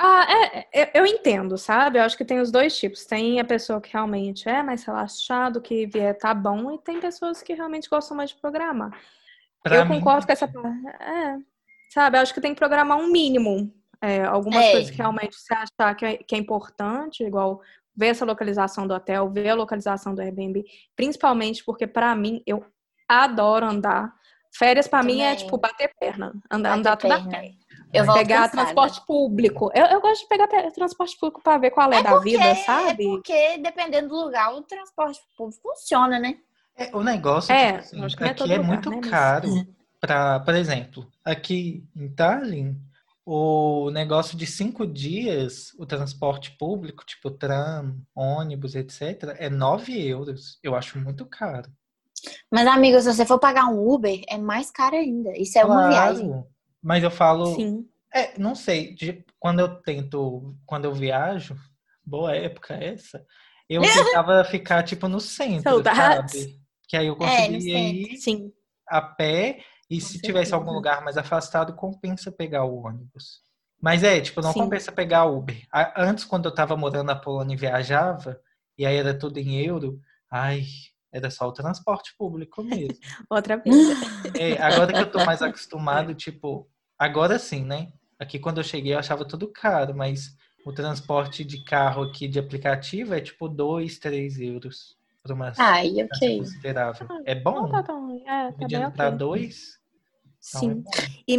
Ah, 0.00 0.26
é, 0.30 0.68
é, 0.82 0.90
eu 0.98 1.04
entendo, 1.04 1.58
sabe? 1.58 1.98
Eu 1.98 2.02
acho 2.04 2.16
que 2.16 2.24
tem 2.24 2.40
os 2.40 2.50
dois 2.50 2.76
tipos. 2.78 3.04
Tem 3.04 3.40
a 3.40 3.44
pessoa 3.44 3.80
que 3.80 3.92
realmente 3.92 4.48
é 4.48 4.62
mais 4.62 4.84
relaxado, 4.84 5.60
que 5.60 5.86
vier 5.86 6.16
tá 6.16 6.32
bom, 6.32 6.72
e 6.72 6.78
tem 6.78 7.00
pessoas 7.00 7.42
que 7.42 7.52
realmente 7.52 7.88
gostam 7.88 8.16
mais 8.16 8.30
de 8.30 8.36
programar. 8.36 8.90
Pra 9.62 9.76
eu 9.76 9.84
mim, 9.86 9.98
concordo 9.98 10.24
com 10.24 10.32
essa 10.32 10.46
parte. 10.46 10.86
É, 11.02 11.36
sabe? 11.92 12.16
Eu 12.16 12.22
acho 12.22 12.32
que 12.32 12.40
tem 12.40 12.54
que 12.54 12.58
programar 12.58 12.96
um 12.96 13.08
mínimo. 13.08 13.72
É, 14.00 14.24
algumas 14.24 14.64
É. 14.66 14.70
coisas 14.72 14.90
que 14.90 14.96
realmente 14.98 15.36
você 15.36 15.54
achar 15.54 15.94
que 15.94 16.04
é, 16.04 16.16
que 16.18 16.34
é 16.34 16.38
importante, 16.38 17.24
igual 17.24 17.60
ver 17.96 18.08
essa 18.08 18.24
localização 18.24 18.86
do 18.86 18.94
hotel, 18.94 19.28
ver 19.28 19.48
a 19.48 19.54
localização 19.54 20.14
do 20.14 20.20
Airbnb, 20.22 20.64
principalmente 20.94 21.64
porque, 21.64 21.84
pra 21.86 22.14
mim, 22.14 22.42
eu 22.46 22.64
adoro 23.08 23.66
andar. 23.66 24.14
Férias, 24.54 24.86
pra 24.88 25.02
mim, 25.02 25.20
é 25.20 25.34
tipo 25.34 25.58
bater 25.58 25.92
perna, 25.98 26.32
andar, 26.50 26.70
Bater 26.70 26.78
andar 26.78 26.96
tudo 26.96 27.12
a 27.12 27.16
perna. 27.16 27.30
pé. 27.30 27.52
Eu 27.92 28.04
volto 28.04 28.18
pegar 28.18 28.36
cansada. 28.42 28.50
transporte 28.64 29.06
público. 29.06 29.70
Eu, 29.74 29.86
eu 29.86 30.00
gosto 30.00 30.22
de 30.22 30.28
pegar 30.28 30.46
pe- 30.46 30.70
transporte 30.72 31.18
público 31.18 31.42
pra 31.42 31.58
ver 31.58 31.70
qual 31.70 31.92
é, 31.92 31.96
É 31.98 32.02
da 32.02 32.10
porque, 32.10 32.30
vida, 32.30 32.44
é 32.44 32.54
sabe? 32.54 33.02
porque, 33.04 33.58
dependendo 33.58 34.08
do 34.08 34.16
lugar, 34.24 34.54
o 34.54 34.62
transporte 34.62 35.20
público 35.36 35.60
funciona, 35.62 36.18
né? 36.18 36.38
é, 36.76 36.94
o 36.96 37.02
negócio 37.02 37.52
É, 37.52 37.66
tipo 37.72 37.78
assim, 37.80 38.04
acho 38.04 38.16
que 38.16 38.22
não 38.22 38.28
é 38.28 38.30
aqui 38.30 38.42
é 38.52 38.56
lugar, 38.56 38.66
muito 38.68 38.90
né, 38.90 38.96
mas- 39.00 39.10
caro 39.10 39.48
para, 40.00 40.40
por 40.40 40.54
exemplo, 40.54 41.10
aqui 41.24 41.84
em 41.96 42.08
Tallinn, 42.14 42.76
o 43.30 43.90
negócio 43.90 44.38
de 44.38 44.46
cinco 44.46 44.86
dias, 44.86 45.74
o 45.78 45.84
transporte 45.84 46.52
público, 46.52 47.04
tipo 47.04 47.30
tram, 47.30 48.00
ônibus, 48.14 48.74
etc., 48.74 49.34
é 49.38 49.50
9 49.50 49.92
euros. 50.06 50.58
Eu 50.62 50.74
acho 50.74 50.98
muito 50.98 51.26
caro. 51.26 51.70
Mas, 52.50 52.66
amigo, 52.66 52.98
se 53.00 53.12
você 53.12 53.26
for 53.26 53.38
pagar 53.38 53.66
um 53.66 53.86
Uber, 53.86 54.22
é 54.28 54.38
mais 54.38 54.70
caro 54.70 54.96
ainda. 54.96 55.36
Isso 55.36 55.58
é 55.58 55.64
uma 55.64 55.76
Claro, 55.76 55.90
viagem. 55.90 56.44
Mas 56.82 57.02
eu 57.04 57.10
falo, 57.10 57.54
Sim. 57.54 57.86
É, 58.14 58.38
não 58.38 58.54
sei. 58.54 58.94
de- 58.94 59.22
quando 59.38 59.60
eu 59.60 59.74
tento, 59.82 60.56
quando 60.64 60.86
eu 60.86 60.94
viajo, 60.94 61.54
boa 62.04 62.34
época 62.34 62.72
essa, 62.74 63.22
eu 63.68 63.82
tentava 63.92 64.42
ficar 64.44 64.82
tipo 64.82 65.06
no 65.06 65.20
centro, 65.20 65.62
Saudades. 65.62 66.32
sabe? 66.32 66.60
Que 66.88 66.96
aí 66.96 67.06
eu 67.08 67.14
É, 67.14 67.18
conseguia 67.18 67.58
ir 67.78 68.16
Sim. 68.16 68.50
a 68.88 69.02
pé 69.02 69.62
e 69.90 70.00
se 70.00 70.20
tivesse 70.20 70.52
algum 70.52 70.72
lugar 70.72 71.02
mais 71.02 71.16
afastado, 71.16 71.74
compensa 71.74 72.30
pegar 72.30 72.64
o 72.64 72.84
ônibus. 72.84 73.42
Mas 73.80 74.02
é, 74.02 74.20
tipo, 74.20 74.40
não 74.40 74.52
Sim. 74.52 74.60
compensa 74.60 74.90
pegar 74.90 75.24
Uber. 75.26 75.56
Antes, 75.96 76.24
quando 76.24 76.46
eu 76.46 76.54
tava 76.54 76.76
morando 76.76 77.06
na 77.06 77.16
Polônia 77.16 77.54
e 77.54 77.58
viajava, 77.58 78.40
e 78.76 78.84
aí 78.84 78.96
era 78.96 79.16
tudo 79.16 79.38
em 79.38 79.64
euro, 79.64 80.00
ai, 80.30 80.64
era 81.12 81.30
só 81.30 81.46
o 81.48 81.52
transporte 81.52 82.14
público 82.18 82.62
mesmo. 82.62 82.98
Outra 83.30 83.56
vida. 83.56 83.94
É, 84.34 84.60
agora 84.60 84.92
que 84.92 85.00
eu 85.00 85.10
tô 85.10 85.24
mais 85.24 85.40
acostumado, 85.42 86.14
tipo, 86.14 86.68
agora 86.98 87.38
sim, 87.38 87.64
né? 87.64 87.88
Aqui 88.18 88.38
quando 88.38 88.58
eu 88.58 88.64
cheguei 88.64 88.94
eu 88.94 88.98
achava 88.98 89.24
tudo 89.24 89.48
caro, 89.50 89.94
mas 89.96 90.36
o 90.66 90.72
transporte 90.72 91.44
de 91.44 91.64
carro 91.64 92.02
aqui 92.02 92.26
de 92.26 92.38
aplicativo 92.38 93.14
é 93.14 93.20
tipo 93.20 93.48
2, 93.48 93.98
3 93.98 94.38
euros 94.40 94.98
por 95.22 95.32
uma 95.32 95.52
Ai, 95.56 95.88
distância 95.88 96.04
ok. 96.16 96.38
considerável. 96.38 97.08
É 97.24 97.34
Não 97.34 97.42
bom? 97.42 97.68
tá 97.70 97.82
tão. 97.82 98.10
É, 98.10 98.24
tá 98.24 98.58
bem 98.58 98.66
Dividindo 98.66 98.90
pra 98.90 99.08
ok. 99.08 99.18
dois? 99.18 99.77
Então 100.40 100.60
Sim. 100.60 100.84
é. 100.86 101.08
E, 101.26 101.36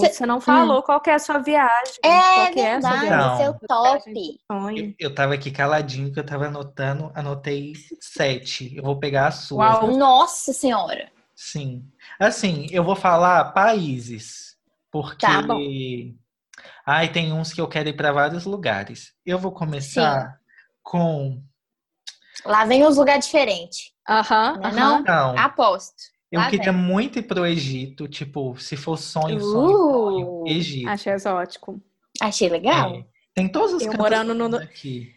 cê- 0.00 0.12
você 0.12 0.26
não 0.26 0.40
falou 0.40 0.82
qual 0.82 1.00
que 1.00 1.10
é 1.10 1.14
a 1.14 1.18
sua 1.18 1.38
viagem. 1.38 1.94
É 2.02 2.08
qual 2.08 2.50
que 2.52 2.60
é 2.60 2.74
a 2.74 2.80
verdade? 2.80 3.10
Não. 3.10 3.36
seu 3.36 3.54
top. 3.68 4.40
Eu, 4.74 4.94
eu 4.98 5.14
tava 5.14 5.34
aqui 5.34 5.50
caladinho 5.50 6.12
que 6.12 6.18
eu 6.18 6.24
tava 6.26 6.46
anotando, 6.46 7.10
anotei 7.14 7.74
sete. 8.00 8.74
Eu 8.76 8.82
vou 8.84 8.98
pegar 8.98 9.28
a 9.28 9.30
sua. 9.32 9.80
Uau. 9.84 9.96
Nossa 9.96 10.52
senhora. 10.52 11.10
Sim. 11.34 11.84
Assim, 12.18 12.66
eu 12.70 12.82
vou 12.82 12.96
falar 12.96 13.52
países, 13.52 14.56
porque 14.90 15.26
Tá 15.26 15.42
bom. 15.42 15.60
ai, 16.86 17.12
tem 17.12 17.32
uns 17.32 17.52
que 17.52 17.60
eu 17.60 17.68
quero 17.68 17.88
ir 17.88 17.96
para 17.96 18.12
vários 18.12 18.44
lugares. 18.44 19.12
Eu 19.24 19.38
vou 19.38 19.52
começar 19.52 20.38
com 20.82 21.42
Lá 22.44 22.64
vem 22.64 22.86
uns 22.86 22.96
lugares 22.96 23.26
diferentes. 23.26 23.92
Aham, 24.08 24.56
Não 24.56 24.64
é 24.64 24.68
aham. 24.68 25.02
Não, 25.02 25.38
Aposto. 25.38 26.02
Eu 26.30 26.40
Lá 26.40 26.50
queria 26.50 26.72
muito 26.72 27.18
ir 27.18 27.22
pro 27.22 27.46
Egito, 27.46 28.06
tipo, 28.08 28.56
se 28.58 28.76
for 28.76 28.96
sonho, 28.98 29.40
sonho, 29.40 29.70
sonho, 29.76 30.26
Uh, 30.42 30.44
Egito. 30.48 30.88
Achei 30.88 31.12
exótico. 31.12 31.80
Achei 32.20 32.48
legal. 32.48 32.94
É. 32.96 33.04
Tem 33.34 33.48
todos 33.48 33.72
os 33.74 33.82
Eu 33.82 33.92
morando 33.94 34.34
no- 34.34 34.56
aqui. 34.56 35.12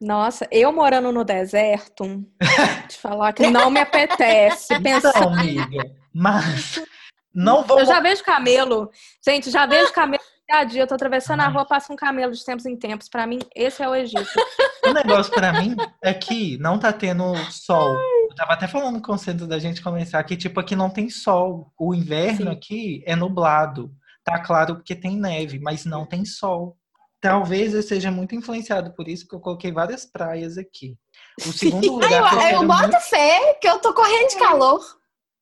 Nossa, 0.00 0.46
eu 0.50 0.72
morando 0.72 1.10
no 1.12 1.24
deserto, 1.24 2.04
te 2.88 2.98
falar 2.98 3.32
que 3.32 3.46
não 3.50 3.70
me 3.70 3.80
apetece 3.80 4.78
pensar. 4.82 5.10
Então, 5.16 5.32
amiga, 5.32 5.94
mas 6.12 6.82
não 7.34 7.62
vou. 7.64 7.78
Eu 7.80 7.86
já 7.86 8.00
vejo 8.00 8.22
camelo. 8.22 8.90
Gente, 9.26 9.50
já 9.50 9.64
vejo 9.66 9.92
camelo 9.92 10.22
dia 10.48 10.58
a 10.60 10.64
dia. 10.64 10.82
Eu 10.82 10.86
tô 10.86 10.94
atravessando 10.94 11.40
a 11.40 11.48
rua, 11.48 11.64
passa 11.64 11.92
um 11.92 11.96
camelo 11.96 12.32
de 12.32 12.44
tempos 12.44 12.66
em 12.66 12.76
tempos. 12.76 13.08
Pra 13.08 13.26
mim, 13.26 13.38
esse 13.54 13.82
é 13.82 13.88
o 13.88 13.94
Egito. 13.94 14.26
O 14.84 14.92
negócio 14.92 15.32
pra 15.32 15.52
mim 15.60 15.74
é 16.02 16.12
que 16.12 16.58
não 16.58 16.78
tá 16.78 16.92
tendo 16.92 17.34
sol. 17.50 17.94
Eu 17.94 18.15
tava 18.36 18.52
até 18.52 18.68
falando 18.68 19.00
com 19.02 19.12
o 19.12 19.18
centro 19.18 19.46
da 19.46 19.58
gente 19.58 19.82
começar 19.82 20.22
que, 20.24 20.36
tipo, 20.36 20.60
aqui 20.60 20.76
não 20.76 20.88
tem 20.90 21.10
sol. 21.10 21.72
O 21.78 21.94
inverno 21.94 22.50
Sim. 22.50 22.56
aqui 22.56 23.02
é 23.06 23.16
nublado. 23.16 23.90
Tá 24.24 24.38
claro 24.40 24.76
porque 24.76 24.94
tem 24.94 25.16
neve, 25.16 25.58
mas 25.58 25.84
não 25.84 26.06
tem 26.06 26.24
sol. 26.24 26.76
Talvez 27.20 27.74
eu 27.74 27.82
seja 27.82 28.10
muito 28.10 28.34
influenciado 28.34 28.92
por 28.94 29.08
isso 29.08 29.26
que 29.26 29.34
eu 29.34 29.40
coloquei 29.40 29.72
várias 29.72 30.04
praias 30.04 30.58
aqui. 30.58 30.96
O 31.46 31.52
segundo 31.52 31.92
lugar 31.94 32.12
Eu, 32.12 32.28
que 32.28 32.34
eu 32.34 32.38
eu 32.38 32.38
quero 32.40 32.66
boto 32.68 32.82
muito... 32.82 33.00
fé 33.00 33.54
que 33.54 33.68
eu 33.68 33.78
tô 33.80 33.94
correndo 33.94 34.28
de 34.28 34.36
calor. 34.38 34.80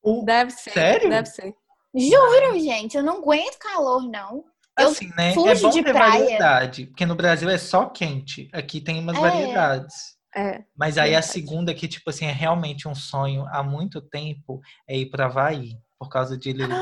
o- 0.02 0.24
Deve 0.24 0.50
ser. 0.52 0.70
Sério? 0.70 1.10
Deve 1.10 1.26
ser. 1.28 1.54
Juro, 1.96 2.58
gente, 2.58 2.96
eu 2.96 3.02
não 3.02 3.18
aguento 3.18 3.58
calor, 3.58 4.02
não. 4.08 4.44
Eu 4.78 4.88
Assim, 4.88 5.08
né? 5.16 5.30
É 5.30 5.34
fujo 5.34 5.62
bom 5.62 5.70
de 5.70 5.82
ter 5.84 5.92
praia. 5.92 6.10
variedade. 6.20 6.86
Porque 6.86 7.06
no 7.06 7.14
Brasil 7.14 7.48
é 7.48 7.56
só 7.56 7.86
quente. 7.86 8.48
Aqui 8.52 8.80
tem 8.80 8.98
umas 8.98 9.16
É. 9.16 9.20
variedades. 9.20 9.94
É. 10.34 10.62
Mas 10.76 10.98
aí 10.98 11.14
a 11.14 11.22
segunda, 11.22 11.72
que, 11.74 11.86
tipo 11.86 12.10
assim, 12.10 12.26
é 12.26 12.32
realmente 12.32 12.88
um 12.88 12.94
sonho 12.94 13.46
há 13.50 13.62
muito 13.62 14.00
tempo, 14.00 14.60
é 14.88 14.96
ir 14.98 15.06
pra 15.06 15.26
Havaí. 15.26 15.78
Por 15.96 16.08
causa 16.10 16.36
de 16.36 16.52
Lilo. 16.52 16.74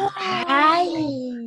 Ai. 0.48 0.88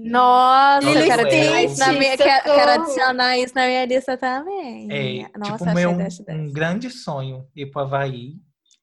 Nossa, 0.05 0.87
eu 0.87 0.93
Lilo 0.93 1.05
quero, 1.07 1.21
adicionar 1.23 1.57
Stitch, 1.57 1.71
isso 1.71 1.79
na 1.79 1.93
minha, 1.93 2.17
quero, 2.17 2.43
quero 2.43 2.71
adicionar 2.71 3.37
isso 3.37 3.55
na 3.55 3.65
minha 3.65 3.85
lista 3.85 4.17
também. 4.17 4.87
É, 4.91 5.37
Nossa, 5.37 5.51
tipo, 5.57 5.73
meu, 5.73 5.97
10 5.97 6.13
de 6.17 6.25
10. 6.25 6.39
um 6.39 6.53
grande 6.53 6.89
sonho 6.89 7.47
ir 7.55 7.65
pro 7.71 7.81
Havaí. 7.81 8.35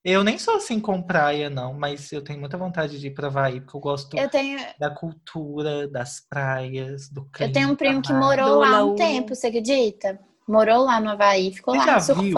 Eu 0.05 0.25
nem 0.25 0.37
sou 0.37 0.57
assim 0.57 0.81
com 0.81 1.01
praia, 1.01 1.49
não, 1.49 1.73
mas 1.73 2.11
eu 2.11 2.23
tenho 2.23 2.41
muita 2.41 2.59
vontade 2.59 2.99
de 2.99 3.07
ir 3.07 3.13
pra 3.13 3.29
Havaí, 3.29 3.61
porque 3.61 3.77
eu 3.77 3.81
gosto 3.81 4.19
Eu 4.19 4.29
tenho, 4.29 4.59
da 4.79 4.91
cultura, 4.91 5.89
das 5.89 6.21
praias, 6.29 7.09
do 7.09 7.25
clima. 7.27 7.49
eu 7.49 7.53
tenho 7.53 7.69
um 7.71 7.77
primo 7.77 8.03
que 8.03 8.13
morou 8.13 8.59
lá 8.59 8.85
um 8.85 8.97
tempo, 8.97 9.35
você 9.35 9.47
acredita? 9.47 10.19
Morou 10.47 10.85
lá 10.85 11.01
no 11.01 11.11
Havaí, 11.11 11.53
ficou 11.53 11.73
Você 11.75 11.79
lá 11.87 11.99
já 12.01 12.15
viu? 12.15 12.35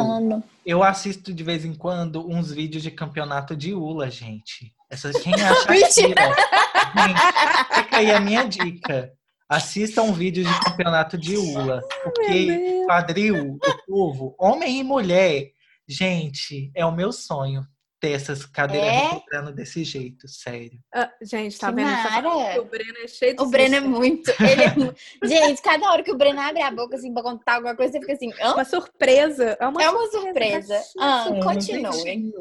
Eu 0.64 0.82
assisto 0.82 1.32
de 1.32 1.44
vez 1.44 1.64
em 1.64 1.74
quando 1.74 2.26
uns 2.26 2.50
vídeos 2.50 2.82
de 2.82 2.90
campeonato 2.90 3.54
de 3.54 3.74
Ula, 3.74 4.10
gente. 4.10 4.72
Essa, 4.90 5.12
quem 5.12 5.34
acha 5.42 5.70
Mentira! 5.70 6.34
Gente, 6.96 7.74
fica 7.74 7.96
aí 7.98 8.10
a 8.10 8.20
minha 8.20 8.44
dica. 8.44 9.12
Assista 9.48 10.02
um 10.02 10.12
vídeo 10.12 10.42
de 10.42 10.60
campeonato 10.60 11.18
de 11.18 11.36
Ula. 11.36 11.82
Porque 12.02 12.82
quadril, 12.86 13.58
o 13.62 13.86
povo, 13.86 14.34
homem 14.38 14.80
e 14.80 14.82
mulher, 14.82 15.50
gente, 15.86 16.70
é 16.74 16.84
o 16.84 16.92
meu 16.92 17.12
sonho 17.12 17.66
ter 18.04 18.10
essas 18.12 18.44
cadeiras 18.44 18.88
É? 18.88 19.08
recuperando 19.14 19.54
desse 19.54 19.82
jeito, 19.82 20.28
sério. 20.28 20.78
Ah, 20.94 21.10
gente, 21.22 21.58
tá 21.58 21.68
Que 21.70 21.76
vendo? 21.76 21.86
Mara. 21.90 22.60
O 22.60 22.64
Breno 22.66 22.94
é 23.02 23.08
cheio 23.08 23.34
de 23.36 23.42
O 23.42 23.46
Breno 23.46 23.74
é 23.76 23.80
muito. 23.80 24.30
Ele 24.42 24.62
é 24.62 24.74
Gente, 25.24 25.62
cada 25.62 25.90
hora 25.90 26.02
que 26.02 26.12
o 26.12 26.16
Breno 26.16 26.38
abre 26.40 26.60
a 26.60 26.70
boca 26.70 26.96
assim 26.96 27.12
pra 27.14 27.22
contar 27.22 27.54
alguma 27.54 27.74
coisa, 27.74 27.92
você 27.92 28.00
fica 28.00 28.12
assim, 28.12 28.30
hã? 28.42 28.52
Uma 28.54 28.64
surpresa. 28.64 29.56
É 29.58 29.66
uma, 29.66 29.82
É 29.82 29.88
uma 29.88 30.06
surpresa. 30.08 30.78
Ah, 30.98 31.30
Um 31.30 31.40
continue. 31.40 32.32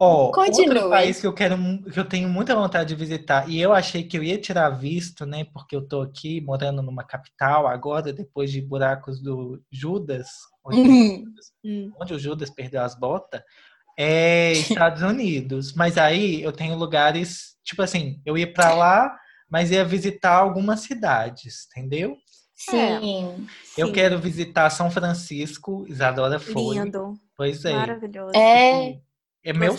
Ó, 0.00 0.32
Continue. 0.32 0.74
outro 0.76 0.90
país 0.90 1.20
que 1.20 1.26
eu 1.26 1.32
quero, 1.32 1.56
que 1.92 2.00
eu 2.00 2.04
tenho 2.04 2.28
muita 2.28 2.54
vontade 2.56 2.88
de 2.88 2.94
visitar, 2.96 3.48
e 3.48 3.60
eu 3.60 3.72
achei 3.72 4.02
que 4.02 4.18
eu 4.18 4.24
ia 4.24 4.40
tirar 4.40 4.68
visto, 4.70 5.24
né? 5.24 5.44
Porque 5.52 5.76
eu 5.76 5.86
tô 5.86 6.00
aqui 6.02 6.40
morando 6.40 6.82
numa 6.82 7.04
capital 7.04 7.68
agora, 7.68 8.12
depois 8.12 8.50
de 8.50 8.60
buracos 8.60 9.20
do 9.22 9.62
Judas, 9.70 10.26
onde, 10.64 10.80
Uhum. 10.80 11.24
Hum. 11.64 11.92
onde 12.00 12.12
o 12.14 12.18
Judas 12.18 12.50
perdeu 12.50 12.82
as 12.82 12.98
botas, 12.98 13.40
é 13.96 14.52
Estados 14.52 15.02
Unidos. 15.02 15.72
Mas 15.74 15.98
aí 15.98 16.42
eu 16.42 16.52
tenho 16.52 16.76
lugares, 16.76 17.56
tipo 17.64 17.82
assim, 17.82 18.20
eu 18.24 18.36
ia 18.36 18.52
pra 18.52 18.74
lá, 18.74 19.16
mas 19.48 19.70
ia 19.70 19.84
visitar 19.84 20.36
algumas 20.36 20.80
cidades, 20.80 21.66
entendeu? 21.70 22.16
Sim. 22.54 23.46
Eu 23.76 23.88
Sim. 23.88 23.92
quero 23.92 24.18
visitar 24.18 24.70
São 24.70 24.90
Francisco, 24.90 25.84
Isadora 25.88 26.38
foi. 26.38 26.76
Lindo. 26.76 27.14
Pois 27.36 27.64
é. 27.64 27.72
Maravilhoso. 27.72 28.36
É. 28.36 29.00
É 29.44 29.52
meu 29.52 29.76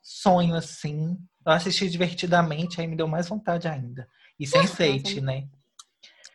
sonho, 0.00 0.54
assim. 0.54 1.18
Eu 1.44 1.52
assisti 1.52 1.90
divertidamente, 1.90 2.80
aí 2.80 2.86
me 2.86 2.96
deu 2.96 3.06
mais 3.06 3.28
vontade 3.28 3.68
ainda. 3.68 4.08
E 4.38 4.46
sem 4.46 4.62
Sense8, 4.62 5.20
né? 5.20 5.46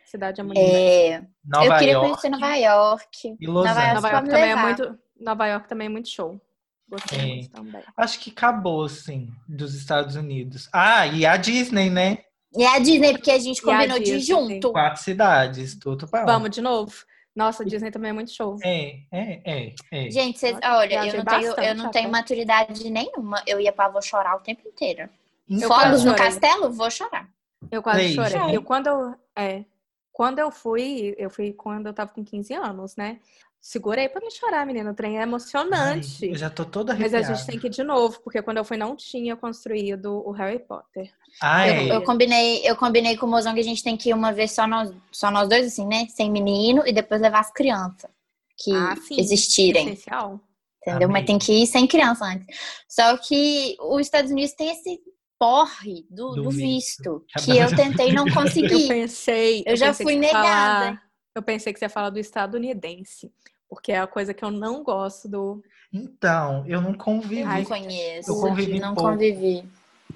Cidade 0.06 0.40
é 0.40 0.44
muito 0.44 0.58
É, 0.58 1.26
Nova 1.44 1.66
eu 1.66 1.78
queria 1.78 1.92
York 1.94 2.08
conhecer 2.08 2.28
Nova 2.30 2.54
York. 2.54 3.36
e 3.38 3.46
Los 3.46 3.66
Nova 3.66 3.80
Angeles. 3.80 3.94
Nova 3.94 4.08
York 4.10 4.28
também 4.28 4.50
é 4.50 4.56
muito. 4.56 4.98
Nova 5.20 5.46
York 5.46 5.68
também 5.68 5.86
é 5.86 5.90
muito 5.90 6.08
show. 6.08 6.40
Gostei 6.88 7.18
É. 7.18 7.26
muito 7.26 7.50
também. 7.50 7.82
Acho 7.96 8.18
que 8.20 8.30
acabou, 8.30 8.84
assim, 8.84 9.28
dos 9.46 9.74
Estados 9.74 10.16
Unidos. 10.16 10.68
Ah, 10.72 11.06
e 11.06 11.26
a 11.26 11.36
Disney, 11.36 11.90
né? 11.90 12.18
E 12.56 12.64
a 12.64 12.78
Disney, 12.78 13.12
porque 13.12 13.30
a 13.30 13.38
gente 13.38 13.58
E 13.58 13.60
a 13.60 13.62
combinou 13.64 13.98
de 13.98 14.10
ir 14.10 14.18
Disney. 14.18 14.22
junto. 14.54 14.72
Quatro 14.72 15.02
cidades, 15.02 15.74
tudo 15.78 16.08
lá. 16.10 16.24
Vamos 16.24 16.50
de 16.50 16.62
novo? 16.62 16.92
Nossa, 17.36 17.64
Disney 17.64 17.90
também 17.90 18.10
é 18.10 18.12
muito 18.12 18.32
show. 18.32 18.56
É, 18.64 19.00
é, 19.12 19.40
é, 19.44 19.74
é. 19.92 20.10
Gente, 20.10 20.38
vocês, 20.38 20.56
olha, 20.64 20.94
eu 20.94 21.02
viajei 21.02 21.18
não, 21.18 21.24
tenho, 21.24 21.54
eu 21.60 21.74
não 21.74 21.90
tenho 21.90 22.10
maturidade 22.10 22.90
nenhuma. 22.90 23.42
Eu 23.46 23.60
ia 23.60 23.70
pra 23.72 23.88
vou 23.88 24.02
chorar 24.02 24.34
o 24.36 24.40
tempo 24.40 24.66
inteiro. 24.66 25.08
Então, 25.48 25.68
Fogos 25.68 26.04
no 26.04 26.16
castelo, 26.16 26.72
vou 26.72 26.90
chorar. 26.90 27.28
Eu 27.70 27.82
quase 27.82 28.12
chorei. 28.14 28.36
É. 28.54 28.56
Eu 28.56 28.62
quando 28.62 28.86
eu, 28.88 29.14
é, 29.36 29.64
quando 30.10 30.38
eu 30.40 30.50
fui, 30.50 31.14
eu 31.16 31.30
fui 31.30 31.52
quando 31.52 31.86
eu 31.86 31.92
tava 31.92 32.10
com 32.10 32.24
15 32.24 32.54
anos, 32.54 32.96
né? 32.96 33.20
Segurei 33.60 34.08
pra 34.08 34.20
não 34.20 34.30
chorar, 34.30 34.64
menina. 34.64 34.92
O 34.92 34.94
trem 34.94 35.16
é 35.16 35.18
ai, 35.18 35.24
emocionante. 35.24 36.26
eu 36.26 36.36
já 36.36 36.48
tô 36.48 36.64
toda 36.64 36.92
Mas 36.94 37.12
arrepiada. 37.12 37.32
a 37.32 37.34
gente 37.36 37.46
tem 37.46 37.58
que 37.58 37.66
ir 37.66 37.70
de 37.70 37.82
novo, 37.82 38.20
porque 38.22 38.40
quando 38.40 38.56
eu 38.58 38.64
fui 38.64 38.76
não 38.76 38.94
tinha 38.96 39.36
construído 39.36 40.22
o 40.26 40.30
Harry 40.30 40.58
Potter. 40.60 41.10
Ah, 41.42 41.68
Eu, 41.68 41.74
é. 41.74 41.96
eu 41.96 42.02
combinei, 42.04 42.60
eu 42.64 42.76
combinei 42.76 43.16
com 43.16 43.26
o 43.26 43.28
mozão 43.28 43.52
que 43.52 43.60
a 43.60 43.64
gente 43.64 43.82
tem 43.82 43.96
que 43.96 44.10
ir 44.10 44.14
uma 44.14 44.32
vez 44.32 44.52
só 44.52 44.66
nós, 44.66 44.90
só 45.12 45.30
nós 45.30 45.48
dois, 45.48 45.66
assim, 45.66 45.86
né? 45.86 46.06
Sem 46.08 46.30
menino 46.30 46.82
e 46.86 46.92
depois 46.92 47.20
levar 47.20 47.40
as 47.40 47.52
crianças 47.52 48.10
que 48.56 48.72
Ah, 48.74 48.94
sim. 48.96 49.18
existirem. 49.20 49.86
Essencial. 49.88 50.40
Entendeu? 50.86 51.08
Mas 51.08 51.26
tem 51.26 51.38
que 51.38 51.52
ir 51.52 51.66
sem 51.66 51.86
criança 51.86 52.24
antes. 52.24 52.46
Só 52.88 53.16
que 53.18 53.76
os 53.80 54.00
Estados 54.00 54.30
Unidos 54.30 54.52
tem 54.54 54.70
esse 54.70 54.98
porre 55.38 56.06
do, 56.08 56.30
Do 56.36 56.42
do 56.44 56.50
visto. 56.50 57.24
visto, 57.26 57.44
Que 57.44 57.58
eu 57.58 57.74
tentei 57.76 58.12
não 58.12 58.26
Eu 58.26 58.32
conseguir. 58.34 58.88
pensei. 58.88 59.62
Eu 59.66 59.76
já 59.76 59.88
pensei 59.88 60.06
fui 60.06 60.16
negada. 60.16 60.42
falar- 60.46 61.07
eu 61.38 61.42
pensei 61.42 61.72
que 61.72 61.78
você 61.78 61.84
ia 61.86 61.90
falar 61.90 62.10
do 62.10 62.18
estadunidense. 62.18 63.32
Porque 63.68 63.92
é 63.92 63.98
a 63.98 64.06
coisa 64.06 64.32
que 64.32 64.42
eu 64.44 64.50
não 64.50 64.82
gosto 64.82 65.28
do. 65.28 65.62
Então, 65.92 66.64
eu 66.66 66.80
não 66.80 66.94
convivi. 66.94 67.42
Ai, 67.42 67.60
não 67.62 67.68
conheço. 67.68 68.30
eu 68.30 68.40
convivi 68.40 68.80
não 68.80 68.94
pouco. 68.94 69.10
convivi. 69.10 69.64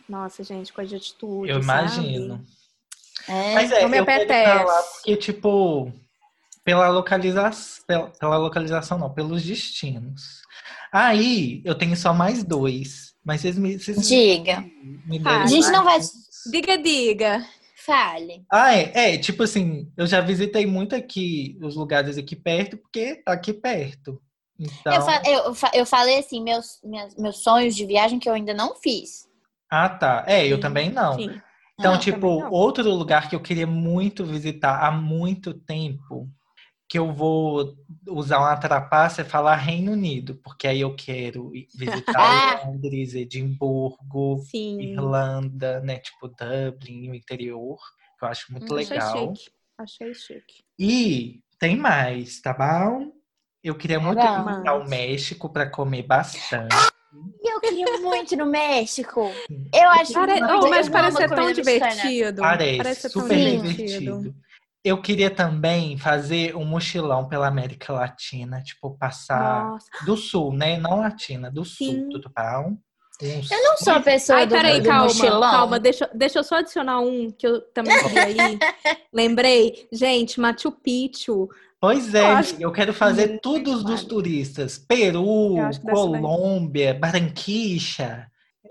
Nossa, 0.08 0.42
gente, 0.42 0.72
coisa 0.72 0.88
de 0.90 0.96
atitude. 0.96 1.50
Eu 1.50 1.62
sabe? 1.62 1.94
imagino. 1.94 2.44
É. 3.28 3.54
Mas 3.54 3.70
é, 3.72 3.86
me 3.86 3.98
eu 3.98 4.02
apetece. 4.02 4.64
lá 4.64 4.82
porque, 4.94 5.16
tipo, 5.16 5.92
pela 6.64 6.88
localização, 6.88 7.84
pela, 7.86 8.08
pela 8.08 8.36
localização 8.38 8.98
não, 8.98 9.12
pelos 9.12 9.42
destinos. 9.42 10.40
Aí, 10.90 11.60
eu 11.64 11.74
tenho 11.74 11.96
só 11.96 12.12
mais 12.12 12.42
dois, 12.42 13.14
mas 13.24 13.40
vocês 13.42 13.56
me, 13.58 13.78
vocês 13.78 14.08
Diga. 14.08 14.60
me 15.06 15.18
Ah, 15.18 15.22
deram 15.22 15.42
A 15.42 15.46
gente 15.46 15.70
não 15.70 15.84
vai. 15.84 15.94
mais. 15.98 16.10
Diga, 16.50 16.78
diga. 16.78 17.46
Fale. 17.84 18.44
Ah, 18.50 18.74
é, 18.76 19.14
é, 19.14 19.18
tipo 19.18 19.42
assim, 19.42 19.90
eu 19.96 20.06
já 20.06 20.20
visitei 20.20 20.66
muito 20.66 20.94
aqui, 20.94 21.58
os 21.62 21.74
lugares 21.74 22.16
aqui 22.16 22.36
perto, 22.36 22.76
porque 22.76 23.16
tá 23.16 23.32
aqui 23.32 23.52
perto. 23.52 24.20
Então, 24.58 24.94
Eu, 24.94 25.02
fa- 25.02 25.22
eu, 25.26 25.54
fa- 25.54 25.70
eu 25.74 25.86
falei 25.86 26.18
assim, 26.18 26.42
meus, 26.42 26.80
minhas- 26.84 27.16
meus 27.16 27.42
sonhos 27.42 27.74
de 27.74 27.84
viagem 27.84 28.18
que 28.18 28.28
eu 28.28 28.34
ainda 28.34 28.54
não 28.54 28.76
fiz. 28.76 29.28
ah, 29.70 29.88
tá. 29.88 30.24
É, 30.28 30.46
eu 30.46 30.56
Sim, 30.56 30.60
também 30.62 30.90
não. 30.90 31.14
Sim. 31.14 31.40
Então, 31.74 31.94
Ah, 31.94 31.98
tipo, 31.98 32.40
não. 32.40 32.52
outro 32.52 32.88
lugar 32.94 33.28
que 33.28 33.34
eu 33.34 33.40
queria 33.40 33.66
muito 33.66 34.24
visitar 34.24 34.78
há 34.86 34.90
muito 34.92 35.52
tempo, 35.54 36.28
que 36.92 36.98
eu 36.98 37.10
vou 37.10 37.74
usar 38.06 38.38
uma 38.40 38.54
trapaça 38.54 39.22
é 39.22 39.24
falar 39.24 39.56
Reino 39.56 39.92
Unido, 39.92 40.34
porque 40.44 40.66
aí 40.68 40.82
eu 40.82 40.94
quero 40.94 41.56
ir 41.56 41.66
visitar 41.74 42.20
Ah. 42.20 42.60
Londres, 42.68 43.14
Edimburgo, 43.14 44.40
Sim. 44.50 44.78
Irlanda, 44.78 45.80
né? 45.80 46.00
Tipo, 46.00 46.28
Dublin, 46.28 47.08
o 47.10 47.14
interior, 47.14 47.78
que 48.18 48.22
eu 48.26 48.28
acho 48.28 48.52
muito 48.52 48.74
Hum, 48.74 48.76
Achei 48.76 48.98
legal. 48.98 49.34
chique. 49.34 49.50
Achei 49.78 50.12
chique. 50.14 50.62
E 50.78 51.40
tem 51.58 51.78
mais, 51.78 52.42
tá 52.42 52.52
bom? 52.52 53.10
Eu 53.64 53.74
queria 53.74 53.98
muito 53.98 54.18
Legal. 54.18 54.44
visitar 54.46 54.74
o 54.74 54.86
México 54.86 55.48
para 55.48 55.70
comer 55.70 56.02
bastante. 56.02 56.76
E 57.42 57.54
eu 57.54 57.58
queria 57.60 57.98
muito 58.00 58.34
ir 58.34 58.36
no 58.36 58.44
México. 58.46 59.30
Eu 59.72 59.88
acho 59.92 60.12
Pare... 60.12 60.40
muito- 60.40 60.66
Oh, 60.66 60.68
mas 60.68 60.90
parece 60.90 61.16
ser 61.16 61.28
tão 61.30 61.52
divertido. 61.52 62.42
Parece, 62.42 63.00
ser 63.00 63.10
tão 63.10 63.22
super 63.22 63.38
divertido. 63.38 63.98
divertido. 64.20 64.34
Eu 64.84 65.00
queria 65.00 65.30
também 65.30 65.96
fazer 65.96 66.56
um 66.56 66.64
mochilão 66.64 67.28
pela 67.28 67.46
América 67.46 67.92
Latina, 67.92 68.60
tipo, 68.62 68.96
passar 68.98 69.70
Nossa. 69.70 69.86
do 70.04 70.16
sul, 70.16 70.52
né? 70.52 70.76
Não 70.76 71.00
latina, 71.00 71.50
do 71.50 71.64
sul, 71.64 71.86
Sim. 71.86 72.08
tudo 72.10 72.30
bom? 72.36 72.76
uns 73.22 73.50
Eu 73.50 73.62
não 73.62 73.76
sou 73.76 73.92
a 73.92 74.00
pessoa 74.00 74.38
Ai, 74.40 74.46
do, 74.46 74.54
peraí, 74.54 74.80
do 74.80 74.88
calma, 74.88 75.04
mochilão. 75.04 75.40
calma. 75.40 75.78
Deixa, 75.78 76.10
deixa 76.12 76.38
eu 76.40 76.44
só 76.44 76.56
adicionar 76.56 77.00
um 77.00 77.30
que 77.30 77.46
eu 77.46 77.60
também 77.72 77.96
queria 78.02 78.30
ir. 78.52 78.58
Lembrei, 79.12 79.86
gente, 79.92 80.40
Machu 80.40 80.72
Picchu. 80.72 81.48
Pois 81.80 82.14
Eu 82.14 82.20
é, 82.20 82.32
acho 82.32 82.56
eu 82.60 82.72
quero 82.72 82.92
fazer 82.92 83.40
todos 83.40 83.84
dos 83.84 84.04
turistas. 84.04 84.78
Peru, 84.78 85.56
Eu. 85.56 85.80
Colômbia, 85.80 86.94
Barranquicha, 86.94 88.26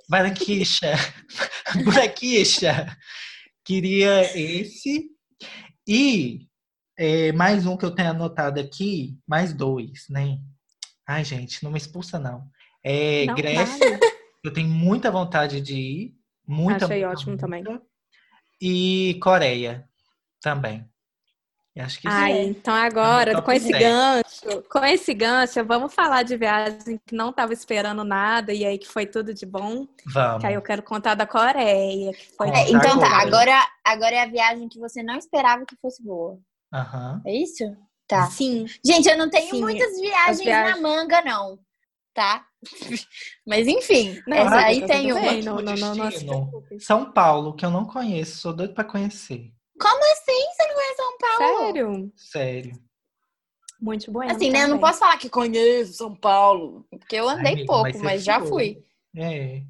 Barranquicha, 0.10 0.94
Buraquicha. 1.84 2.98
Queria 3.64 4.22
esse. 4.38 5.11
E 5.88 6.48
é, 6.98 7.32
mais 7.32 7.66
um 7.66 7.76
que 7.76 7.86
eu 7.86 7.92
tenho 7.92 8.12
anotado 8.12 8.60
aqui, 8.60 9.18
mais 9.28 9.54
dois, 9.54 10.06
né? 10.10 10.40
Ai, 11.08 11.24
gente, 11.26 11.64
não 11.64 11.72
me 11.72 11.78
expulsa, 11.78 12.20
não. 12.20 12.48
É 12.84 13.26
Não, 13.26 13.36
Grécia, 13.36 13.90
vale. 13.90 14.00
eu 14.44 14.54
tenho 14.54 14.70
muita 14.70 15.10
vontade 15.12 15.62
de 15.62 15.76
ir. 15.76 16.16
Muita, 16.48 16.86
Achei 16.86 17.04
muita, 17.04 17.12
ótimo 17.12 17.38
também. 17.38 17.64
muita. 17.64 17.84
E 18.62 19.18
Coreia 19.22 19.88
também. 20.42 20.86
Acho 21.78 22.02
que 22.02 22.08
Ai, 22.08 22.34
sim. 22.34 22.50
então 22.50 22.74
agora, 22.74 23.32
top 23.32 23.46
com 23.46 23.52
esse 23.54 23.72
10. 23.72 23.82
gancho, 23.82 24.64
com 24.70 24.84
esse 24.86 25.14
gancho, 25.14 25.64
vamos 25.64 25.94
falar 25.94 26.24
de 26.24 26.36
viagem 26.36 27.00
que 27.06 27.16
não 27.16 27.30
estava 27.30 27.54
esperando 27.54 28.04
nada 28.04 28.54
e 28.54 28.66
aí 28.66 28.78
que 28.78 28.88
foi 28.90 29.06
tudo 29.06 29.34
de 29.34 29.46
bom. 29.46 29.88
Vamos. 30.06 30.42
Que 30.42 30.48
aí 30.48 30.54
eu 30.54 30.62
quero 30.62 30.84
contar 30.84 31.16
da 31.16 31.26
Coreia, 31.26 32.12
que 32.12 32.36
foi 32.36 32.48
Conta 32.48 32.60
É, 32.60 32.70
então 32.72 33.00
tá, 33.00 33.22
agora. 33.22 33.66
agora, 33.86 34.16
é 34.16 34.22
a 34.22 34.26
viagem 34.26 34.68
que 34.68 34.80
você 34.80 35.02
não 35.02 35.16
esperava 35.16 35.66
que 35.66 35.78
fosse 35.82 36.04
boa. 36.04 36.38
Aham. 36.74 37.22
É 37.26 37.34
isso? 37.34 37.64
Tá. 38.06 38.30
Sim, 38.30 38.66
Gente, 38.86 39.08
eu 39.08 39.18
não 39.18 39.30
tenho 39.30 39.52
Sim, 39.56 39.62
muitas 39.62 39.98
viagens, 39.98 40.40
viagens- 40.42 40.76
na 40.76 40.82
manga, 40.90 41.22
não. 41.22 41.58
Tá? 42.14 42.46
Mas 43.48 43.66
enfim, 43.68 44.22
Não, 44.28 44.36
essa 44.36 44.58
aí 44.58 44.86
tem 44.86 45.04
bem, 45.14 45.14
uma. 45.14 45.62
não, 45.62 45.62
não, 45.62 45.76
não, 45.96 45.96
não. 45.96 46.64
São 46.82 47.10
Paulo, 47.14 47.56
que 47.56 47.66
eu 47.66 47.70
não 47.72 47.86
conheço, 47.86 48.40
sou 48.40 48.52
doido 48.54 48.74
pra 48.74 48.84
conhecer. 48.84 49.54
Como 49.82 50.04
assim 50.14 50.54
você 50.54 50.68
não 50.68 50.76
conhece 50.76 50.96
São 50.96 51.18
Paulo? 51.18 51.66
Sério? 51.66 52.14
Sério. 52.16 52.92
Muito 53.82 54.12
bom. 54.12 54.22
Assim, 54.22 54.52
né? 54.52 54.64
Eu 54.64 54.68
não 54.68 54.80
posso 54.80 55.00
falar 55.00 55.18
que 55.18 55.30
conheço 55.30 55.94
São 55.94 56.16
Paulo, 56.16 56.86
porque 56.92 57.16
eu 57.16 57.28
andei 57.28 57.54
amiga, 57.54 57.66
pouco, 57.66 57.84
mas 57.84 58.02
mas, 58.02 58.24
já 58.24 58.40
fui. 58.40 58.84
É. 59.18 59.64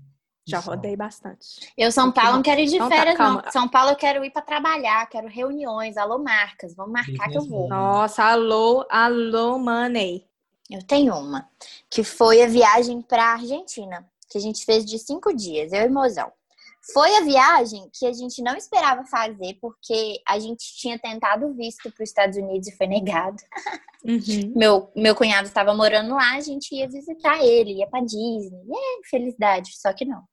Já 0.46 0.60
Isso. 0.60 0.70
rodei 0.70 0.96
bastante. 0.98 1.72
Eu, 1.78 1.92
São 1.92 2.12
Paulo, 2.12 2.34
não 2.34 2.42
quero 2.42 2.60
ir 2.60 2.66
de 2.66 2.76
Então 2.76 2.90
tá, 2.90 2.96
férias, 2.96 3.16
calma. 3.16 3.42
não. 3.46 3.52
São 3.52 3.70
Paulo, 3.70 3.92
eu 3.92 3.96
quero 3.96 4.26
ir 4.26 4.32
pra 4.32 4.42
trabalhar, 4.42 5.08
quero 5.08 5.28
reuniões, 5.28 5.96
alô, 5.98 6.18
marcas. 6.18 6.76
Vamos 6.76 6.92
marcar 6.92 7.30
que 7.30 7.38
eu 7.38 7.44
vou. 7.44 7.70
Nossa, 7.70 8.24
alô, 8.24 8.86
alô, 8.90 9.58
money. 9.58 10.28
Eu 10.70 10.82
tenho 10.86 11.14
uma, 11.16 11.48
que 11.90 12.04
foi 12.04 12.42
a 12.42 12.48
viagem 12.48 13.02
pra 13.02 13.34
Argentina, 13.34 14.06
que 14.30 14.38
a 14.38 14.42
gente 14.42 14.66
fez 14.66 14.84
de 14.84 14.98
cinco 14.98 15.34
dias, 15.34 15.72
eu 15.74 15.84
e 15.84 15.90
Mozão. 15.90 16.32
Foi 16.94 17.16
a 17.18 17.22
viagem 17.22 17.90
que 17.94 18.08
a 18.08 18.14
gente 18.14 18.42
não 18.42 18.56
esperava 18.56 19.06
fazer, 19.06 19.56
porque 19.62 20.20
a 20.28 20.40
gente 20.40 20.64
tinha 20.78 20.98
tentado 20.98 21.54
visto 21.54 21.92
para 21.92 22.04
os 22.04 22.10
Estados 22.10 22.38
Unidos 22.38 22.68
e 22.68 22.76
foi 22.76 22.88
negado. 22.88 23.38
Uhum. 24.04 24.54
Meu, 24.58 24.92
meu 24.96 25.16
cunhado 25.16 25.48
estava 25.48 25.76
morando 25.76 26.16
lá, 26.16 26.34
a 26.36 26.42
gente 26.42 26.74
ia 26.74 26.90
visitar 26.90 27.44
ele, 27.44 27.74
ia 27.78 27.88
pra 27.88 28.02
Disney. 28.02 28.64
É, 28.72 29.08
felicidade, 29.10 29.70
só 29.80 29.94
que 29.94 30.06
não. 30.06 30.24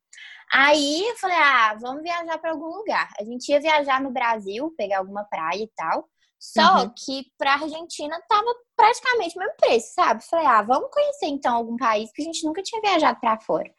Aí 0.50 1.06
eu 1.06 1.16
falei, 1.16 1.36
ah, 1.36 1.76
vamos 1.78 2.02
viajar 2.02 2.38
para 2.38 2.52
algum 2.52 2.68
lugar. 2.78 3.10
A 3.20 3.24
gente 3.24 3.46
ia 3.50 3.60
viajar 3.60 4.00
no 4.00 4.10
Brasil, 4.10 4.72
pegar 4.78 4.98
alguma 5.00 5.24
praia 5.24 5.62
e 5.62 5.70
tal. 5.76 6.08
Só 6.40 6.84
Uhum. 6.84 6.94
que 6.96 7.26
pra 7.36 7.54
Argentina 7.54 8.18
tava 8.26 8.46
praticamente 8.74 9.36
o 9.36 9.40
mesmo 9.40 9.56
preço, 9.58 9.92
sabe? 9.92 10.24
Falei, 10.24 10.46
ah, 10.46 10.62
vamos 10.62 10.88
conhecer 10.90 11.26
então 11.26 11.54
algum 11.54 11.76
país 11.76 12.10
que 12.12 12.22
a 12.22 12.24
gente 12.24 12.42
nunca 12.46 12.62
tinha 12.62 12.80
viajado 12.80 13.20
pra 13.20 13.38
fora. 13.38 13.70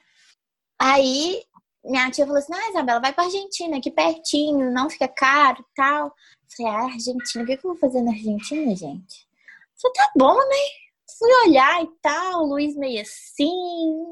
Aí 0.79 1.41
minha 1.89 2.11
tia 2.11 2.25
falou 2.25 2.39
assim: 2.39 2.53
ah, 2.53 2.69
Isabela, 2.69 2.99
vai 2.99 3.13
pra 3.13 3.25
Argentina, 3.25 3.77
aqui 3.77 3.91
pertinho, 3.91 4.71
não 4.71 4.89
fica 4.89 5.07
caro 5.07 5.61
e 5.61 5.75
tal. 5.75 6.13
Falei, 6.55 6.71
ah, 6.71 6.83
Argentina, 6.85 7.43
o 7.43 7.47
que, 7.47 7.57
que 7.57 7.65
eu 7.65 7.71
vou 7.71 7.79
fazer 7.79 8.01
na 8.01 8.11
Argentina, 8.11 8.75
gente? 8.75 9.27
Falei, 9.81 9.93
tá 9.95 10.11
bom, 10.15 10.35
né? 10.35 10.55
Fui 11.17 11.47
olhar 11.47 11.83
e 11.83 11.87
tal, 12.01 12.43
o 12.43 12.47
Luiz 12.47 12.75
meio 12.75 13.01
assim. 13.01 13.51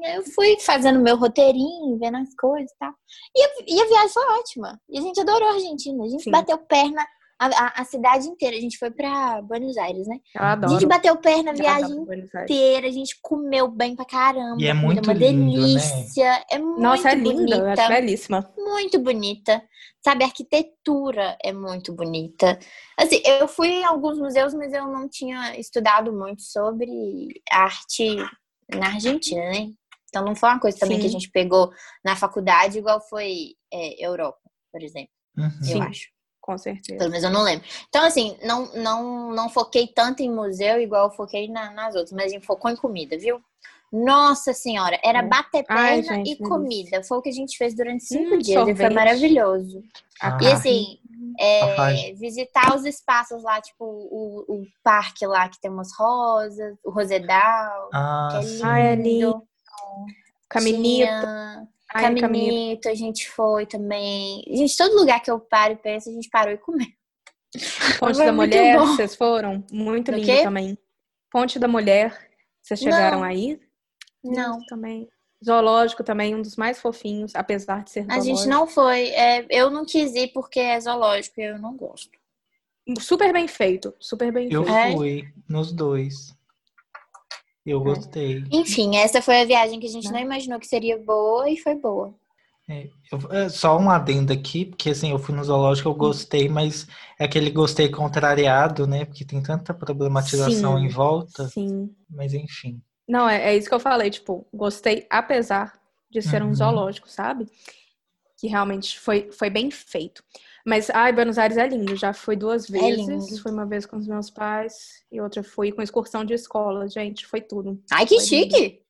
Eu 0.04 0.22
fui 0.24 0.58
fazendo 0.60 1.00
meu 1.00 1.16
roteirinho, 1.16 1.98
vendo 1.98 2.18
as 2.18 2.34
coisas 2.34 2.70
e 2.70 2.78
tal. 2.78 2.92
E 3.34 3.42
a, 3.42 3.48
e 3.66 3.80
a 3.80 3.86
viagem 3.86 4.08
foi 4.08 4.26
ótima. 4.38 4.80
E 4.88 4.98
a 4.98 5.02
gente 5.02 5.20
adorou 5.20 5.48
a 5.48 5.54
Argentina. 5.54 6.04
A 6.04 6.08
gente 6.08 6.24
Sim. 6.24 6.30
bateu 6.30 6.58
perna 6.58 7.06
a, 7.38 7.46
a, 7.46 7.82
a 7.82 7.84
cidade 7.84 8.26
inteira. 8.28 8.56
A 8.56 8.60
gente 8.60 8.78
foi 8.78 8.90
pra 8.90 9.40
Buenos 9.42 9.76
Aires, 9.76 10.06
né? 10.08 10.18
Eu 10.34 10.42
A 10.42 10.52
adoro. 10.52 10.72
gente 10.72 10.86
bateu 10.88 11.16
perna 11.16 11.50
a 11.52 11.54
Eu 11.54 11.58
viagem 11.58 11.96
inteira. 12.44 12.86
A 12.86 12.90
gente 12.90 13.18
comeu 13.22 13.68
bem 13.68 13.94
pra 13.94 14.04
caramba. 14.04 14.60
E 14.60 14.66
é 14.66 14.70
a 14.70 14.74
muito 14.74 15.04
uma 15.06 15.12
lindo, 15.12 15.44
né? 15.44 15.56
delícia. 15.62 16.44
É 16.50 16.58
muito 16.58 16.80
Nossa, 16.80 17.10
é 17.10 17.14
linda, 17.14 17.56
bonita 17.58 17.72
acho 17.82 17.88
belíssima. 17.92 18.52
muito 18.56 18.98
bonita. 18.98 19.62
Sabe, 20.04 20.24
a 20.24 20.26
arquitetura 20.26 21.36
é 21.42 21.52
muito 21.52 21.92
bonita. 21.92 22.58
Assim, 22.96 23.20
eu 23.24 23.46
fui 23.48 23.68
em 23.68 23.84
alguns 23.84 24.18
museus, 24.18 24.54
mas 24.54 24.72
eu 24.72 24.86
não 24.86 25.08
tinha 25.08 25.58
estudado 25.58 26.12
muito 26.12 26.42
sobre 26.42 27.40
arte 27.50 28.16
na 28.74 28.86
Argentina, 28.88 29.40
né? 29.50 29.70
Então 30.08 30.24
não 30.24 30.34
foi 30.34 30.48
uma 30.48 30.60
coisa 30.60 30.78
também 30.78 30.96
Sim. 30.96 31.02
que 31.02 31.06
a 31.08 31.10
gente 31.10 31.30
pegou 31.30 31.70
na 32.04 32.16
faculdade, 32.16 32.78
igual 32.78 33.00
foi 33.00 33.54
é, 33.72 34.04
Europa, 34.04 34.38
por 34.72 34.82
exemplo, 34.82 35.10
Uhum. 35.36 35.44
eu 35.60 35.64
Sim. 35.64 35.82
acho. 35.82 36.08
Com 36.48 36.56
certeza. 36.56 36.96
Pelo 36.98 37.10
menos 37.10 37.24
eu 37.24 37.30
não 37.30 37.42
lembro. 37.42 37.66
Então, 37.90 38.02
assim, 38.06 38.38
não, 38.42 38.72
não, 38.74 39.32
não 39.34 39.50
foquei 39.50 39.86
tanto 39.86 40.22
em 40.22 40.32
museu 40.32 40.80
igual 40.80 41.04
eu 41.04 41.10
foquei 41.10 41.46
na- 41.46 41.70
nas 41.72 41.94
outras, 41.94 42.10
mas 42.12 42.24
a 42.24 42.28
gente 42.28 42.46
focou 42.46 42.70
em 42.70 42.76
comida, 42.76 43.18
viu? 43.18 43.38
Nossa 43.92 44.54
senhora, 44.54 44.98
era 45.04 45.20
bater 45.20 45.62
perna 45.62 45.82
Ai, 45.82 46.02
gente, 46.02 46.20
e 46.20 46.36
delícia. 46.36 46.48
comida. 46.48 47.02
Foi 47.04 47.18
o 47.18 47.22
que 47.22 47.28
a 47.28 47.32
gente 47.32 47.58
fez 47.58 47.74
durante 47.74 48.02
cinco 48.04 48.36
Hum, 48.36 48.38
dias 48.38 48.66
e 48.66 48.74
foi 48.74 48.88
maravilhoso. 48.88 49.84
Ah. 50.22 50.38
E 50.40 50.46
assim, 50.46 50.98
é, 51.38 52.14
visitar 52.14 52.74
os 52.74 52.86
espaços 52.86 53.42
lá, 53.42 53.60
tipo 53.60 53.84
o, 53.84 54.44
o 54.48 54.66
parque 54.82 55.26
lá 55.26 55.50
que 55.50 55.60
tem 55.60 55.70
umas 55.70 55.94
rosas, 55.94 56.78
o 56.82 56.90
Rosedal, 56.90 57.90
Ah, 57.92 58.28
que 58.32 58.38
é 58.38 58.40
lindo. 58.40 58.64
Ai, 58.64 58.86
é 58.86 58.94
lindo. 58.94 59.42
Caminito. 60.48 61.04
Tinha 61.12 61.68
Ai, 61.94 62.02
caminito. 62.02 62.20
Caminito, 62.26 62.88
a 62.88 62.94
gente 62.94 63.28
foi 63.30 63.66
também. 63.66 64.42
Gente, 64.48 64.76
todo 64.76 64.96
lugar 64.96 65.20
que 65.22 65.30
eu 65.30 65.40
paro 65.40 65.72
e 65.72 65.76
penso, 65.76 66.08
a 66.08 66.12
gente 66.12 66.28
parou 66.28 66.52
e 66.52 66.58
comeu. 66.58 66.86
Ponte 67.98 68.18
da 68.18 68.32
Mulher, 68.32 68.78
bom. 68.78 68.86
vocês 68.86 69.14
foram? 69.14 69.64
Muito 69.72 70.10
Do 70.12 70.18
lindo 70.18 70.26
quê? 70.26 70.42
também. 70.42 70.76
Ponte 71.30 71.58
da 71.58 71.66
Mulher, 71.68 72.30
vocês 72.62 72.78
chegaram 72.80 73.18
Não. 73.20 73.24
aí? 73.24 73.58
Não. 74.22 74.54
Lindo 74.54 74.66
Também. 74.66 75.08
Zoológico 75.44 76.02
também, 76.02 76.34
um 76.34 76.42
dos 76.42 76.56
mais 76.56 76.80
fofinhos, 76.80 77.32
apesar 77.36 77.84
de 77.84 77.90
ser 77.92 78.04
A 78.10 78.18
gente 78.18 78.46
não 78.48 78.66
foi. 78.66 79.10
é, 79.10 79.46
eu 79.48 79.70
não 79.70 79.84
quis 79.84 80.12
ir 80.16 80.32
porque 80.32 80.58
é 80.58 80.80
zoológico 80.80 81.40
e 81.40 81.44
eu 81.44 81.58
não 81.60 81.76
gosto. 81.76 82.10
Super 82.98 83.32
bem 83.32 83.46
feito, 83.46 83.94
super 84.00 84.32
bem 84.32 84.48
Eu 84.50 84.64
feito. 84.64 84.76
É? 84.76 84.92
fui 84.96 85.28
nos 85.48 85.72
dois. 85.72 86.34
Eu 87.70 87.80
gostei. 87.80 88.42
Enfim, 88.50 88.96
essa 88.96 89.20
foi 89.20 89.40
a 89.40 89.44
viagem 89.44 89.78
que 89.78 89.86
a 89.86 89.90
gente 89.90 90.06
Né? 90.06 90.12
não 90.12 90.20
imaginou 90.20 90.58
que 90.58 90.66
seria 90.66 90.98
boa 90.98 91.48
e 91.50 91.56
foi 91.56 91.74
boa. 91.74 92.14
É, 92.68 92.86
eu- 93.10 93.32
é, 93.32 93.48
só 93.48 93.78
um 93.78 93.90
adendo 93.90 94.30
aqui, 94.32 94.66
porque 94.66 94.90
assim, 94.90 95.10
eu 95.10 95.18
fui 95.18 95.34
no 95.34 95.42
zoológico, 95.42 95.88
eu 95.88 95.94
gostei, 95.94 96.48
mas 96.48 96.86
é 97.18 97.24
aquele 97.24 97.50
gostei 97.50 97.88
contrariado, 97.88 98.86
né? 98.86 99.06
Porque 99.06 99.24
tem 99.24 99.42
tanta 99.42 99.72
problematização 99.72 100.78
Sim. 100.78 100.84
em 100.84 100.88
volta, 100.88 101.48
Sim. 101.48 101.94
mas 102.10 102.34
enfim. 102.34 102.82
Não, 103.08 103.26
é, 103.28 103.52
é 103.52 103.56
isso 103.56 103.68
que 103.68 103.74
eu 103.74 103.80
falei, 103.80 104.10
tipo, 104.10 104.46
gostei 104.52 105.06
apesar 105.08 105.72
de 106.10 106.20
ser 106.20 106.42
um 106.42 106.48
Uhum. 106.48 106.54
zoológico, 106.54 107.08
sabe? 107.08 107.46
Que 108.38 108.46
realmente 108.48 108.98
foi, 109.00 109.30
foi 109.32 109.48
bem 109.48 109.70
feito. 109.70 110.22
Mas, 110.68 110.90
ai, 110.90 111.12
Buenos 111.14 111.38
Aires 111.38 111.56
é 111.56 111.66
lindo. 111.66 111.96
Já 111.96 112.12
fui 112.12 112.36
duas 112.36 112.68
vezes. 112.68 113.06
lindo. 113.06 113.38
Fui 113.42 113.50
uma 113.50 113.64
vez 113.64 113.86
com 113.86 113.96
os 113.96 114.06
meus 114.06 114.28
pais 114.28 115.02
e 115.10 115.18
outra 115.18 115.42
fui 115.42 115.72
com 115.72 115.80
excursão 115.80 116.24
de 116.26 116.34
escola. 116.34 116.86
Gente, 116.88 117.26
foi 117.26 117.40
tudo. 117.40 117.82
Ai, 117.90 118.04
que 118.04 118.16
Foi 118.20 118.24
lindo. 118.38 118.54
chique! 118.54 118.82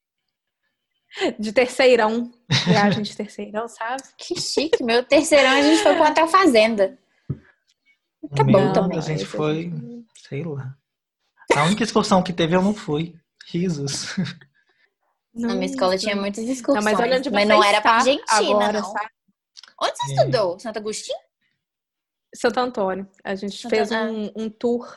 De 1.38 1.52
terceirão. 1.52 2.32
Viagem 2.66 3.02
de 3.02 3.16
terceirão, 3.16 3.68
sabe? 3.68 4.02
Que 4.18 4.34
chique. 4.40 4.82
Meu 4.82 5.04
terceirão 5.04 5.50
a 5.52 5.62
gente 5.62 5.82
foi 5.82 5.94
pro 5.94 6.04
Hotel 6.04 6.26
Fazenda. 6.26 6.98
Tá 8.34 8.42
bom 8.44 8.64
meu, 8.64 8.72
também. 8.72 8.98
A 8.98 9.00
gente 9.00 9.24
foi, 9.24 9.72
sei 10.28 10.42
lá. 10.44 10.74
A 11.54 11.64
única 11.64 11.84
excursão 11.84 12.22
que 12.22 12.32
teve 12.32 12.56
eu 12.56 12.60
não 12.62 12.74
fui. 12.74 13.14
Risos. 13.46 14.14
Na 15.32 15.54
minha 15.54 15.66
escola 15.66 15.96
tinha 15.96 16.16
muitas 16.16 16.44
Não, 16.44 16.52
excursões. 16.52 16.84
mas 16.84 16.98
onde 16.98 17.30
mas 17.30 17.42
você 17.44 17.48
não 17.48 17.62
era 17.64 17.80
pra 17.80 17.92
Argentina, 17.92 18.24
agora, 18.28 18.72
não. 18.80 18.92
sabe? 18.92 19.10
Onde 19.80 19.96
você 19.96 20.12
É. 20.12 20.14
estudou? 20.16 20.58
Santo 20.58 20.78
Agostinho? 20.78 21.18
Santo 22.34 22.58
Antônio. 22.60 23.08
A 23.24 23.34
gente 23.34 23.56
Santo 23.56 23.70
fez 23.70 23.90
um, 23.90 24.30
um 24.36 24.50
tour. 24.50 24.94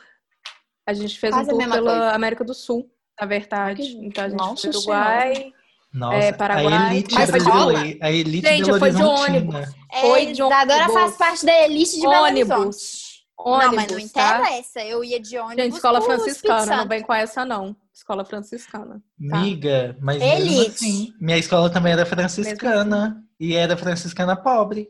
A 0.86 0.92
gente 0.92 1.18
fez 1.18 1.32
Quase 1.34 1.48
um 1.52 1.58
tour 1.58 1.68
pela 1.68 1.80
coisa. 1.82 2.10
América 2.12 2.44
do 2.44 2.54
Sul, 2.54 2.90
na 3.20 3.26
verdade. 3.26 3.82
Que- 3.82 4.06
Então 4.06 4.24
a 4.24 4.28
gente 4.28 4.38
Nossa 4.38 4.70
foi 4.72 4.78
Uruguai. 4.80 5.52
Nossa, 5.92 6.16
É, 6.16 6.32
Paraguai. 6.32 6.72
a 6.72 6.94
elite 6.94 7.14
Mas 7.14 7.30
brasileira, 7.30 7.98
a 8.00 8.10
elite 8.10 8.48
Gente, 8.48 8.64
foi 8.78 8.90
de 8.90 9.02
Horizontina. 9.02 9.36
ônibus. 9.38 9.74
Foi 10.00 10.22
É, 10.22 10.32
de 10.32 10.42
Agora 10.42 10.74
ônibus. 10.76 10.92
faz 10.94 11.16
parte 11.16 11.44
da 11.46 11.52
elite 11.64 12.00
de 12.00 12.06
Ônibus. 12.06 13.12
Ônibus, 13.38 13.66
não, 13.66 13.74
mas 13.74 13.92
não 13.92 14.08
tá? 14.08 14.38
interessa. 14.40 14.80
Eu 14.82 15.04
ia 15.04 15.20
de 15.20 15.36
ônibus. 15.38 15.64
Gente, 15.64 15.74
escola 15.74 16.00
franciscana, 16.00 16.76
não 16.76 16.88
vem 16.88 17.02
com 17.02 17.12
essa 17.12 17.44
não. 17.44 17.76
Escola 17.92 18.24
franciscana. 18.24 19.02
Tá. 19.30 19.38
Miga, 19.38 19.94
mas 20.00 20.18
mesmo 20.18 20.34
Elite. 20.46 20.70
assim, 20.70 21.14
minha 21.20 21.36
escola 21.36 21.68
também 21.68 21.92
era 21.92 22.06
franciscana. 22.06 23.22
E 23.38 23.54
era 23.54 23.76
franciscana 23.76 24.34
pobre. 24.34 24.88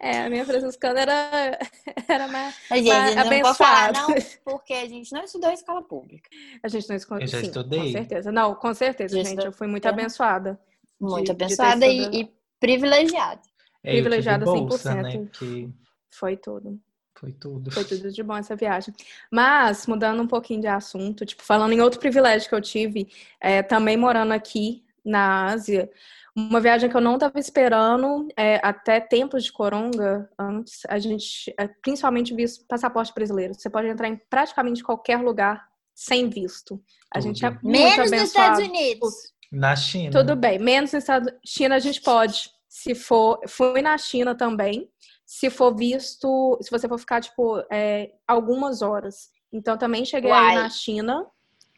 É, 0.00 0.22
a 0.22 0.30
minha 0.30 0.44
franciscana 0.44 1.00
era, 1.00 1.58
era 2.08 2.28
mais. 2.28 2.54
Gente, 2.70 3.14
não 3.14 3.42
vou 3.42 3.54
falar, 3.54 3.88
abençoado. 3.90 3.98
não, 3.98 4.16
porque 4.44 4.74
a 4.74 4.88
gente 4.88 5.12
não 5.12 5.22
estudou 5.22 5.50
em 5.50 5.54
escola 5.54 5.82
pública. 5.82 6.28
A 6.62 6.68
gente 6.68 6.88
não 6.88 6.96
esconde. 6.96 7.24
Eu 7.24 7.28
já 7.28 7.40
sim, 7.40 7.46
estudei. 7.46 7.80
Com 7.80 7.92
certeza. 7.92 8.32
Não, 8.32 8.54
com 8.54 8.74
certeza, 8.74 9.22
gente. 9.22 9.44
Eu 9.44 9.52
fui 9.52 9.66
muito 9.66 9.84
estudei. 9.84 10.04
abençoada. 10.04 10.60
Muito 11.00 11.26
de 11.26 11.30
abençoada 11.30 11.86
e, 11.86 11.98
estudado. 11.98 12.16
e 12.16 12.34
privilegiada. 12.58 13.40
É, 13.82 13.90
eu 13.90 13.94
tive 13.94 14.02
Privilegiada 14.02 14.44
bolsa, 14.44 14.94
100%. 14.94 15.02
né? 15.02 15.12
Porque 15.18 15.68
Foi 16.10 16.36
tudo. 16.36 16.80
foi 17.14 17.32
tudo. 17.32 17.70
Foi 17.70 17.84
tudo 17.84 18.10
de 18.10 18.22
bom 18.22 18.36
essa 18.36 18.56
viagem. 18.56 18.92
Mas, 19.30 19.86
mudando 19.86 20.20
um 20.22 20.26
pouquinho 20.26 20.60
de 20.60 20.66
assunto, 20.66 21.24
tipo, 21.24 21.42
falando 21.42 21.72
em 21.72 21.80
outro 21.80 22.00
privilégio 22.00 22.48
que 22.48 22.54
eu 22.54 22.60
tive, 22.60 23.08
é, 23.40 23.62
também 23.62 23.96
morando 23.96 24.32
aqui 24.32 24.84
na 25.04 25.46
Ásia, 25.46 25.90
uma 26.38 26.60
viagem 26.60 26.88
que 26.88 26.96
eu 26.96 27.00
não 27.00 27.14
estava 27.14 27.38
esperando, 27.40 28.28
é, 28.36 28.60
até 28.62 29.00
tempos 29.00 29.42
de 29.42 29.52
coronga, 29.52 30.30
antes, 30.38 30.82
a 30.88 30.96
gente, 30.98 31.52
é, 31.58 31.66
principalmente 31.82 32.32
visto 32.32 32.64
passaporte 32.66 33.12
brasileiro. 33.12 33.54
Você 33.54 33.68
pode 33.68 33.88
entrar 33.88 34.08
em 34.08 34.16
praticamente 34.30 34.82
qualquer 34.82 35.20
lugar 35.20 35.66
sem 35.92 36.28
visto. 36.28 36.80
A 37.12 37.18
gente 37.18 37.44
é 37.44 37.50
Tudo. 37.50 37.60
muito 37.64 37.78
Menos 37.78 38.10
nos. 38.12 38.22
Estados 38.22 38.60
Unidos. 38.60 39.14
Na 39.50 39.74
China. 39.74 40.12
Tudo 40.12 40.36
bem, 40.36 40.58
menos 40.58 40.92
nos 40.92 41.02
Estados 41.02 41.32
China 41.44 41.74
a 41.74 41.80
gente 41.80 42.00
pode. 42.00 42.50
Se 42.68 42.94
for, 42.94 43.40
fui 43.48 43.82
na 43.82 43.98
China 43.98 44.34
também. 44.34 44.88
Se 45.26 45.50
for 45.50 45.74
visto, 45.74 46.56
se 46.62 46.70
você 46.70 46.86
for 46.86 46.98
ficar 46.98 47.20
tipo 47.20 47.58
é, 47.70 48.12
algumas 48.26 48.80
horas. 48.80 49.30
Então 49.52 49.76
também 49.76 50.04
cheguei 50.04 50.30
na 50.30 50.70
China, 50.70 51.26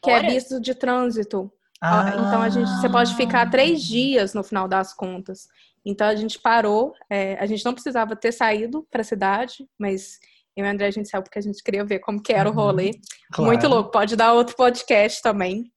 que 0.02 0.10
é 0.10 0.20
visto 0.22 0.60
de 0.60 0.74
trânsito. 0.74 1.50
Ah, 1.80 2.10
Então 2.10 2.42
a 2.42 2.48
gente, 2.48 2.68
você 2.68 2.88
pode 2.88 3.14
ficar 3.16 3.50
três 3.50 3.82
dias 3.82 4.34
no 4.34 4.42
final 4.42 4.68
das 4.68 4.92
contas. 4.92 5.48
Então 5.84 6.06
a 6.06 6.14
gente 6.14 6.38
parou. 6.38 6.92
é, 7.08 7.34
a 7.40 7.46
gente 7.46 7.64
não 7.64 7.72
precisava 7.72 8.14
ter 8.14 8.32
saído 8.32 8.86
para 8.90 9.00
a 9.00 9.04
cidade, 9.04 9.66
mas 9.78 10.18
eu 10.56 10.64
e 10.64 10.68
o 10.68 10.70
André 10.70 10.86
a 10.88 10.90
gente 10.90 11.08
saiu 11.08 11.22
porque 11.22 11.38
a 11.38 11.42
gente 11.42 11.62
queria 11.62 11.84
ver 11.84 12.00
como 12.00 12.22
que 12.22 12.32
era 12.32 12.48
o 12.48 12.52
Uhum. 12.52 12.58
rolê. 12.58 12.90
claro. 13.32 13.50
Muito 13.50 13.66
louco. 13.68 13.90
Pode 13.90 14.14
dar 14.16 14.32
outro 14.34 14.54
podcast 14.56 15.22
também. 15.22 15.72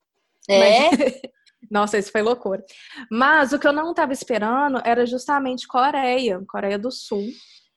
É, 0.48 0.90
Nossa, 1.70 1.96
isso 1.96 2.12
foi 2.12 2.20
loucura. 2.20 2.62
Mas 3.10 3.52
o 3.54 3.58
que 3.58 3.66
eu 3.66 3.72
não 3.72 3.90
estava 3.90 4.12
esperando 4.12 4.82
era 4.84 5.06
justamente 5.06 5.66
Coreia, 5.66 6.42
Coreia 6.46 6.78
do 6.78 6.90
Sul. 6.90 7.26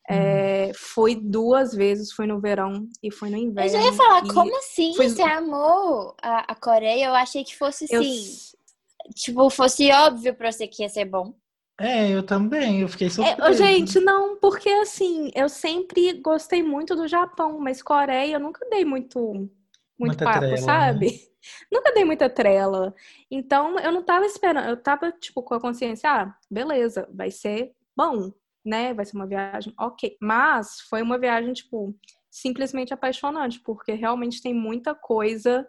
É, 0.09 0.71
fui 0.75 1.15
duas 1.15 1.73
vezes, 1.73 2.11
fui 2.11 2.25
no 2.27 2.39
verão 2.39 2.87
e 3.03 3.11
fui 3.11 3.29
no 3.29 3.37
inverno. 3.37 3.75
eu 3.75 3.81
ia 3.81 3.93
falar, 3.93 4.21
como 4.33 4.57
assim 4.57 4.93
fui- 4.93 5.09
você 5.09 5.21
amou 5.21 6.15
a, 6.21 6.51
a 6.51 6.55
Coreia? 6.55 7.05
Eu 7.05 7.13
achei 7.13 7.43
que 7.43 7.57
fosse 7.57 7.85
eu- 7.89 8.01
assim, 8.01 8.37
tipo, 9.15 9.49
fosse 9.49 9.91
óbvio 9.91 10.33
pra 10.35 10.51
você 10.51 10.67
que 10.67 10.83
ia 10.83 10.89
ser 10.89 11.05
bom. 11.05 11.33
É, 11.79 12.09
eu 12.09 12.23
também. 12.25 12.81
Eu 12.81 12.87
fiquei 12.87 13.07
É, 13.07 13.11
surpresa. 13.11 13.49
ô, 13.49 13.53
gente, 13.53 13.99
não, 13.99 14.37
porque 14.37 14.69
assim, 14.69 15.29
eu 15.35 15.47
sempre 15.49 16.13
gostei 16.21 16.63
muito 16.63 16.95
do 16.95 17.07
Japão, 17.07 17.59
mas 17.59 17.81
Coreia 17.83 18.33
eu 18.35 18.39
nunca 18.39 18.65
dei 18.69 18.83
muito, 18.83 19.19
muito 19.29 19.49
Muita 19.99 20.25
papo, 20.25 20.39
trela, 20.39 20.55
né? 20.55 20.57
sabe? 20.59 21.27
Nunca 21.71 21.93
dei 21.93 22.03
muita 22.03 22.29
trela. 22.29 22.93
Então, 23.31 23.79
eu 23.79 23.91
não 23.91 24.03
tava 24.03 24.25
esperando, 24.25 24.67
eu 24.67 24.75
tava, 24.75 25.11
tipo, 25.13 25.41
com 25.41 25.53
a 25.53 25.61
consciência, 25.61 26.09
ah, 26.09 26.35
beleza, 26.51 27.07
vai 27.13 27.31
ser 27.31 27.71
bom, 27.95 28.33
né? 28.67 28.93
Vai 28.93 29.05
ser 29.05 29.15
uma 29.15 29.25
viagem, 29.25 29.73
ok. 29.79 30.17
Mas 30.21 30.81
foi 30.89 31.01
uma 31.01 31.17
viagem, 31.17 31.53
tipo, 31.53 31.95
simplesmente 32.29 32.93
apaixonante, 32.93 33.59
porque 33.61 33.93
realmente 33.93 34.41
tem 34.41 34.53
muita 34.53 34.93
coisa 34.93 35.67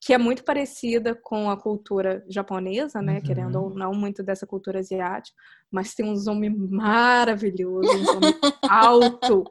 que 0.00 0.14
é 0.14 0.18
muito 0.18 0.44
parecida 0.44 1.12
com 1.12 1.50
a 1.50 1.56
cultura 1.56 2.24
japonesa, 2.28 3.02
né? 3.02 3.16
Uhum. 3.16 3.22
Querendo 3.22 3.56
ou 3.56 3.74
não, 3.74 3.92
muito 3.92 4.22
dessa 4.22 4.46
cultura 4.46 4.78
asiática. 4.78 5.36
Mas 5.70 5.92
tem 5.92 6.06
uns 6.06 6.28
homens 6.28 6.56
maravilhosos, 6.70 8.08
um 8.08 8.16
homem 8.16 8.34
alto, 8.68 9.44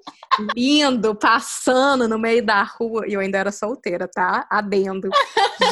lindo, 0.55 1.13
passando 1.13 2.07
no 2.07 2.17
meio 2.17 2.45
da 2.45 2.63
rua. 2.63 3.05
E 3.07 3.13
eu 3.13 3.19
ainda 3.19 3.37
era 3.37 3.51
solteira, 3.51 4.07
tá? 4.07 4.47
Adendo. 4.49 5.09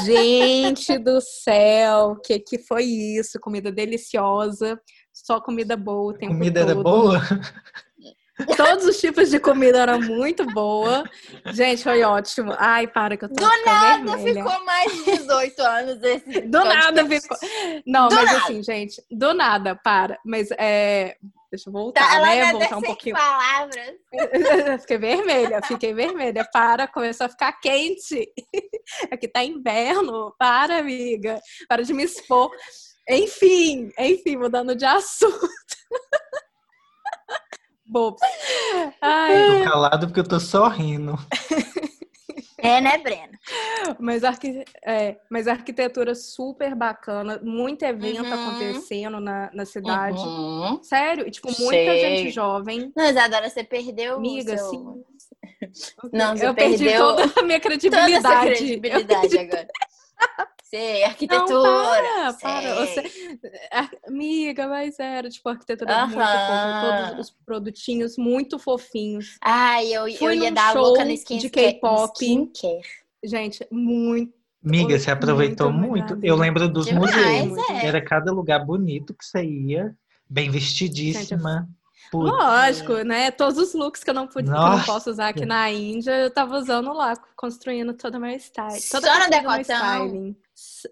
Gente 0.03 0.97
do 0.99 1.21
céu, 1.21 2.17
que 2.23 2.39
que 2.39 2.59
foi 2.59 2.83
isso? 2.83 3.39
Comida 3.39 3.71
deliciosa, 3.71 4.79
só 5.15 5.39
comida 5.39 5.77
boa 5.77 6.11
o 6.11 6.13
tempo 6.13 6.33
Comida 6.33 6.59
era 6.59 6.73
todo. 6.73 6.83
boa? 6.83 7.21
Todos 8.57 8.83
os 8.83 8.99
tipos 8.99 9.29
de 9.29 9.39
comida 9.39 9.77
eram 9.79 10.01
muito 10.01 10.45
boa. 10.47 11.09
Gente, 11.53 11.81
foi 11.81 12.03
ótimo. 12.03 12.53
Ai, 12.57 12.85
para 12.85 13.15
que 13.15 13.23
eu 13.23 13.29
tô 13.29 13.35
Do 13.35 13.49
nada 13.65 14.17
vermelha. 14.17 14.43
ficou 14.43 14.65
mais 14.65 14.91
de 14.93 15.03
18 15.05 15.61
anos 15.61 16.03
esse 16.03 16.41
Do 16.43 16.63
nada 16.65 17.05
ficou. 17.07 17.37
Não, 17.87 18.09
Do 18.09 18.15
mas 18.15 18.25
nada. 18.25 18.37
assim, 18.39 18.61
gente, 18.61 19.01
do 19.09 19.33
nada, 19.33 19.73
para. 19.81 20.19
Mas 20.25 20.49
é. 20.59 21.15
Deixa 21.49 21.69
eu 21.69 21.71
voltar, 21.73 22.05
Tá, 22.09 22.19
né? 22.19 22.51
Voltar 22.51 22.77
um 22.77 22.81
pouquinho. 22.81 23.15
palavras. 23.15 23.93
fiquei 24.81 24.97
vermelha, 24.97 25.61
fiquei 25.61 25.93
vermelha. 25.93 26.45
Para, 26.51 26.85
começou 26.89 27.27
a 27.27 27.29
ficar 27.29 27.53
quente. 27.53 28.27
Aqui 29.09 29.29
tá 29.29 29.41
inverno. 29.45 30.35
Para, 30.37 30.79
amiga. 30.79 31.39
Para 31.69 31.83
de 31.85 31.93
me 31.93 32.03
expor. 32.03 32.51
Enfim, 33.09 33.91
enfim, 33.99 34.35
mudando 34.37 34.75
de 34.75 34.85
assunto. 34.85 35.47
Bobos. 37.87 38.19
Ai, 38.99 39.45
Tô 39.63 39.69
calado 39.69 40.07
porque 40.07 40.19
eu 40.19 40.27
tô 40.27 40.39
sorrindo. 40.39 41.13
É, 42.57 42.81
né, 42.81 42.97
Breno? 42.97 43.33
Mas, 43.99 44.23
arqui... 44.23 44.65
é, 44.83 45.17
mas 45.29 45.47
arquitetura 45.47 46.15
super 46.15 46.73
bacana, 46.73 47.39
muito 47.43 47.83
evento 47.83 48.23
Uhum. 48.25 48.33
acontecendo 48.33 49.19
na, 49.19 49.51
na 49.53 49.65
cidade. 49.65 50.17
Uhum. 50.17 50.81
Sério, 50.81 51.27
e 51.27 51.31
tipo, 51.31 51.47
muita 51.49 51.61
Sei. 51.91 51.99
gente 51.99 52.31
jovem. 52.31 52.91
Não, 52.95 53.05
Isadora, 53.07 53.47
você 53.49 53.63
perdeu 53.63 54.15
Amiga, 54.15 54.55
o 54.55 54.57
seu... 54.57 54.69
sim. 54.71 55.03
Não, 56.11 56.35
você 56.35 56.47
eu 56.47 56.55
perdi 56.55 56.85
perdeu 56.85 57.05
toda 57.07 57.23
a 57.39 57.43
minha 57.43 57.59
toda 57.59 57.69
credibilidade. 57.69 58.13
essa 58.15 58.33
Eu 58.33 58.41
credibilidade 58.55 59.29
perdi- 59.29 59.37
agora. 59.37 59.67
Sei, 60.75 60.99
Não, 60.99 61.07
arquitetura. 61.07 61.93
para, 61.93 62.33
para. 62.33 62.87
sei. 62.87 63.03
Você... 63.03 63.51
Ar- 63.71 63.91
Amiga, 64.07 64.67
mas 64.67 64.99
era, 64.99 65.29
tipo, 65.29 65.47
arquitetura 65.47 66.05
muito 66.05 66.19
Aham. 66.19 66.81
fofa. 66.81 67.07
Todos 67.13 67.19
os 67.29 67.35
produtinhos 67.45 68.17
muito 68.17 68.59
fofinhos. 68.59 69.37
Ai, 69.41 69.87
eu, 69.93 70.05
eu 70.07 70.33
ia 70.33 70.51
dar 70.51 70.73
show 70.73 70.81
louca 70.81 71.03
no 71.05 71.09
de 71.11 71.15
skin 71.15 71.49
K-pop. 71.49 72.11
Skincare. 72.13 72.81
Gente, 73.23 73.65
muito. 73.71 74.33
Miga, 74.61 74.97
você 74.99 75.11
aproveitou 75.11 75.71
Muito 75.71 75.89
muito. 75.91 76.25
Eu 76.25 76.35
lembro 76.35 76.67
dos 76.67 76.87
Demais, 76.87 77.45
museus. 77.47 77.69
é. 77.69 77.85
Era 77.85 78.03
cada 78.03 78.31
lugar 78.33 78.65
bonito 78.65 79.13
que 79.13 79.23
você 79.23 79.43
ia, 79.45 79.95
bem 80.29 80.49
vestidíssima. 80.49 81.69
Putz, 82.11 82.31
Lógico, 82.31 82.93
né? 83.03 83.31
Todos 83.31 83.57
os 83.57 83.73
looks 83.73 84.03
que 84.03 84.09
eu 84.09 84.13
não 84.13 84.27
pude, 84.27 84.49
que 84.49 84.55
eu 84.55 84.61
não 84.61 84.83
posso 84.83 85.09
usar 85.09 85.29
aqui 85.29 85.45
na 85.45 85.71
Índia, 85.71 86.11
eu 86.11 86.31
tava 86.31 86.57
usando 86.57 86.91
lá, 86.93 87.13
construindo 87.35 87.93
todo 87.93 88.15
o 88.15 88.19
meu 88.19 88.37
style. 88.39 88.79
Só 88.81 88.99
Toda 88.99 89.13
no 89.13 89.19
construindo 89.21 89.47
meu 89.47 89.57
decotão? 89.63 90.35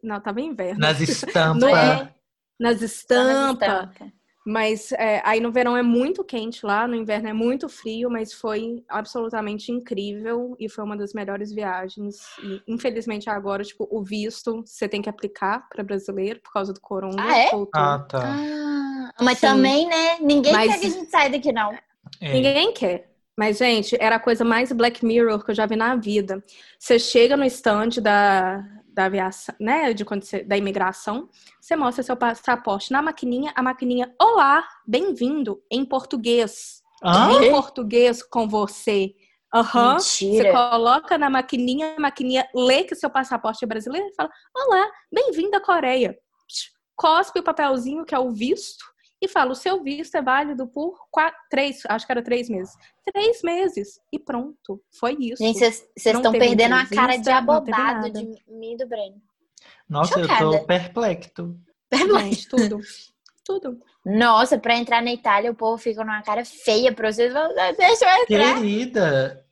Não, 0.02 0.20
tava 0.20 0.42
inverno. 0.42 0.80
nas 0.80 1.00
estampas. 1.02 1.62
No- 1.62 1.76
É. 1.76 2.14
nas 2.60 2.82
estampas. 2.82 3.70
estampas. 3.70 4.08
Mas 4.46 4.92
é, 4.94 5.22
aí 5.24 5.40
no 5.40 5.54
verão 5.54 5.78
é 5.78 5.82
muito 5.82 6.22
quente 6.22 6.66
lá, 6.66 6.86
no 6.86 6.96
inverno 6.98 7.30
é 7.30 7.34
muito 7.34 7.70
frio, 7.70 8.10
mas 8.10 8.34
foi 8.34 8.84
absolutamente 8.90 9.72
incrível 9.72 10.54
e 10.60 10.68
foi 10.68 10.84
uma 10.84 10.98
das 10.98 11.14
melhores 11.14 11.54
viagens. 11.54 12.18
E 12.44 12.62
infelizmente 12.68 13.30
agora, 13.30 13.64
tipo, 13.64 13.88
o 13.90 14.04
visto 14.04 14.62
você 14.66 14.86
tem 14.90 15.02
que 15.02 15.08
aplicar 15.10 15.70
para 15.70 15.82
brasileiro 15.82 16.42
por 16.42 16.52
causa 16.52 16.74
do 16.74 16.82
corona. 16.82 17.16
Ah, 17.24 17.38
é? 17.40 17.50
Ah, 17.74 18.00
tá. 18.00 18.22
Ah, 18.36 19.12
mas 19.22 19.38
Sim. 19.38 19.48
também, 19.48 19.88
né? 19.88 20.20
Ninguém 20.20 20.52
Mas- 20.52 20.72
quer 20.74 20.80
que 20.82 20.86
a 20.88 20.90
gente 20.90 21.10
saia 21.10 21.30
daqui, 21.30 21.54
não. 21.54 21.72
É. 22.20 22.34
Ninguém 22.34 22.74
quer. 22.74 23.12
Mas, 23.38 23.58
gente, 23.60 23.96
era 24.00 24.18
a 24.18 24.20
coisa 24.20 24.44
mais 24.44 24.72
Black 24.74 25.06
Mirror 25.06 25.44
que 25.44 25.52
eu 25.52 25.56
já 25.56 25.66
vi 25.66 25.78
na 25.78 25.96
vida. 25.96 26.44
Você 26.78 27.00
chega 27.00 27.38
no 27.38 27.46
stand 27.46 28.02
da, 28.02 28.64
da 28.94 29.06
aviação, 29.06 29.56
né? 29.60 29.92
De 29.94 30.06
quando 30.06 30.24
você- 30.24 30.44
da 30.44 30.56
imigração, 30.56 31.28
você 31.60 31.76
mostra 31.76 32.04
seu 32.04 32.16
passaporte 32.16 32.92
na 32.92 33.02
maquininha, 33.02 33.52
a 33.56 33.64
maquininha, 33.64 34.14
olá, 34.22 34.66
bem-vindo, 34.86 35.62
em 35.70 35.84
português. 35.84 36.82
Hã? 37.04 37.32
Em 37.44 37.52
português 37.52 38.22
com 38.24 38.48
você. 38.48 39.14
Aham. 39.54 40.00
Você 40.00 40.26
Mentira. 40.26 40.52
coloca 40.52 41.18
na 41.18 41.30
maquininha, 41.30 41.96
a 41.98 42.00
maquininha 42.00 42.48
lê 42.56 42.84
que 42.84 42.96
seu 42.96 43.10
passaporte 43.10 43.64
é 43.64 43.68
brasileiro 43.68 44.08
e 44.08 44.16
fala: 44.16 44.30
Olá, 44.56 44.90
bem-vindo 45.12 45.56
à 45.58 45.60
Coreia. 45.60 46.18
Cospe 46.96 47.40
o 47.40 47.44
papelzinho 47.44 48.06
que 48.06 48.14
é 48.16 48.20
o 48.20 48.32
visto 48.32 48.86
e 49.26 49.28
fala: 49.28 49.52
o 49.52 49.56
seu 49.56 49.82
visto 49.82 50.16
é 50.16 50.22
válido 50.22 50.68
por 50.68 50.98
quatro, 51.10 51.40
três, 51.50 51.82
acho 51.88 52.06
que 52.06 52.12
era 52.12 52.22
três 52.22 52.50
meses. 52.50 52.74
Três 53.12 53.42
meses. 53.42 54.00
E 54.12 54.20
pronto. 54.20 54.82
Foi 55.00 55.16
isso. 55.20 55.44
Gente, 55.44 55.60
vocês 55.60 55.88
estão 55.96 56.32
perdendo 56.32 56.76
a 56.76 56.86
cara 56.86 57.18
de 57.18 57.30
abobado 57.30 58.12
de 58.12 58.24
mim 58.48 58.74
e 58.74 58.78
do 58.78 58.88
Breno. 58.88 59.22
Nossa, 59.88 60.20
eu 60.20 60.24
Chocada. 60.24 60.60
tô 60.60 60.66
perplexo. 60.66 61.58
Gente, 61.94 62.48
tudo. 62.48 62.80
Tudo. 63.46 63.78
Nossa, 64.06 64.58
pra 64.58 64.76
entrar 64.76 65.02
na 65.02 65.12
Itália, 65.12 65.52
o 65.52 65.56
povo 65.56 65.78
fica 65.78 66.04
numa 66.04 66.22
cara 66.22 66.44
feia 66.46 66.94
pra 66.94 67.12
vocês. 67.12 67.34
Deixa 67.78 68.06
eu 68.06 68.24
entrar. 68.24 68.56
Querida, 68.56 69.46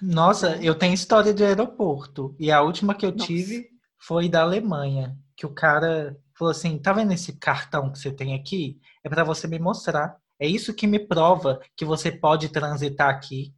Nossa, 0.00 0.56
eu 0.62 0.74
tenho 0.74 0.94
história 0.94 1.32
de 1.32 1.44
aeroporto. 1.44 2.34
E 2.38 2.50
a 2.50 2.62
última 2.62 2.94
que 2.94 3.06
eu 3.06 3.12
Nossa. 3.12 3.26
tive 3.26 3.68
foi 3.98 4.28
da 4.28 4.42
Alemanha. 4.42 5.16
Que 5.36 5.46
o 5.46 5.54
cara 5.54 6.16
falou 6.42 6.50
assim: 6.50 6.78
tá 6.78 6.92
vendo 6.92 7.12
esse 7.12 7.32
cartão 7.34 7.90
que 7.90 7.98
você 7.98 8.10
tem 8.10 8.34
aqui? 8.34 8.80
É 9.04 9.08
para 9.08 9.24
você 9.24 9.46
me 9.46 9.58
mostrar. 9.58 10.16
É 10.40 10.46
isso 10.46 10.74
que 10.74 10.86
me 10.86 10.98
prova 10.98 11.60
que 11.76 11.84
você 11.84 12.10
pode 12.10 12.48
transitar 12.48 13.08
aqui. 13.08 13.54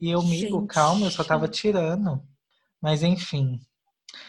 E 0.00 0.10
eu, 0.10 0.20
amigo, 0.20 0.66
calma, 0.66 1.06
eu 1.06 1.10
só 1.10 1.22
tava 1.22 1.46
tirando. 1.46 2.22
Mas 2.80 3.02
enfim. 3.02 3.60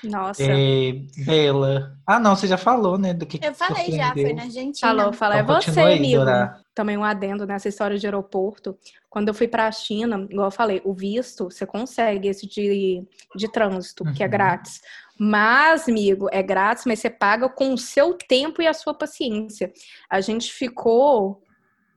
Nossa. 0.03 0.43
É, 0.43 0.93
Bela. 1.25 1.97
Ah, 2.05 2.19
não, 2.19 2.35
você 2.35 2.47
já 2.47 2.57
falou, 2.57 2.97
né? 2.97 3.13
Do 3.13 3.25
que 3.25 3.39
Eu 3.41 3.53
falei 3.53 3.91
já, 3.91 4.13
foi 4.13 4.33
na 4.33 4.43
Argentina. 4.43 4.95
Falou, 4.95 5.13
falou. 5.13 5.37
Então, 5.37 5.57
é 5.57 5.61
você, 5.61 5.79
aí, 5.79 5.97
amigo. 5.97 6.25
Dora. 6.25 6.59
Também 6.75 6.97
um 6.97 7.03
adendo 7.03 7.45
nessa 7.45 7.69
história 7.69 7.97
de 7.97 8.05
aeroporto. 8.05 8.77
Quando 9.09 9.27
eu 9.27 9.33
fui 9.33 9.47
para 9.47 9.67
a 9.67 9.71
China, 9.71 10.27
igual 10.29 10.47
eu 10.47 10.51
falei, 10.51 10.81
o 10.83 10.93
visto, 10.93 11.45
você 11.45 11.65
consegue 11.65 12.27
esse 12.27 12.47
de, 12.47 13.05
de 13.35 13.51
trânsito, 13.51 14.03
uhum. 14.03 14.13
que 14.13 14.23
é 14.23 14.25
uhum. 14.25 14.31
grátis. 14.31 14.81
Mas, 15.19 15.87
amigo, 15.87 16.27
é 16.31 16.41
grátis, 16.41 16.85
mas 16.85 16.99
você 16.99 17.09
paga 17.09 17.47
com 17.47 17.73
o 17.73 17.77
seu 17.77 18.13
tempo 18.13 18.61
e 18.61 18.67
a 18.67 18.73
sua 18.73 18.93
paciência. 18.93 19.71
A 20.09 20.19
gente 20.21 20.51
ficou 20.51 21.41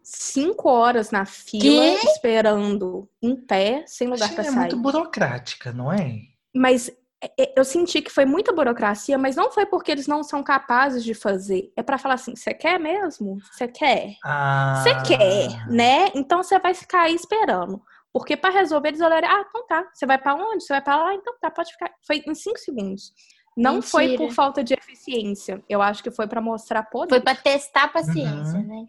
cinco 0.02 0.68
horas 0.68 1.10
na 1.10 1.24
fila 1.24 1.62
que? 1.62 2.06
esperando 2.06 3.08
em 3.20 3.34
pé, 3.34 3.84
sem 3.86 4.06
lugar 4.08 4.32
para 4.34 4.44
sair. 4.44 4.54
É 4.54 4.58
muito 4.58 4.76
burocrática, 4.76 5.72
não 5.72 5.92
é? 5.92 6.20
Mas 6.54 6.90
é, 7.22 7.30
é, 7.42 7.52
eu 7.56 7.64
senti 7.64 8.02
que 8.02 8.10
foi 8.10 8.24
muita 8.24 8.52
burocracia, 8.52 9.16
mas 9.16 9.36
não 9.36 9.50
foi 9.50 9.66
porque 9.66 9.90
eles 9.90 10.06
não 10.06 10.22
são 10.22 10.42
capazes 10.42 11.02
de 11.02 11.14
fazer. 11.14 11.72
É 11.76 11.82
para 11.82 11.98
falar 11.98 12.14
assim: 12.14 12.36
você 12.36 12.52
quer 12.52 12.78
mesmo? 12.78 13.38
Você 13.50 13.66
quer? 13.66 14.10
Você 14.10 14.90
ah. 14.90 15.02
quer, 15.04 15.68
né? 15.68 16.10
Então 16.14 16.42
você 16.42 16.58
vai 16.58 16.74
ficar 16.74 17.02
aí 17.02 17.14
esperando. 17.14 17.82
Porque 18.16 18.34
para 18.34 18.48
resolver 18.48 18.88
eles 18.88 19.00
olharem, 19.02 19.28
ah, 19.28 19.44
então 19.46 19.66
tá. 19.66 19.90
Você 19.92 20.06
vai 20.06 20.16
para 20.16 20.34
onde? 20.34 20.64
Você 20.64 20.72
vai 20.72 20.80
para 20.80 20.96
lá? 20.96 21.14
Então 21.14 21.34
tá, 21.38 21.50
pode 21.50 21.70
ficar. 21.70 21.92
Foi 22.06 22.24
em 22.26 22.34
cinco 22.34 22.58
segundos. 22.58 23.12
Não 23.54 23.74
Mentira. 23.74 23.90
foi 23.90 24.16
por 24.16 24.32
falta 24.32 24.64
de 24.64 24.72
eficiência. 24.72 25.62
Eu 25.68 25.82
acho 25.82 26.02
que 26.02 26.10
foi 26.10 26.26
para 26.26 26.40
mostrar 26.40 26.82
poder. 26.84 27.10
Foi 27.10 27.20
para 27.20 27.34
testar 27.36 27.84
a 27.84 27.88
paciência, 27.88 28.58
uhum. 28.58 28.66
né? 28.66 28.86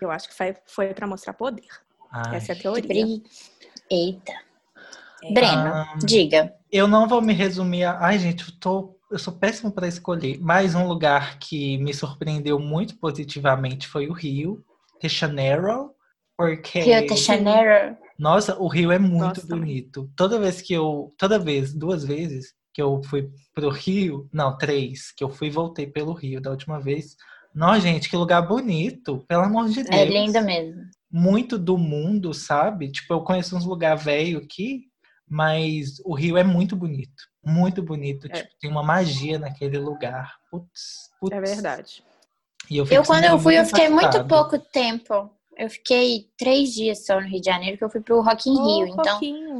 Eu 0.00 0.10
acho 0.10 0.28
que 0.28 0.34
foi, 0.34 0.56
foi 0.66 0.92
para 0.92 1.06
mostrar 1.06 1.34
poder. 1.34 1.68
Ai, 2.10 2.34
Essa 2.34 2.50
é 2.50 2.56
a 2.56 2.58
teoria. 2.58 3.22
Eita. 3.88 4.32
É. 5.22 5.32
Breno, 5.32 5.68
ah, 5.68 5.94
diga. 6.04 6.52
Eu 6.70 6.88
não 6.88 7.06
vou 7.06 7.22
me 7.22 7.32
resumir 7.32 7.84
a. 7.84 8.04
Ai, 8.04 8.18
gente, 8.18 8.48
eu, 8.48 8.58
tô... 8.58 8.98
eu 9.08 9.20
sou 9.20 9.34
péssimo 9.34 9.70
para 9.70 9.86
escolher. 9.86 10.40
Mais 10.40 10.74
um 10.74 10.88
lugar 10.88 11.38
que 11.38 11.78
me 11.78 11.94
surpreendeu 11.94 12.58
muito 12.58 12.96
positivamente 12.96 13.86
foi 13.86 14.08
o 14.08 14.12
Rio, 14.12 14.64
de 15.00 15.08
Janeiro. 15.08 15.94
Porque. 16.36 16.80
Rio 16.80 17.06
de 17.06 17.16
Janeiro. 17.16 18.02
Nossa, 18.18 18.56
o 18.58 18.68
Rio 18.68 18.92
é 18.92 18.98
muito 18.98 19.40
Nossa, 19.40 19.46
bonito. 19.46 20.10
Toda 20.16 20.38
vez 20.38 20.62
que 20.62 20.72
eu. 20.72 21.12
Toda 21.18 21.38
vez, 21.38 21.72
duas 21.72 22.04
vezes 22.04 22.54
que 22.72 22.82
eu 22.82 23.00
fui 23.04 23.30
pro 23.54 23.70
Rio. 23.70 24.28
Não, 24.32 24.56
três, 24.56 25.12
que 25.12 25.22
eu 25.22 25.28
fui 25.28 25.48
e 25.48 25.50
voltei 25.50 25.86
pelo 25.86 26.12
Rio 26.12 26.40
da 26.40 26.50
última 26.50 26.80
vez. 26.80 27.16
Nossa, 27.54 27.80
gente, 27.80 28.10
que 28.10 28.16
lugar 28.16 28.42
bonito, 28.42 29.24
pelo 29.28 29.44
amor 29.44 29.68
de 29.68 29.80
é 29.80 29.84
Deus. 29.84 29.96
É 29.96 30.04
lindo 30.04 30.42
mesmo. 30.42 30.82
Muito 31.10 31.56
do 31.56 31.78
mundo, 31.78 32.34
sabe? 32.34 32.90
Tipo, 32.90 33.14
eu 33.14 33.20
conheço 33.20 33.56
uns 33.56 33.64
lugares 33.64 34.02
velho 34.02 34.38
aqui, 34.38 34.88
mas 35.28 36.00
o 36.04 36.14
Rio 36.14 36.36
é 36.36 36.42
muito 36.42 36.74
bonito. 36.74 37.22
Muito 37.44 37.80
bonito. 37.80 38.26
É. 38.26 38.30
Tipo, 38.30 38.50
tem 38.60 38.70
uma 38.70 38.82
magia 38.82 39.38
naquele 39.38 39.78
lugar. 39.78 40.34
Putz, 40.50 41.10
putz. 41.20 41.36
É 41.36 41.40
verdade. 41.40 42.02
E 42.68 42.78
eu, 42.78 42.86
eu 42.86 43.04
quando 43.04 43.24
eu 43.24 43.38
fui, 43.38 43.58
eu 43.58 43.64
fiquei 43.64 43.86
impactado. 43.86 44.18
muito 44.18 44.28
pouco 44.28 44.58
tempo. 44.58 45.30
Eu 45.56 45.70
fiquei 45.70 46.28
três 46.36 46.72
dias 46.72 47.04
só 47.04 47.20
no 47.20 47.26
Rio 47.26 47.40
de 47.40 47.46
Janeiro, 47.46 47.78
que 47.78 47.84
eu 47.84 47.90
fui 47.90 48.00
pro 48.00 48.20
Rock 48.20 48.48
in 48.48 48.56
oh, 48.58 48.64
Rio. 48.64 48.86
Então, 48.88 49.04
pouquinho. 49.04 49.58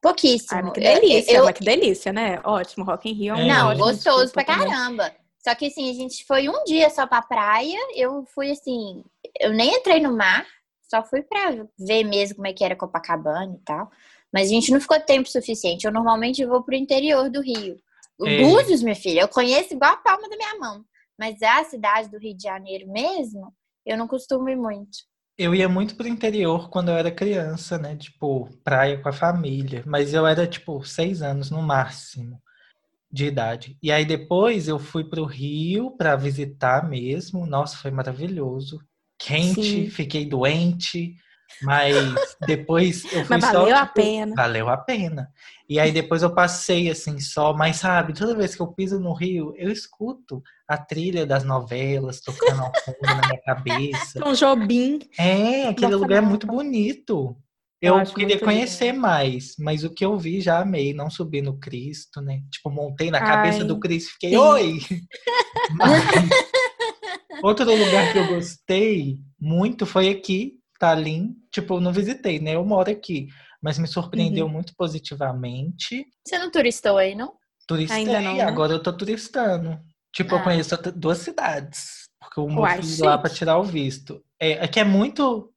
pouquíssimo. 0.00 0.60
Ai, 0.64 0.72
que 0.72 0.80
delícia, 0.80 1.32
eu, 1.32 1.46
eu... 1.46 1.54
que 1.54 1.64
delícia, 1.64 2.12
né? 2.12 2.40
Ótimo, 2.44 2.84
Rock 2.84 3.08
in 3.08 3.14
Rio 3.14 3.34
é. 3.34 3.46
Não, 3.46 3.76
gostoso 3.76 4.32
pra 4.32 4.44
caramba. 4.44 5.14
Só 5.42 5.54
que 5.54 5.66
assim, 5.66 5.88
a 5.90 5.94
gente 5.94 6.24
foi 6.24 6.48
um 6.48 6.64
dia 6.64 6.90
só 6.90 7.06
pra 7.06 7.22
praia. 7.22 7.78
Eu 7.94 8.24
fui 8.34 8.50
assim, 8.50 9.04
eu 9.40 9.52
nem 9.52 9.76
entrei 9.76 10.00
no 10.00 10.16
mar, 10.16 10.44
só 10.90 11.04
fui 11.04 11.22
pra 11.22 11.66
ver 11.78 12.02
mesmo 12.04 12.36
como 12.36 12.48
é 12.48 12.52
que 12.52 12.64
era 12.64 12.74
Copacabana 12.74 13.54
e 13.54 13.64
tal. 13.64 13.90
Mas 14.32 14.48
a 14.48 14.52
gente 14.52 14.72
não 14.72 14.80
ficou 14.80 14.98
tempo 14.98 15.28
suficiente. 15.28 15.86
Eu 15.86 15.92
normalmente 15.92 16.44
vou 16.44 16.62
pro 16.62 16.74
interior 16.74 17.30
do 17.30 17.40
Rio. 17.40 17.76
O 18.18 18.26
é. 18.26 18.42
Búzios, 18.42 18.82
minha 18.82 18.96
filha, 18.96 19.20
eu 19.20 19.28
conheço 19.28 19.74
igual 19.74 19.92
a 19.92 19.98
palma 19.98 20.28
da 20.28 20.36
minha 20.36 20.58
mão. 20.58 20.84
Mas 21.18 21.40
a 21.42 21.64
cidade 21.64 22.10
do 22.10 22.18
Rio 22.18 22.36
de 22.36 22.42
Janeiro 22.42 22.88
mesmo, 22.90 23.54
eu 23.84 23.96
não 23.96 24.08
costumo 24.08 24.48
ir 24.48 24.56
muito. 24.56 24.98
Eu 25.38 25.54
ia 25.54 25.68
muito 25.68 25.96
pro 25.96 26.08
interior 26.08 26.70
quando 26.70 26.90
eu 26.90 26.96
era 26.96 27.10
criança, 27.10 27.76
né? 27.76 27.94
Tipo, 27.96 28.48
praia 28.64 28.98
com 28.98 29.08
a 29.08 29.12
família. 29.12 29.82
Mas 29.86 30.14
eu 30.14 30.26
era, 30.26 30.46
tipo, 30.46 30.82
seis 30.82 31.20
anos 31.20 31.50
no 31.50 31.60
máximo 31.60 32.40
de 33.12 33.26
idade. 33.26 33.78
E 33.82 33.92
aí 33.92 34.04
depois 34.04 34.66
eu 34.68 34.78
fui 34.78 35.04
pro 35.04 35.24
Rio 35.24 35.90
para 35.90 36.16
visitar 36.16 36.88
mesmo. 36.88 37.46
Nossa, 37.46 37.76
foi 37.76 37.90
maravilhoso. 37.90 38.80
Quente, 39.18 39.62
Sim. 39.62 39.90
fiquei 39.90 40.26
doente. 40.26 41.16
Mas 41.62 41.94
depois 42.46 43.04
eu 43.04 43.24
fui 43.24 43.36
mas 43.36 43.44
só. 43.44 43.52
Valeu 43.52 43.66
tipo, 43.66 43.78
a 43.78 43.86
pena. 43.86 44.34
Valeu 44.34 44.68
a 44.68 44.76
pena. 44.76 45.32
E 45.68 45.78
aí 45.78 45.92
depois 45.92 46.22
eu 46.22 46.34
passei 46.34 46.90
assim 46.90 47.18
só, 47.18 47.52
mas 47.52 47.76
sabe, 47.76 48.12
toda 48.12 48.36
vez 48.36 48.54
que 48.54 48.62
eu 48.62 48.68
piso 48.68 49.00
no 49.00 49.12
Rio, 49.12 49.52
eu 49.56 49.70
escuto 49.70 50.42
a 50.68 50.76
trilha 50.76 51.24
das 51.24 51.44
novelas 51.44 52.20
tocando 52.20 52.62
ao 52.62 52.72
fundo 52.84 52.98
na 53.02 53.28
minha 53.28 53.40
cabeça. 53.42 54.20
Um 54.26 54.32
Jobim. 54.32 54.98
É, 55.18 55.68
aquele 55.68 55.94
lugar 55.94 56.18
é 56.18 56.26
muito 56.26 56.46
bonito. 56.46 57.36
Eu, 57.80 57.98
eu 57.98 58.06
queria 58.06 58.40
conhecer 58.40 58.92
lindo. 58.92 59.00
mais, 59.00 59.54
mas 59.58 59.84
o 59.84 59.90
que 59.90 60.04
eu 60.04 60.18
vi 60.18 60.40
já 60.40 60.60
amei. 60.60 60.94
Não 60.94 61.10
subi 61.10 61.42
no 61.42 61.58
Cristo, 61.58 62.20
né? 62.20 62.42
Tipo, 62.50 62.70
montei 62.70 63.10
na 63.10 63.20
cabeça 63.20 63.60
Ai, 63.60 63.64
do 63.64 63.78
Cristo 63.78 64.08
e 64.08 64.12
fiquei, 64.12 64.30
sim. 64.30 64.36
oi! 64.36 64.78
Mas, 65.76 66.04
outro 67.42 67.64
lugar 67.70 68.12
que 68.12 68.18
eu 68.18 68.28
gostei 68.28 69.18
muito 69.38 69.84
foi 69.84 70.08
aqui, 70.08 70.54
Tallinn, 70.78 71.34
tipo, 71.50 71.74
eu 71.74 71.80
não 71.80 71.92
visitei, 71.92 72.38
né? 72.38 72.54
Eu 72.54 72.64
moro 72.64 72.90
aqui, 72.90 73.26
mas 73.60 73.78
me 73.78 73.88
surpreendeu 73.88 74.46
uhum. 74.46 74.52
muito 74.52 74.74
positivamente. 74.76 76.06
Você 76.24 76.38
não 76.38 76.50
turistou 76.50 76.98
aí, 76.98 77.14
não? 77.14 77.34
Turistei, 77.66 77.98
Ainda 77.98 78.20
não, 78.20 78.36
né? 78.36 78.42
agora 78.42 78.72
eu 78.72 78.82
tô 78.82 78.92
turistando. 78.92 79.78
Tipo, 80.16 80.34
ah. 80.34 80.38
eu 80.38 80.44
conheço 80.44 80.76
duas 80.94 81.18
cidades, 81.18 82.08
porque 82.18 82.40
eu 82.40 82.48
fui 82.48 83.06
lá 83.06 83.18
para 83.18 83.28
tirar 83.28 83.58
o 83.58 83.62
visto. 83.62 84.24
É, 84.40 84.64
é 84.64 84.66
que 84.66 84.80
é 84.80 84.84
muito, 84.84 85.52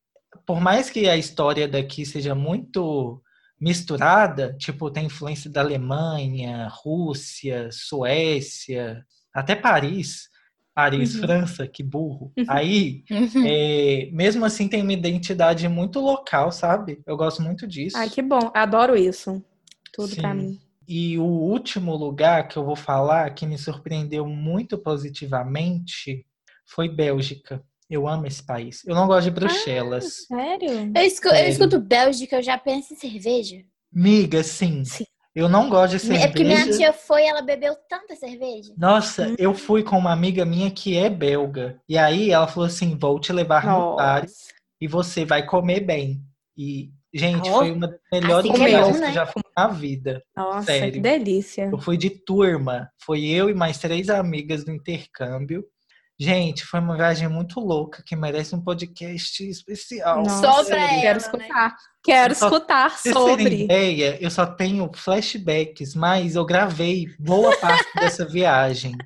por 0.46 0.60
mais 0.60 0.90
que 0.90 1.08
a 1.08 1.16
história 1.16 1.66
daqui 1.66 2.06
seja 2.06 2.36
muito 2.36 3.24
misturada, 3.58 4.54
tipo, 4.60 4.92
tem 4.92 5.06
influência 5.06 5.50
da 5.50 5.62
Alemanha, 5.62 6.68
Rússia, 6.70 7.70
Suécia, 7.72 9.02
até 9.34 9.56
Paris. 9.56 10.28
Paris, 10.76 11.16
uhum. 11.16 11.22
França, 11.22 11.66
que 11.66 11.82
burro. 11.82 12.34
Uhum. 12.38 12.46
Aí, 12.50 13.06
uhum. 13.10 13.46
É, 13.46 14.10
mesmo 14.12 14.44
assim, 14.44 14.68
tem 14.68 14.82
uma 14.82 14.92
identidade 14.92 15.70
muito 15.70 16.02
local, 16.02 16.52
sabe? 16.52 17.02
Eu 17.08 17.16
gosto 17.16 17.42
muito 17.42 17.66
disso. 17.66 17.98
Ai, 17.98 18.10
que 18.10 18.22
bom. 18.22 18.52
Adoro 18.54 18.98
isso. 18.98 19.42
Tudo 19.94 20.16
para 20.18 20.34
mim. 20.34 20.60
E 20.92 21.20
o 21.20 21.24
último 21.24 21.96
lugar 21.96 22.48
que 22.48 22.58
eu 22.58 22.66
vou 22.66 22.76
falar, 22.76 23.30
que 23.36 23.46
me 23.46 23.60
surpreendeu 23.60 24.26
muito 24.26 24.76
positivamente, 24.76 26.26
foi 26.66 26.90
Bélgica. 26.90 27.64
Eu 27.88 28.08
amo 28.08 28.26
esse 28.26 28.42
país. 28.44 28.84
Eu 28.88 28.96
não 28.96 29.06
gosto 29.06 29.26
de 29.26 29.32
Bruxelas. 29.32 30.26
Ah, 30.32 30.36
sério? 30.36 30.92
Eu 30.96 31.02
escuto, 31.04 31.36
sério? 31.36 31.46
eu 31.46 31.52
escuto 31.52 31.80
Bélgica, 31.80 32.38
eu 32.38 32.42
já 32.42 32.58
penso 32.58 32.96
em 32.96 32.98
cerveja. 32.98 33.64
Miga, 33.94 34.42
sim. 34.42 34.84
sim. 34.84 35.06
Eu 35.36 35.48
não 35.48 35.70
gosto 35.70 35.92
de 35.92 36.00
cerveja. 36.00 36.26
É 36.26 36.28
porque 36.28 36.44
minha 36.44 36.72
tia 36.72 36.92
foi, 36.92 37.24
ela 37.24 37.44
bebeu 37.44 37.76
tanta 37.88 38.16
cerveja. 38.16 38.74
Nossa, 38.76 39.28
hum. 39.28 39.36
eu 39.38 39.54
fui 39.54 39.84
com 39.84 39.96
uma 39.96 40.12
amiga 40.12 40.44
minha 40.44 40.72
que 40.72 40.98
é 40.98 41.08
belga. 41.08 41.80
E 41.88 42.00
aí 42.00 42.32
ela 42.32 42.48
falou 42.48 42.66
assim: 42.66 42.98
vou 42.98 43.20
te 43.20 43.32
levar 43.32 43.64
Nossa. 43.64 43.80
no 43.80 43.96
bar 43.96 44.26
e 44.82 44.88
você 44.88 45.24
vai 45.24 45.46
comer 45.46 45.82
bem. 45.82 46.20
E, 46.58 46.92
gente, 47.14 47.50
oh, 47.50 47.58
foi 47.58 47.72
uma 47.72 47.88
das 47.88 48.00
melhores 48.12 48.52
assim 48.52 48.64
viagens 48.64 48.96
que, 48.96 49.02
né? 49.02 49.06
que 49.06 49.12
eu 49.12 49.16
já 49.16 49.26
fui 49.26 49.44
na 49.58 49.68
vida. 49.68 50.24
Nossa, 50.36 50.66
sério. 50.66 50.94
que 50.94 51.00
delícia. 51.00 51.70
Eu 51.72 51.80
fui 51.80 51.98
de 51.98 52.10
turma. 52.10 52.90
Foi 53.04 53.26
eu 53.26 53.50
e 53.50 53.54
mais 53.54 53.78
três 53.78 54.10
amigas 54.10 54.64
do 54.64 54.72
intercâmbio. 54.72 55.64
Gente, 56.22 56.66
foi 56.66 56.82
uma 56.82 56.98
viagem 56.98 57.30
muito 57.30 57.62
louca 57.62 58.04
que 58.06 58.14
merece 58.14 58.54
um 58.54 58.62
podcast 58.62 59.42
especial. 59.50 60.24
Nossa, 60.24 60.66
pra 60.66 60.78
ela, 60.78 61.02
quero 61.02 61.20
né? 61.20 61.26
escutar. 61.26 61.70
Né? 61.70 61.76
Quero 62.04 62.36
só, 62.36 62.48
escutar 62.48 62.98
sobre. 63.00 63.64
ideia, 63.64 64.18
eu 64.20 64.30
só 64.30 64.46
tenho 64.46 64.92
flashbacks, 64.94 65.96
mas 65.96 66.36
eu 66.36 66.46
gravei 66.46 67.08
boa 67.18 67.56
parte 67.56 67.88
dessa 67.96 68.28
viagem. 68.28 68.98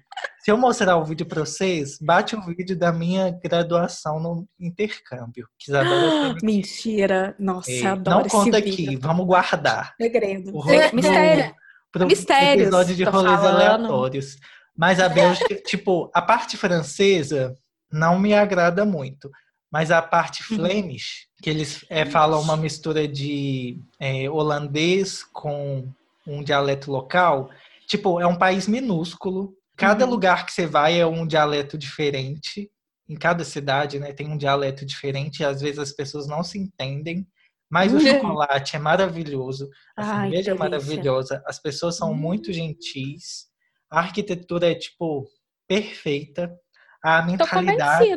Se 0.43 0.51
eu 0.51 0.57
mostrar 0.57 0.97
o 0.97 1.05
vídeo 1.05 1.25
para 1.25 1.45
vocês, 1.45 1.97
bate 2.01 2.35
o 2.35 2.41
vídeo 2.41 2.77
da 2.77 2.91
minha 2.91 3.31
graduação 3.31 4.19
no 4.19 4.45
intercâmbio. 4.59 5.47
Que 5.57 5.71
Mentira. 6.43 7.33
Nossa, 7.39 7.71
é, 7.71 7.85
adoro 7.85 8.23
Não 8.23 8.27
conta 8.27 8.57
aqui, 8.57 8.97
vamos 8.97 9.25
guardar. 9.25 9.95
Segredo. 9.95 10.51
O 10.53 10.65
Mistério. 10.93 11.55
Pro 11.89 12.05
Mistérios. 12.05 12.63
episódio 12.63 12.93
de 12.93 13.03
rolês 13.05 13.39
falando. 13.39 13.55
aleatórios. 13.55 14.35
Mas 14.75 14.99
a 14.99 15.07
Bélgica, 15.07 15.55
tipo, 15.65 16.11
a 16.13 16.21
parte 16.21 16.57
francesa 16.57 17.55
não 17.89 18.19
me 18.19 18.33
agrada 18.33 18.83
muito. 18.83 19.31
Mas 19.71 19.91
a 19.91 20.01
parte 20.01 20.43
Flemish, 20.43 21.27
que 21.41 21.49
eles 21.49 21.85
é, 21.89 22.05
falam 22.05 22.41
uma 22.41 22.57
mistura 22.57 23.07
de 23.07 23.79
é, 23.97 24.29
holandês 24.29 25.23
com 25.23 25.87
um 26.27 26.43
dialeto 26.43 26.91
local, 26.91 27.49
tipo, 27.87 28.19
é 28.19 28.27
um 28.27 28.35
país 28.35 28.67
minúsculo. 28.67 29.55
Cada 29.83 30.05
Uhum. 30.05 30.11
lugar 30.11 30.45
que 30.45 30.53
você 30.53 30.65
vai 30.65 30.99
é 30.99 31.05
um 31.05 31.27
dialeto 31.27 31.77
diferente. 31.77 32.71
Em 33.09 33.15
cada 33.15 33.43
cidade, 33.43 33.99
né, 33.99 34.13
tem 34.13 34.27
um 34.27 34.37
dialeto 34.37 34.85
diferente 34.85 35.39
e 35.41 35.45
às 35.45 35.59
vezes 35.61 35.79
as 35.79 35.91
pessoas 35.91 36.25
não 36.27 36.41
se 36.43 36.57
entendem. 36.57 37.27
Mas 37.69 37.91
o 37.91 37.95
Uhum. 37.95 38.07
chocolate 38.07 38.75
é 38.75 38.79
maravilhoso, 38.79 39.69
a 39.97 40.03
Ai, 40.03 40.21
cerveja 40.21 40.51
é 40.51 40.53
maravilhosa, 40.53 41.43
as 41.45 41.59
pessoas 41.59 41.97
são 41.97 42.13
muito 42.13 42.49
Hum. 42.51 42.53
gentis, 42.53 43.47
a 43.91 43.99
arquitetura 43.99 44.71
é, 44.71 44.75
tipo, 44.75 45.27
perfeita, 45.67 46.55
a 47.03 47.21
mentalidade 47.23 48.09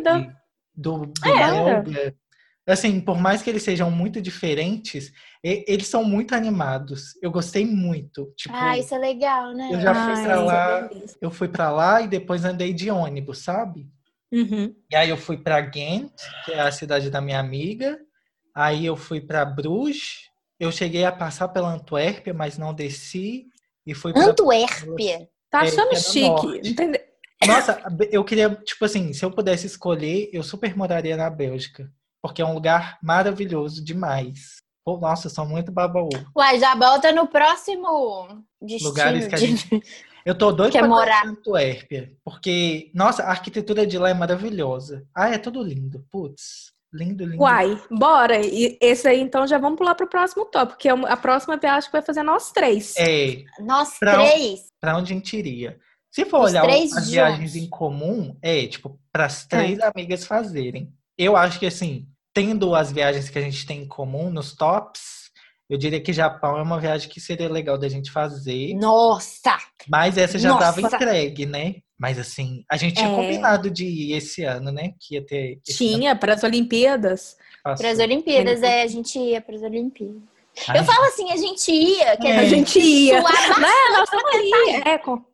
do, 0.75 1.07
do 1.07 1.13
É. 1.25 1.47
belga, 1.47 2.15
assim, 2.67 3.01
por 3.01 3.19
mais 3.19 3.43
que 3.43 3.49
eles 3.51 3.63
sejam 3.63 3.91
muito 3.91 4.21
diferentes, 4.21 5.11
e- 5.47 5.65
eles 5.69 5.87
são 5.89 6.03
muito 6.05 6.35
animados. 6.35 7.15
Eu 7.23 7.31
gostei 7.31 7.65
muito. 7.67 8.33
Tipo, 8.37 8.55
Ah, 8.57 8.77
isso 8.79 8.95
é 8.95 8.99
legal, 8.99 9.53
né? 9.53 9.71
Eu 9.73 9.81
já 9.81 9.95
fui 9.95 10.13
Ai, 10.15 10.23
pra 10.25 10.33
é 10.33 10.37
lá. 10.37 10.81
delícia. 10.83 11.19
eu 11.21 11.31
fui 11.31 11.49
pra 11.49 11.71
lá 11.71 12.01
e 12.03 12.09
depois 12.09 12.45
andei 12.45 12.73
de 12.73 12.91
ônibus, 12.91 13.39
sabe? 13.39 13.89
Uhum. 14.33 14.75
E 14.91 14.97
aí 14.97 15.09
eu 15.09 15.17
fui 15.17 15.37
pra 15.37 15.61
Ghent, 15.61 16.11
que 16.45 16.53
é 16.53 16.61
a 16.61 16.73
cidade 16.73 17.11
da 17.11 17.21
minha 17.21 17.39
amiga. 17.39 17.99
Aí 18.55 18.85
eu 18.85 18.97
fui 18.97 19.21
pra 19.21 19.45
Bruges. 19.45 20.27
Eu 20.59 20.73
cheguei 20.73 21.05
a 21.05 21.13
passar 21.13 21.49
pela 21.49 21.69
Antuérpia, 21.73 22.33
mas 22.35 22.57
não 22.59 22.73
desci. 22.75 23.47
E 23.87 23.95
fui 23.95 24.13
pra... 24.13 24.25
Antuérpia. 24.27 25.29
Tá 25.51 25.65
É, 25.65 25.69
achando 25.69 25.93
é 25.93 25.97
chique, 25.97 26.27
norte. 26.29 26.71
entendeu? 26.71 27.01
Nossa, 27.47 27.81
eu 28.11 28.25
queria, 28.25 28.51
tipo 28.51 28.85
assim, 28.85 29.13
se 29.13 29.25
eu 29.25 29.31
pudesse 29.31 29.67
escolher, 29.67 30.29
eu 30.33 30.43
super 30.43 30.75
moraria 30.77 31.17
na 31.17 31.29
Bélgica. 31.31 31.89
Porque 32.21 32.43
é 32.43 32.45
um 32.47 32.55
lugar 32.55 32.99
maravilhoso 33.03 33.85
demais. 33.85 34.57
Pô, 34.87 34.97
nossa, 34.99 35.27
eu 35.27 35.31
sou 35.33 35.45
muito 35.45 35.73
babaú. 35.73 36.09
Uai, 36.37 36.61
já 36.61 36.77
volta 36.77 37.11
no 37.11 37.27
próximo 37.27 38.45
destino. 38.63 38.89
Lugares 38.91 39.27
que 39.27 39.35
a 39.35 39.39
gente- 39.39 39.83
Eu 40.25 40.33
tô 40.33 40.53
doido 40.53 40.71
Quer 40.71 40.79
pra 40.79 40.89
morar. 40.89 41.27
Antuérpia. 41.27 42.13
Porque, 42.25 42.93
nossa, 42.95 43.25
a 43.25 43.31
arquitetura 43.31 43.85
de 43.85 43.99
lá 43.99 44.11
é 44.11 44.15
maravilhosa. 44.15 45.05
Ah, 45.13 45.29
é 45.29 45.39
tudo 45.39 45.61
lindo. 45.61 46.05
Putz, 46.09 46.73
lindo, 46.93 47.25
lindo. 47.25 47.43
Uai, 47.43 47.81
bora. 47.91 48.39
E 48.47 48.79
esse 48.81 49.09
aí, 49.09 49.21
então, 49.21 49.45
já 49.45 49.59
vamos 49.59 49.77
pular 49.77 49.97
pro 49.97 50.09
próximo 50.09 50.45
top, 50.47 50.75
porque 50.75 50.89
é 50.89 50.93
a 50.93 51.17
próxima 51.17 51.57
viagem 51.57 51.89
que 51.89 51.93
vai 51.97 52.03
fazer 52.03 52.23
nós 52.23 52.53
três. 52.53 52.95
É, 52.97 53.43
Nós 53.61 53.99
Pra- 53.99 54.15
três. 54.15 54.67
pra 54.81 54.97
onde 54.97 55.13
a 55.13 55.17
gente 55.17 55.37
iria? 55.37 55.79
Se 56.13 56.25
for 56.25 56.43
Os 56.45 56.51
olhar 56.53 56.65
as 56.65 57.11
viagens 57.11 57.57
em 57.57 57.69
comum, 57.69 58.37
é, 58.41 58.67
tipo, 58.69 59.01
pras 59.13 59.47
três 59.47 59.81
amigas 59.81 60.25
fazerem. 60.25 60.93
Eu 61.19 61.37
acho 61.37 61.59
que, 61.59 61.67
assim, 61.67 62.07
tendo 62.37 62.75
as 62.75 62.93
viagens 62.93 63.31
que 63.31 63.39
a 63.39 63.41
gente 63.41 63.65
tem 63.65 63.81
em 63.81 63.89
comum 63.89 64.29
nos 64.31 64.55
tops, 64.55 65.31
eu 65.71 65.79
diria 65.79 65.99
que 65.99 66.13
Japão 66.13 66.59
é 66.59 66.63
uma 66.63 66.79
viagem 66.79 67.09
que 67.09 67.19
seria 67.19 67.49
legal 67.49 67.79
da 67.79 67.89
gente 67.89 68.13
fazer. 68.13 68.75
Nossa! 68.75 69.57
Mas 69.89 70.19
essa 70.19 70.39
já 70.39 70.51
Nossa. 70.51 70.61
tava 70.67 70.83
entregue, 70.83 71.47
né? 71.47 71.77
Mas, 71.99 72.19
assim, 72.19 72.63
a 72.71 72.77
gente 72.77 72.97
tinha 72.97 73.09
É. 73.09 73.15
combinado 73.15 73.71
de 73.71 73.87
ir 73.87 74.13
esse 74.13 74.45
ano, 74.45 74.71
né? 74.71 74.93
Que 75.01 75.15
ia 75.15 75.25
ter. 75.25 75.59
Tinha, 75.65 76.15
para 76.15 76.35
as 76.35 76.43
Olimpíadas. 76.45 77.39
que. 77.65 77.79
Para 77.79 77.91
as 77.91 77.99
Olimpíadas, 77.99 78.63
é, 78.63 78.83
a 78.83 78.87
gente 78.87 79.19
ia 79.19 79.41
para 79.41 79.57
as 79.57 79.63
Olimpíadas. 79.63 80.21
Ai, 80.69 80.81
Eu 80.81 80.85
falo 80.85 81.05
assim, 81.07 81.33
a 81.33 81.37
gente 81.37 81.73
ia, 81.73 82.19
quer 82.19 82.29
É. 82.29 82.39
A 82.41 82.45
gente 82.45 82.79
ia. 82.79 83.23
suar 83.23 83.61
Né? 83.61 83.69
Nós 83.93 84.03
estamos 84.05 84.35
aí. 84.35 84.83
É, 84.85 84.99
com... 84.99 85.25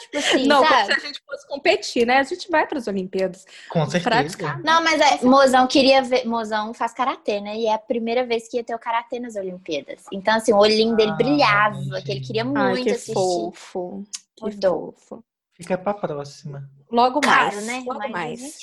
tipo 0.00 0.18
assim, 0.18 0.46
Não, 0.46 0.62
como 0.62 0.68
sabe? 0.68 0.86
se 0.86 0.92
a 0.92 0.98
gente 1.06 1.22
fosse 1.24 1.48
competir, 1.48 2.06
né? 2.06 2.18
A 2.18 2.22
gente 2.22 2.50
vai 2.50 2.66
para 2.66 2.78
as 2.78 2.86
Olimpíadas. 2.86 3.44
Com 3.70 3.84
certeza. 3.86 4.10
Praticar. 4.10 4.60
Não, 4.62 4.82
mas 4.84 5.00
é, 5.00 5.24
Mozão 5.24 5.66
queria 5.66 6.02
ver. 6.02 6.24
Mozão 6.26 6.72
faz 6.74 6.92
karatê, 6.92 7.40
né? 7.40 7.56
E 7.56 7.66
é 7.66 7.74
a 7.74 7.78
primeira 7.78 8.24
vez 8.26 8.48
que 8.48 8.56
ia 8.58 8.64
ter 8.64 8.74
o 8.74 8.78
karatê 8.78 9.18
nas 9.18 9.36
Olimpíadas. 9.36 10.04
Então, 10.12 10.34
assim, 10.36 10.52
o 10.52 10.58
olhinho 10.58 10.94
dele 10.96 11.12
Ah, 11.12 11.16
brilhava, 11.16 11.74
gente. 11.82 12.02
que 12.04 12.10
ele 12.12 12.20
queria 12.20 12.42
Ai, 12.42 12.48
muito 12.48 12.84
que 12.84 12.90
assistir. 12.90 13.14
fofo. 13.14 14.04
Fofo. 14.38 15.24
Fica 15.54 15.78
pra 15.78 15.94
próxima. 15.94 16.68
Logo 16.90 17.20
Caro, 17.20 17.54
mais. 17.54 17.66
né? 17.66 17.82
Logo 17.86 17.98
Mas 17.98 18.10
mais. 18.10 18.58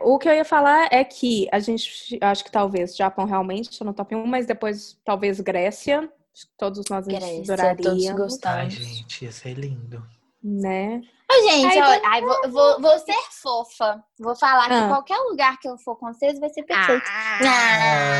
O 0.00 0.18
que 0.18 0.28
eu 0.28 0.32
ia 0.32 0.44
falar 0.44 0.88
é 0.90 1.04
que 1.04 1.46
a 1.52 1.58
gente, 1.60 2.18
acho 2.20 2.44
que 2.44 2.50
talvez 2.50 2.96
Japão 2.96 3.24
realmente 3.24 3.70
está 3.70 3.84
no 3.84 3.92
top 3.92 4.14
1, 4.16 4.26
mas 4.26 4.46
depois 4.46 4.98
talvez 5.04 5.40
Grécia. 5.40 6.00
Acho 6.34 6.46
que 6.46 6.52
Todos 6.56 6.84
nós 6.88 7.06
Grécia, 7.06 7.28
todos 7.36 7.50
adoraríamos, 7.50 8.20
gostamos. 8.20 8.58
Ai, 8.58 8.70
gente, 8.70 9.24
ia 9.24 9.32
ser 9.32 9.54
lindo. 9.54 10.04
Né? 10.42 11.00
Ô, 11.30 11.48
gente, 11.50 11.78
vamos- 11.78 12.00
ai, 12.06 12.20
vou, 12.22 12.50
vou, 12.50 12.80
vou 12.80 12.98
ser 13.00 13.14
fofa. 13.42 14.02
Vou 14.18 14.34
falar 14.36 14.64
Ah. 14.66 14.82
que 14.82 14.88
qualquer 14.88 15.18
lugar 15.28 15.58
que 15.58 15.68
eu 15.68 15.76
for 15.78 15.96
com 15.96 16.06
vocês 16.12 16.38
vai 16.40 16.48
ser 16.48 16.62
perfeito. 16.62 17.04
Ah, 17.06 17.38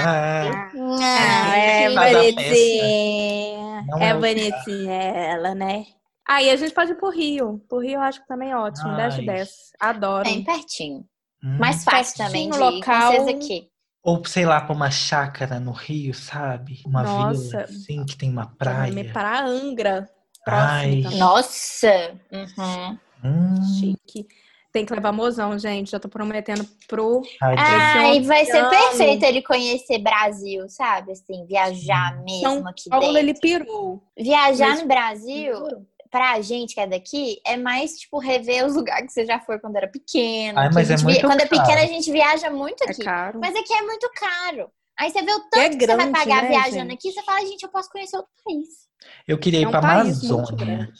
Ah, 0.04 0.70
ah, 0.74 1.56
é 1.58 1.88
que 1.88 1.94
Faz 1.94 2.14
a 2.16 2.18
bonitinha. 2.20 3.84
É 4.00 4.04
é 4.08 4.14
bonitinha 4.14 4.92
ela, 4.94 5.54
né? 5.54 5.84
Aí 6.28 6.50
a 6.50 6.56
gente 6.56 6.74
pode 6.74 6.92
ir 6.92 6.96
pro 6.96 7.08
Rio. 7.10 7.62
Pro 7.68 7.78
Rio 7.80 7.94
eu 7.94 8.00
acho 8.02 8.20
que 8.20 8.28
também 8.28 8.50
é 8.50 8.56
ótimo. 8.56 8.94
10 8.96 9.14
de 9.14 9.20
Ai. 9.20 9.26
10. 9.26 9.50
Adoro. 9.80 10.24
Bem 10.24 10.44
pertinho. 10.44 11.04
hum. 11.42 11.56
Mais 11.58 11.84
fácil 11.84 12.16
também 12.18 12.50
de 12.50 12.58
Pertinho, 12.58 12.78
ir 12.80 12.84
com 12.84 12.90
local. 12.92 13.12
vocês 13.12 13.28
aqui. 13.28 13.68
Ou, 14.02 14.24
sei 14.24 14.44
lá, 14.46 14.60
pra 14.60 14.74
uma 14.74 14.90
chácara 14.90 15.58
no 15.60 15.72
Rio, 15.72 16.12
sabe? 16.14 16.82
Uma 16.86 17.02
Nossa. 17.02 17.42
vila, 17.50 17.62
assim, 17.64 18.04
que 18.04 18.16
tem 18.16 18.30
uma 18.30 18.46
Pra 18.46 18.74
praia. 18.74 19.12
Para 19.12 19.40
Angra. 19.44 20.08
Próximo. 20.48 21.16
Nossa! 21.18 22.20
Uhum. 22.32 22.98
Hum, 23.24 23.54
Chique. 23.78 24.26
Tem 24.72 24.84
que 24.84 24.92
levar 24.94 25.12
mozão, 25.12 25.58
gente. 25.58 25.90
Já 25.90 25.98
tô 25.98 26.08
prometendo 26.08 26.64
pro. 26.86 27.22
ai, 27.42 27.54
Ai, 27.58 28.20
vai 28.22 28.44
ser 28.44 28.68
perfeito 28.68 29.24
ele 29.24 29.42
conhecer 29.42 29.98
Brasil, 29.98 30.68
sabe? 30.68 31.12
Assim, 31.12 31.44
viajar 31.46 32.22
mesmo 32.22 32.40
São 32.42 32.68
aqui 32.68 32.88
Paulo, 32.90 33.06
dentro. 33.06 33.18
ele 33.18 33.34
pirou. 33.34 34.02
Viajar 34.16 34.68
Mas- 34.70 34.80
no 34.82 34.86
Brasil, 34.86 35.86
pra 36.10 36.40
gente 36.42 36.74
que 36.74 36.80
é 36.80 36.86
daqui, 36.86 37.40
é 37.46 37.56
mais, 37.56 37.98
tipo, 37.98 38.18
rever 38.18 38.64
os 38.66 38.74
lugares 38.76 39.06
que 39.06 39.12
você 39.12 39.24
já 39.26 39.40
foi 39.40 39.58
quando 39.58 39.76
era 39.76 39.88
pequeno. 39.88 40.58
Ai, 40.58 40.68
mas 40.72 40.90
é 40.90 40.96
muito 41.02 41.20
Quando 41.22 41.40
é 41.40 41.46
caro. 41.46 41.62
pequena, 41.62 41.82
a 41.82 41.86
gente 41.86 42.12
viaja 42.12 42.50
muito 42.50 42.82
É 42.84 42.90
aqui. 42.90 43.02
caro. 43.02 43.40
Mas 43.40 43.56
aqui 43.56 43.72
é 43.72 43.82
muito 43.82 44.08
caro. 44.14 44.70
Aí 45.00 45.10
você 45.10 45.22
vê 45.22 45.32
o 45.32 45.40
tanto 45.40 45.56
é 45.58 45.68
que 45.70 45.78
você 45.80 45.86
vai 45.86 45.96
grande, 45.96 46.12
pagar 46.12 46.42
né, 46.42 46.48
viajando 46.48 46.90
gente? 46.90 46.92
aqui, 46.94 47.12
você 47.12 47.22
fala, 47.22 47.40
gente, 47.40 47.62
eu 47.62 47.68
posso 47.70 47.88
conhecer 47.90 48.16
outro 48.16 48.32
país. 48.44 48.87
Eu 49.26 49.38
queria 49.38 49.60
ir 49.60 49.64
É 49.64 49.68
um 49.68 49.70
pra 49.70 49.80
país 49.80 50.30
Amazônia. 50.30 50.92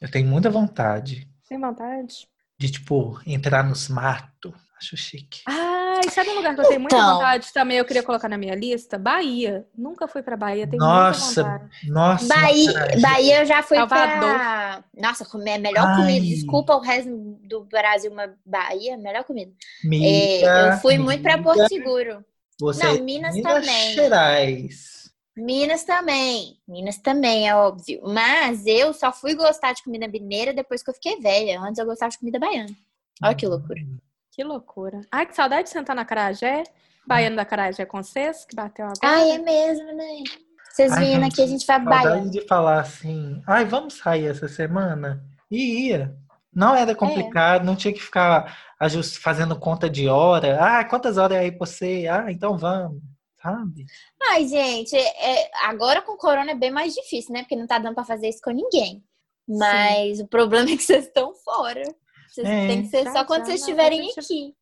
Eu 0.00 0.10
tenho 0.10 0.26
muita 0.28 0.50
vontade 0.50 1.28
Sem 1.42 1.58
vontade. 1.60 2.26
de, 2.58 2.70
tipo, 2.70 3.20
entrar 3.26 3.62
nos 3.64 3.88
matos. 3.88 4.52
Acho 4.78 4.96
chique. 4.96 5.42
Ai, 5.46 6.08
sabe 6.10 6.30
um 6.30 6.36
lugar 6.36 6.54
que 6.54 6.60
eu 6.62 6.68
tenho 6.68 6.80
muita 6.80 6.96
Então. 6.96 7.14
vontade 7.16 7.52
também? 7.52 7.76
Eu 7.76 7.84
queria 7.84 8.02
colocar 8.02 8.30
na 8.30 8.38
minha 8.38 8.54
lista? 8.54 8.98
Bahia. 8.98 9.66
Nunca 9.76 10.08
fui 10.08 10.22
pra 10.22 10.38
Bahia, 10.38 10.66
tenho 10.66 10.80
Nossa, 10.82 11.42
muita 11.44 11.58
vontade. 11.64 11.90
Nossa, 11.90 12.26
Bahia, 12.34 12.72
Bahia 13.02 13.40
eu 13.40 13.44
já 13.46 13.62
fui 13.62 13.76
Salvador. 13.76 14.20
pra... 14.20 14.84
Nossa, 14.96 15.26
comer 15.26 15.52
a 15.54 15.58
melhor 15.58 15.86
Ai. 15.86 15.96
comida. 15.96 16.24
Desculpa 16.24 16.74
o 16.76 16.80
resto 16.80 17.10
do 17.42 17.64
Brasil, 17.64 18.10
mas 18.14 18.30
Bahia, 18.46 18.96
melhor 18.96 19.22
comida. 19.24 19.52
É, 19.84 19.86
Amiga, 19.86 20.46
eu 20.72 20.78
fui 20.78 20.96
muito 20.96 21.22
pra 21.22 21.36
Porto 21.42 21.68
Seguro. 21.68 22.24
Você 22.58 22.82
Não, 22.82 22.94
é 22.94 23.00
Minas 23.02 23.34
Minas 23.34 23.52
também. 23.52 23.92
Gerais. 23.94 24.99
Minas 25.40 25.84
também. 25.84 26.58
Minas 26.68 26.98
também, 26.98 27.48
é 27.48 27.54
óbvio. 27.54 28.00
Mas 28.04 28.66
eu 28.66 28.92
só 28.92 29.12
fui 29.12 29.34
gostar 29.34 29.72
de 29.72 29.82
comida 29.82 30.06
mineira 30.06 30.52
depois 30.52 30.82
que 30.82 30.90
eu 30.90 30.94
fiquei 30.94 31.18
velha. 31.20 31.60
Antes 31.60 31.78
eu 31.78 31.86
gostava 31.86 32.10
de 32.10 32.18
comida 32.18 32.38
baiana. 32.38 32.70
Olha 33.22 33.34
que 33.34 33.46
loucura. 33.46 33.80
Que 34.30 34.44
loucura. 34.44 35.00
Ai, 35.10 35.26
que 35.26 35.34
saudade 35.34 35.64
de 35.64 35.70
sentar 35.70 35.96
na 35.96 36.04
Carajé. 36.04 36.62
Baiano 37.06 37.36
da 37.36 37.44
Carajé 37.44 37.84
com 37.84 38.02
vocês, 38.02 38.44
que 38.44 38.54
bateu 38.54 38.84
agora. 38.84 38.98
Ai, 39.02 39.30
é 39.32 39.38
mesmo, 39.38 39.86
né? 39.92 40.22
Vocês 40.70 40.96
vindo 40.96 41.24
aqui, 41.24 41.42
a 41.42 41.46
gente 41.46 41.66
vai 41.66 41.78
Saudade 41.78 42.04
baiano. 42.04 42.30
de 42.30 42.46
falar 42.46 42.80
assim, 42.80 43.42
ai, 43.46 43.64
vamos 43.64 43.94
sair 43.94 44.26
essa 44.26 44.46
semana? 44.46 45.24
E 45.50 45.88
ia. 45.88 46.14
Não 46.54 46.74
era 46.74 46.94
complicado, 46.94 47.64
não 47.64 47.74
tinha 47.74 47.92
que 47.92 48.00
ficar 48.00 48.56
fazendo 49.20 49.56
conta 49.58 49.90
de 49.90 50.08
hora. 50.08 50.58
Ah, 50.60 50.84
quantas 50.84 51.16
horas 51.16 51.36
é 51.38 51.40
aí 51.40 51.52
pra 51.52 51.66
você? 51.66 52.06
Ah, 52.08 52.26
então 52.30 52.56
vamos, 52.56 53.00
sabe? 53.42 53.86
Ai, 54.22 54.46
gente, 54.46 54.96
é- 54.96 55.50
agora 55.64 56.02
com 56.02 56.16
corona 56.16 56.50
é 56.52 56.54
bem 56.54 56.70
mais 56.70 56.94
difícil, 56.94 57.32
né? 57.32 57.40
Porque 57.42 57.56
não 57.56 57.66
tá 57.66 57.78
dando 57.78 57.94
pra 57.94 58.04
fazer 58.04 58.28
isso 58.28 58.40
com 58.42 58.50
ninguém. 58.50 59.02
Mas 59.48 60.20
o 60.20 60.28
problema 60.28 60.70
é 60.70 60.76
que 60.76 60.82
vocês 60.82 61.06
estão 61.06 61.34
fora. 61.34 61.82
Vocês 62.28 62.46
É. 62.46 62.66
têm 62.68 62.82
que 62.82 62.88
ser 62.88 63.04
Já, 63.04 63.12
só 63.12 63.24
quando 63.24 63.40
já, 63.40 63.46
vocês 63.46 63.60
estiverem 63.60 64.02
gente- 64.04 64.20
aqui. 64.20 64.54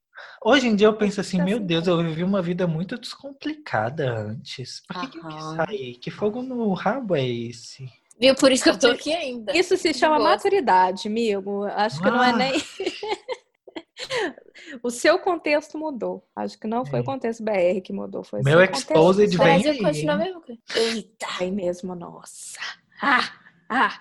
Hoje 0.45 0.67
em 0.67 0.75
dia 0.75 0.87
eu 0.89 0.97
penso 0.97 1.21
assim, 1.21 1.39
Tá 1.39 1.45
meu 1.45 1.61
Deus, 1.61 1.87
eu 1.87 2.03
vivi 2.03 2.25
uma 2.25 2.41
vida 2.43 2.67
muito 2.67 2.99
descomplicada 2.99 4.11
antes. 4.11 4.83
Por 4.89 5.01
que, 5.03 5.07
que 5.09 5.19
eu 5.19 5.29
quis 5.29 5.45
sair? 5.57 5.95
Que 5.99 6.11
fogo 6.11 6.43
no 6.43 6.73
rabo 6.73 7.15
é 7.15 7.25
esse? 7.27 7.89
Viu? 8.19 8.35
Por 8.35 8.51
isso 8.51 8.65
que 8.65 8.71
eu 8.71 8.79
tô 8.79 8.89
aqui 8.89 9.13
ainda. 9.13 9.57
Isso 9.57 9.77
se 9.77 9.95
chama 9.95 10.19
maturidade, 10.19 11.07
amigo. 11.07 11.65
Acho 11.67 11.99
que 12.03 12.11
não 12.11 12.25
é 12.25 12.31
Ah. 12.31 12.37
nem. 12.37 12.53
o 14.83 14.91
seu 14.91 15.19
contexto 15.19 15.79
mudou. 15.79 16.25
Acho 16.35 16.59
que 16.59 16.67
não 16.67 16.85
foi 16.85 16.99
É. 16.99 17.03
o 17.03 17.05
contexto 17.05 17.43
BR 17.43 17.81
que 17.83 17.93
mudou. 17.93 18.23
Foi 18.23 18.41
o 18.41 18.45
Meu 18.45 18.59
contexto 18.61 18.91
exposed 18.91 19.35
O 19.35 19.37
só. 19.37 19.45
vem 19.45 19.63
Brasil 19.63 19.73
aí, 19.73 19.83
continua 19.83 20.19
coisa. 20.19 20.61
Eita! 20.77 21.27
Bem 21.39 21.53
mesmo, 21.53 21.95
nossa. 21.95 22.59
Ah, 23.01 23.31
ah. 23.69 24.01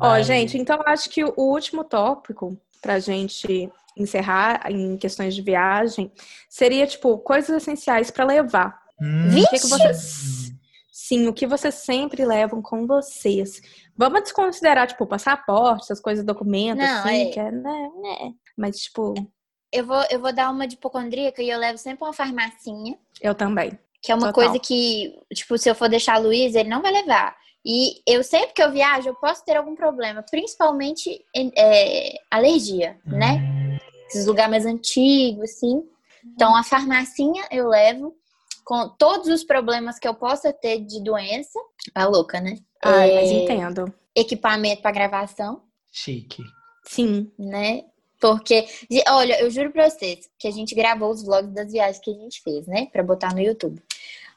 Ó, 0.00 0.20
gente, 0.22 0.56
então 0.56 0.78
acho 0.86 1.10
que 1.10 1.24
o 1.24 1.32
último 1.36 1.84
tópico 1.84 2.56
pra 2.80 2.98
gente 2.98 3.70
encerrar 3.96 4.70
em 4.70 4.96
questões 4.96 5.34
de 5.34 5.42
viagem, 5.42 6.12
seria 6.48 6.86
tipo 6.86 7.18
coisas 7.18 7.50
essenciais 7.50 8.10
para 8.10 8.24
levar. 8.24 8.80
Hum, 9.00 9.28
O 9.30 9.48
que, 9.50 9.58
que 9.58 9.66
vocês 9.66 10.52
Sim, 10.92 11.26
o 11.26 11.32
que 11.32 11.46
vocês 11.46 11.74
sempre 11.76 12.22
levam 12.24 12.60
com 12.60 12.86
vocês. 12.86 13.62
Vamos 13.96 14.22
desconsiderar, 14.24 14.86
tipo, 14.86 15.06
passaporte, 15.06 15.84
essas 15.84 16.00
coisas, 16.00 16.22
documentos, 16.22 16.84
Não, 16.84 16.98
assim, 16.98 17.28
é. 17.28 17.30
que 17.30 17.40
é, 17.40 17.50
né, 17.50 17.90
né. 18.02 18.32
Mas, 18.54 18.76
tipo, 18.76 19.14
Eu 19.72 19.84
vou, 19.86 20.02
eu 20.10 20.18
vou 20.20 20.32
dar 20.32 20.50
uma 20.50 20.66
de 20.66 20.74
hipocondríaca 20.74 21.42
e 21.42 21.50
eu 21.50 21.58
levo 21.58 21.78
sempre 21.78 22.04
uma 22.04 22.12
farmacinha, 22.12 22.96
eu 23.20 23.34
também. 23.34 23.78
que 24.02 24.10
é 24.10 24.14
uma 24.14 24.32
Total. 24.32 24.44
coisa 24.50 24.58
que, 24.58 25.14
tipo, 25.34 25.58
se 25.58 25.68
eu 25.68 25.74
for 25.74 25.88
deixar 25.88 26.14
a 26.14 26.18
Luiz, 26.18 26.54
ele 26.54 26.68
não 26.68 26.80
vai 26.80 26.92
levar. 26.92 27.36
E 27.64 28.00
eu 28.06 28.22
sempre 28.24 28.54
que 28.54 28.62
eu 28.62 28.70
viajo, 28.72 29.08
eu 29.08 29.14
posso 29.16 29.44
ter 29.44 29.56
algum 29.56 29.74
problema, 29.74 30.22
principalmente 30.22 31.22
é, 31.56 32.14
alergia, 32.30 32.98
né? 33.04 33.78
Esses 34.08 34.26
lugares 34.26 34.50
mais 34.50 34.66
antigos, 34.66 35.50
assim. 35.50 35.82
Então, 36.24 36.56
a 36.56 36.62
farmacinha 36.62 37.46
eu 37.50 37.68
levo 37.68 38.16
com 38.64 38.88
todos 38.88 39.28
os 39.28 39.44
problemas 39.44 39.98
que 39.98 40.08
eu 40.08 40.14
possa 40.14 40.52
ter 40.52 40.80
de 40.80 41.02
doença. 41.02 41.58
A 41.94 42.06
louca, 42.06 42.40
né? 42.40 42.56
Ai, 42.82 43.10
É, 43.10 43.14
mas 43.20 43.30
entendo. 43.30 43.92
Equipamento 44.14 44.82
para 44.82 44.90
gravação, 44.92 45.62
Chique. 45.92 46.42
Sim. 46.84 47.30
né? 47.38 47.84
Porque, 48.20 48.66
olha, 49.08 49.40
eu 49.40 49.50
juro 49.50 49.70
pra 49.70 49.88
vocês 49.88 50.28
que 50.38 50.48
a 50.48 50.50
gente 50.50 50.74
gravou 50.74 51.10
os 51.10 51.22
vlogs 51.22 51.52
das 51.54 51.72
viagens 51.72 52.00
que 52.02 52.10
a 52.10 52.14
gente 52.14 52.42
fez, 52.42 52.66
né? 52.66 52.86
Pra 52.92 53.02
botar 53.02 53.32
no 53.32 53.40
YouTube. 53.40 53.80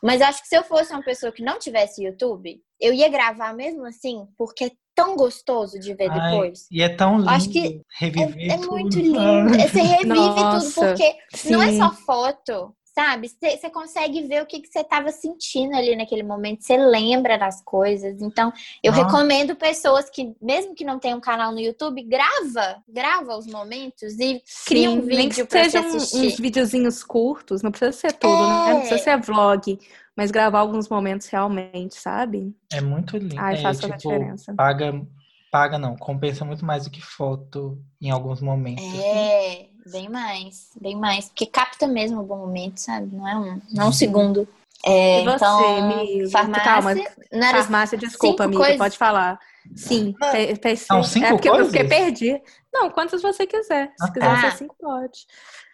Mas 0.02 0.22
acho 0.22 0.42
que 0.42 0.48
se 0.48 0.56
eu 0.58 0.64
fosse 0.64 0.92
uma 0.92 1.04
pessoa 1.04 1.32
que 1.32 1.44
não 1.44 1.60
tivesse 1.60 2.04
YouTube, 2.04 2.62
eu 2.80 2.94
ia 2.94 3.08
gravar 3.08 3.54
mesmo 3.54 3.86
assim, 3.86 4.28
porque 4.38 4.66
é 4.66 4.72
tão 4.96 5.16
gostoso 5.16 5.80
de 5.80 5.94
ver 5.94 6.10
Ai, 6.12 6.32
depois. 6.32 6.68
e 6.72 6.82
é 6.82 6.90
tão 6.90 7.18
lindo 7.18 7.30
Acho 7.30 7.50
que 7.50 7.82
reviver 8.00 8.52
É, 8.52 8.54
é 8.54 8.58
muito 8.58 9.00
lindo. 9.00 9.50
Você 9.50 9.82
revive 9.82 10.08
Nossa, 10.08 10.74
tudo, 10.74 10.88
porque 10.88 11.16
não 11.50 11.62
é 11.62 11.72
sim. 11.72 11.78
só 11.78 11.92
foto, 11.94 12.76
sabe? 12.94 13.30
Você 13.30 13.70
consegue 13.70 14.22
ver 14.24 14.44
o 14.44 14.46
que 14.46 14.60
que 14.60 14.68
você 14.68 14.80
estava 14.82 15.12
sentindo 15.12 15.76
ali 15.76 15.96
naquele 15.96 16.24
momento, 16.24 16.64
você 16.64 16.78
lembra 16.78 17.38
das 17.38 17.64
coisas. 17.64 18.22
Então, 18.22 18.52
eu 18.84 18.92
Nossa. 18.92 19.06
recomendo 19.06 19.56
pessoas 19.56 20.10
que, 20.10 20.36
mesmo 20.42 20.76
que 20.76 20.84
não 20.84 21.00
tenham 21.00 21.18
um 21.18 21.22
canal 21.22 21.52
no 21.52 21.60
YouTube, 21.60 22.04
grava, 22.04 22.84
grava 22.88 23.38
os 23.38 23.48
momentos 23.48 24.20
e 24.20 24.42
cria 24.66 24.90
um 24.90 25.02
Sim, 25.02 25.08
nem 25.08 25.30
que 25.30 25.36
vídeo 25.36 25.48
pra 25.48 25.64
você 25.64 25.72
sejam 25.72 25.88
assistir. 25.98 26.28
uns 26.28 26.40
videozinhos 26.40 27.04
curtos, 27.04 27.62
não 27.62 27.72
precisa 27.72 27.92
ser 27.94 28.14
tudo, 28.14 28.48
né? 28.48 28.70
É. 28.70 28.74
Não 28.74 28.80
precisa 28.80 29.04
ser 29.04 29.22
vlog, 29.22 29.80
mas 30.16 30.30
gravar 30.30 30.60
alguns 30.60 30.90
momentos 30.90 31.28
realmente, 31.28 31.96
sabe? 31.96 32.54
É 32.72 32.82
muito 32.82 33.18
lindo. 33.18 33.40
Ai, 33.40 33.56
é, 33.56 33.58
faz 33.58 33.80
toda 33.80 33.94
a 33.94 33.98
tipo, 33.98 34.14
diferença. 34.14 34.54
paga, 34.54 35.02
paga 35.50 35.80
não, 35.80 35.96
compensa 35.96 36.44
muito 36.44 36.66
mais 36.66 36.84
do 36.84 36.92
que 36.92 37.02
foto 37.02 37.82
em 38.02 38.10
alguns 38.10 38.42
momentos. 38.42 38.84
É, 38.84 39.71
bem 39.86 40.10
mais, 40.10 40.70
bem 40.80 40.96
mais. 40.96 41.26
Porque 41.30 41.46
capta 41.46 41.88
mesmo 41.88 42.22
o 42.22 42.24
bom 42.24 42.38
momento, 42.38 42.78
sabe? 42.80 43.14
Não 43.16 43.28
é 43.28 43.36
um, 43.38 43.62
não 43.72 43.84
é 43.84 43.84
um 43.84 43.88
Uhum. 43.88 43.92
segundo. 43.92 44.48
É, 44.84 45.20
E 45.20 45.24
você, 45.24 45.36
então, 45.36 45.78
amigo? 45.78 46.32
farmácia, 46.32 46.64
Calma, 46.64 46.96
não 47.32 47.48
era 47.48 47.62
farmácia, 47.62 47.98
desculpa, 47.98 48.44
amiga, 48.46 48.64
coisas? 48.64 48.78
pode 48.80 48.98
falar. 48.98 49.40
Sim, 49.76 50.16
Ah, 50.22 50.32
pe- 50.32 50.76
são 50.76 51.04
cinco 51.04 51.26
é 51.26 51.30
porque 51.34 51.50
eu 51.50 51.66
fiquei 51.66 51.84
coisas? 51.88 51.98
perdi. 51.98 52.42
Não, 52.74 52.90
quantas 52.90 53.22
você 53.22 53.46
quiser. 53.46 53.94
Se 53.96 54.06
Ah, 54.06 54.12
quiser 54.12 54.42
tá. 54.42 54.52
ser 54.52 54.58
cinco, 54.58 54.76
pode. 54.80 55.26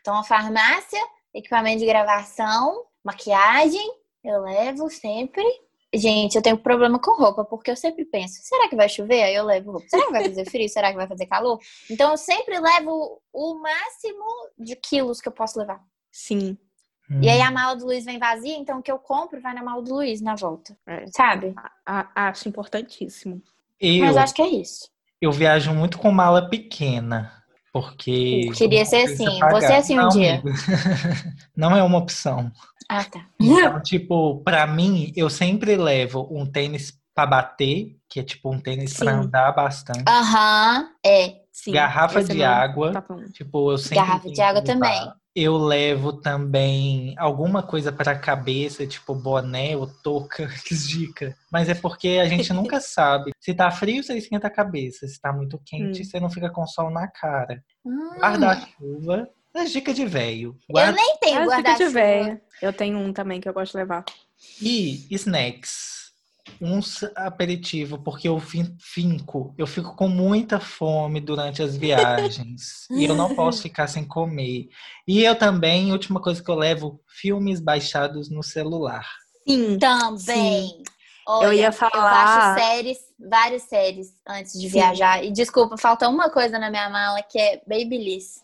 Então, 0.02 0.16
a 0.18 0.24
farmácia, 0.24 1.00
equipamento 1.34 1.80
de 1.80 1.86
gravação, 1.86 2.86
maquiagem, 3.04 3.92
eu 4.24 4.42
levo 4.42 4.90
sempre. 4.90 5.44
Gente, 5.94 6.36
eu 6.36 6.42
tenho 6.42 6.58
problema 6.58 7.00
com 7.00 7.16
roupa, 7.16 7.46
porque 7.46 7.72
eu 7.72 7.76
sempre 7.76 8.04
penso, 8.04 8.42
será 8.44 8.68
que 8.68 8.76
vai 8.76 8.90
chover? 8.90 9.24
Aí 9.24 9.36
eu 9.36 9.46
levo 9.46 9.72
roupa. 9.72 9.88
Será 9.88 10.06
que 10.06 10.12
vai 10.12 10.24
fazer 10.26 10.46
frio? 10.50 10.68
será 10.70 10.90
que 10.92 10.98
vai 10.98 11.08
fazer 11.08 11.26
calor? 11.28 11.60
Então, 11.90 12.12
eu 12.12 12.18
sempre 12.18 12.60
levo 12.60 13.22
o 13.32 13.56
máximo 13.62 14.26
de 14.60 14.76
quilos 14.76 15.22
que 15.22 15.30
eu 15.30 15.32
posso 15.32 15.58
levar. 15.58 15.82
Sim. 16.12 16.58
Hum. 17.10 17.22
E 17.24 17.30
aí, 17.30 17.40
a 17.42 17.50
mala 17.50 17.74
do 17.76 17.86
Luiz 17.86 18.04
vem 18.04 18.20
vazia, 18.20 18.58
então 18.58 18.80
o 18.80 18.84
que 18.84 18.92
eu 18.92 19.00
compro 19.00 19.40
vai 19.40 19.54
na 19.54 19.64
mala 19.64 19.82
do 19.82 19.94
Luiz 19.94 20.20
na 20.22 20.36
volta. 20.36 20.78
É. 20.86 21.06
Sabe? 21.08 21.56
A- 21.86 22.28
acho 22.28 22.50
importantíssimo. 22.50 23.42
eu, 23.80 24.04
Mas 24.06 24.18
acho 24.18 24.34
que 24.34 24.42
é 24.42 24.48
isso. 24.50 24.90
eu 25.22 25.32
viajo 25.32 25.74
muito 25.74 25.98
com 25.98 26.12
mala 26.12 26.50
pequena. 26.50 27.37
Porque. 27.82 28.50
Queria 28.56 28.86
ser 28.86 29.04
assim. 29.04 29.40
pagar. 29.40 29.62
Você 29.62 29.74
é 29.74 29.78
assim 29.78 29.94
um 29.94 30.02
Não, 30.04 30.10
dia. 30.10 30.42
Não 31.56 31.76
é 31.76 31.84
uma 31.84 31.98
opção. 31.98 32.52
Ah, 32.90 33.04
tá. 33.04 33.26
Então, 33.40 33.82
tipo, 33.82 34.42
pra 34.44 34.66
mim, 34.66 35.12
eu 35.16 35.30
sempre 35.30 35.76
levo 35.76 36.28
um 36.32 36.46
tênis 36.46 36.94
pra 37.14 37.26
bater, 37.26 37.98
que 38.10 38.20
é 38.20 38.24
tipo 38.24 38.54
um 38.54 38.60
tênis 38.60 38.94
pra 38.96 39.12
Sim. 39.12 39.20
andar 39.20 39.52
bastante. 39.52 40.04
Aham, 40.08 40.88
é. 41.06 41.36
Sim. 41.52 41.72
Garrafa 41.72 42.20
é 42.20 42.24
de 42.24 42.44
água. 42.44 42.92
um. 43.10 43.26
Tipo, 43.32 43.72
eu 43.72 43.78
sempre. 43.78 43.96
Garrafa 43.96 44.30
de 44.32 44.42
água 44.42 44.62
levar. 44.62 44.74
também. 44.74 45.12
Eu 45.40 45.56
levo 45.56 46.14
também 46.14 47.14
alguma 47.16 47.62
coisa 47.62 47.92
pra 47.92 48.18
cabeça, 48.18 48.88
tipo 48.88 49.14
boné 49.14 49.78
ou 49.78 49.86
touca, 49.86 50.48
que 50.66 50.74
dica. 50.74 51.38
Mas 51.52 51.70
é 51.70 51.76
porque 51.76 52.18
a 52.20 52.26
gente 52.26 52.52
nunca 52.54 52.82
sabe. 52.82 53.32
Se 53.40 53.54
tá 53.54 53.70
frio, 53.70 54.04
você 54.04 54.18
esquenta 54.18 54.48
a 54.48 54.50
cabeça. 54.50 55.08
Se 55.08 55.22
tá 55.22 55.32
muito 55.32 55.62
quente, 55.64 56.02
Hum. 56.02 56.04
você 56.04 56.20
não 56.20 56.32
fica 56.32 56.50
com 56.50 56.66
sol 56.66 56.90
na 56.90 57.08
cara. 57.08 57.64
Hum, 57.86 58.18
Guarda-chuva. 58.18 59.30
É 59.54 59.64
dica 59.66 59.94
de 59.94 60.08
velho. 60.08 60.58
eu 60.68 60.74
Guarda... 60.74 60.94
nem 60.94 61.18
tenho 61.20 61.38
É 61.38 61.44
dica 61.44 61.76
de 61.76 61.84
guarda-chuva. 61.94 62.42
Eu 62.60 62.74
tenho 62.74 62.98
um 62.98 63.14
também 63.14 63.40
que 63.40 63.48
eu 63.48 63.54
gosto 63.54 63.74
de 63.74 63.78
levar. 63.78 64.06
E 64.60 65.06
snacks. 65.12 66.07
Uns 66.62 67.04
aperitivo, 67.16 68.00
porque 68.00 68.28
eu 68.28 68.40
fin- 68.40 68.76
finco, 68.80 69.54
eu 69.58 69.68
fico 69.68 69.96
com 69.96 70.08
muita 70.08 70.60
fome 70.60 71.20
durante 71.22 71.62
as 71.62 71.76
viagens. 71.78 72.88
e 72.92 73.06
eu 73.06 73.16
não 73.16 73.36
posso 73.36 73.62
ficar 73.64 73.88
sem 73.88 74.04
comer. 74.06 74.70
E 75.08 75.24
eu 75.24 75.36
também, 75.36 75.92
última 75.92 76.22
coisa 76.22 76.44
que 76.44 76.50
eu 76.50 76.56
levo, 76.56 77.00
filmes 77.08 77.60
baixados 77.60 78.30
no 78.30 78.42
celular. 78.44 79.06
Sim. 79.48 79.78
Também. 79.78 80.84
Olha, 81.28 81.46
Eu 81.48 81.54
ia 81.54 81.68
Eu 81.68 81.74
falar- 81.74 82.56
baixo 82.56 82.60
séries, 82.62 82.98
várias 83.20 83.62
séries 83.64 84.08
antes 84.28 84.54
de 84.54 84.68
Sim. 84.68 84.74
viajar. 84.74 85.24
E 85.24 85.32
desculpa, 85.32 85.78
falta 85.78 86.08
uma 86.08 86.30
coisa 86.30 86.58
na 86.58 86.70
minha 86.70 86.90
mala 86.90 87.22
que 87.22 87.38
é 87.38 87.62
Babyliss. 87.68 88.42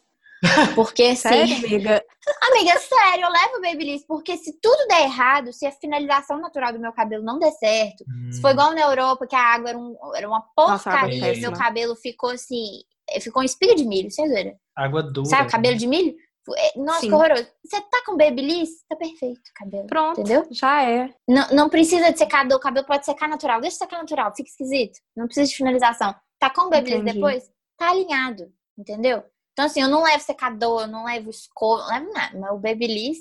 Porque 0.75 1.03
assim, 1.13 1.15
Sério, 1.15 1.55
amiga? 1.57 2.03
amiga, 2.51 2.79
sério, 2.79 3.25
eu 3.25 3.29
levo 3.31 3.61
Babyliss 3.61 4.05
porque 4.05 4.37
se 4.37 4.53
tudo 4.61 4.87
der 4.87 5.03
errado, 5.03 5.51
se 5.53 5.65
a 5.65 5.71
finalização 5.71 6.39
natural 6.39 6.73
do 6.73 6.79
meu 6.79 6.91
cabelo 6.93 7.23
não 7.23 7.39
der 7.39 7.51
certo, 7.51 8.03
se 8.31 8.41
for 8.41 8.51
igual 8.51 8.73
na 8.73 8.81
Europa 8.81 9.25
que 9.27 9.35
a 9.35 9.39
água 9.53 9.69
era, 9.69 9.77
um- 9.77 9.95
era 10.15 10.27
uma 10.27 10.43
Nossa, 10.57 10.89
porcaria, 10.89 11.27
é 11.27 11.35
e 11.35 11.41
meu 11.41 11.51
cabelo 11.53 11.95
ficou 11.95 12.29
assim, 12.31 12.81
ficou 13.21 13.41
um 13.41 13.45
espiga 13.45 13.75
de 13.75 13.85
milho, 13.85 14.09
vocês 14.11 14.29
viram? 14.31 14.53
Água 14.75 15.03
dura. 15.03 15.27
Sabe, 15.27 15.51
cabelo 15.51 15.77
de 15.77 15.87
milho? 15.87 16.15
É, 16.57 16.77
Nossa, 16.77 16.99
Sim. 16.99 17.07
que 17.07 17.13
horroroso. 17.15 17.47
Você 17.63 17.79
tá 17.83 18.03
com 18.05 18.17
Babyliss? 18.17 18.69
Tá 18.89 18.97
perfeito 18.97 19.39
o 19.39 19.53
cabelo. 19.55 19.87
Pronto, 19.87 20.19
Entendeu? 20.19 20.45
já 20.51 20.83
é. 20.83 21.09
Não, 21.25 21.47
não 21.51 21.69
precisa 21.69 22.11
de 22.11 22.17
secador, 22.17 22.57
o 22.57 22.61
cabelo 22.61 22.85
pode 22.85 23.05
secar 23.05 23.29
natural. 23.29 23.61
Deixa 23.61 23.77
secar 23.77 23.97
natural, 23.99 24.33
fica 24.35 24.49
esquisito. 24.49 24.99
Não 25.15 25.25
precisa 25.25 25.47
de 25.49 25.55
finalização. 25.55 26.13
Tá 26.39 26.49
com 26.49 26.63
o 26.63 26.69
Babyliss 26.69 27.01
depois? 27.13 27.45
Tá 27.77 27.91
alinhado, 27.91 28.51
entendeu? 28.77 29.23
Então, 29.53 29.65
assim, 29.65 29.81
eu 29.81 29.87
não 29.87 30.03
levo 30.03 30.19
secador, 30.23 30.81
eu 30.81 30.87
não 30.87 31.05
levo 31.05 31.29
escova, 31.29 31.83
não 31.83 31.93
levo 31.99 32.13
nada. 32.13 32.39
Mas 32.39 32.51
o 32.51 32.57
Babyliss, 32.57 33.19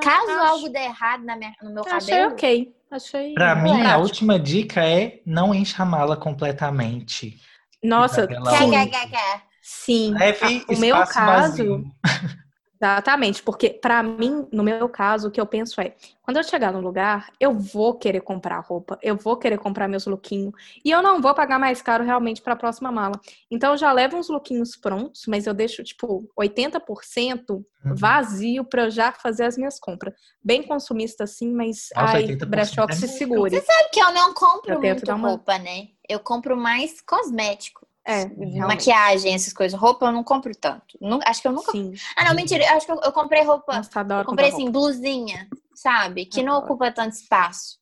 caso 0.00 0.30
Acho- 0.30 0.48
algo 0.52 0.68
der 0.70 0.84
errado 0.84 1.24
na 1.24 1.36
minha, 1.36 1.52
no 1.60 1.74
meu 1.74 1.82
Achei 1.86 2.14
cabelo... 2.14 2.32
ok. 2.34 2.74
Achei. 2.90 3.34
Pra 3.34 3.54
mim, 3.54 3.80
a 3.86 3.96
última 3.98 4.38
dica 4.38 4.84
é 4.84 5.20
não 5.26 5.54
encha 5.54 5.82
a 5.82 5.86
mala 5.86 6.16
completamente. 6.16 7.40
Nossa, 7.82 8.28
sim. 8.28 8.70
quer, 8.70 8.90
quer, 8.90 9.08
quer. 9.10 9.42
Sim. 9.62 10.14
Leve 10.14 10.64
Ah, 10.68 10.72
o 10.72 10.78
meu 10.78 10.96
caso, 10.96 11.26
vazio. 11.26 11.84
Exatamente, 12.82 13.40
porque 13.44 13.70
pra 13.70 14.02
mim, 14.02 14.44
no 14.52 14.64
meu 14.64 14.88
caso, 14.88 15.28
o 15.28 15.30
que 15.30 15.40
eu 15.40 15.46
penso 15.46 15.80
é, 15.80 15.94
quando 16.20 16.38
eu 16.38 16.42
chegar 16.42 16.72
no 16.72 16.80
lugar, 16.80 17.30
eu 17.38 17.52
vou 17.56 17.94
querer 17.96 18.20
comprar 18.22 18.58
roupa, 18.58 18.98
eu 19.00 19.14
vou 19.14 19.36
querer 19.36 19.56
comprar 19.58 19.86
meus 19.86 20.04
lookinhos, 20.04 20.52
e 20.84 20.90
eu 20.90 21.00
não 21.00 21.20
vou 21.22 21.32
pagar 21.32 21.60
mais 21.60 21.80
caro 21.80 22.02
realmente 22.02 22.42
pra 22.42 22.56
próxima 22.56 22.90
mala. 22.90 23.20
Então 23.48 23.70
eu 23.72 23.76
já 23.78 23.92
levo 23.92 24.16
uns 24.16 24.28
lookinhos 24.28 24.74
prontos, 24.74 25.22
mas 25.28 25.46
eu 25.46 25.54
deixo 25.54 25.84
tipo 25.84 26.28
80% 26.36 27.64
Uhum. 27.84 27.94
vazio 27.96 28.64
pra 28.64 28.84
eu 28.84 28.90
já 28.90 29.12
fazer 29.12 29.44
as 29.44 29.56
minhas 29.56 29.78
compras. 29.78 30.14
Bem 30.42 30.62
consumista 30.64 31.22
assim, 31.24 31.52
mas 31.52 31.88
Nossa, 31.94 32.16
ai, 32.16 32.22
80% 32.26 32.46
brechó 32.48 32.86
que 32.86 32.92
é 32.92 32.96
se 32.96 33.06
segure. 33.08 33.60
Sabe 33.60 33.88
que 33.92 34.00
eu 34.00 34.12
não 34.12 34.34
compro 34.34 34.72
Eu 34.74 34.80
muito 34.80 35.12
uma- 35.12 35.28
roupa, 35.28 35.56
né? 35.58 35.88
Eu 36.08 36.18
compro 36.20 36.56
mais 36.56 37.00
cosmético. 37.00 37.86
É. 38.04 38.26
Maquiagem, 38.58 39.34
essas 39.34 39.52
coisas. 39.52 39.78
Roupa 39.78 40.06
eu 40.06 40.12
não 40.12 40.24
compro 40.24 40.52
tanto. 40.54 40.98
Nu- 41.00 41.20
Acho 41.24 41.40
que 41.42 41.48
eu 41.48 41.52
nunca... 41.52 41.70
Sim. 41.72 41.92
Ah, 42.16 42.24
não, 42.24 42.34
mentira. 42.34 42.64
Eu 42.64 42.76
acho 42.76 42.86
que 42.86 42.92
eu, 42.92 43.00
eu 43.02 43.12
comprei 43.12 43.44
roupa... 43.44 43.76
Nossa, 43.76 44.00
adoro 44.00 44.22
Eu 44.22 44.26
comprei 44.26 44.48
assim, 44.48 44.70
blusinha, 44.70 45.48
sabe? 45.74 46.26
Que 46.26 46.42
não 46.42 46.54
Adoro. 46.54 46.66
ocupa 46.72 46.90
tanto 46.90 47.12
espaço. 47.14 47.78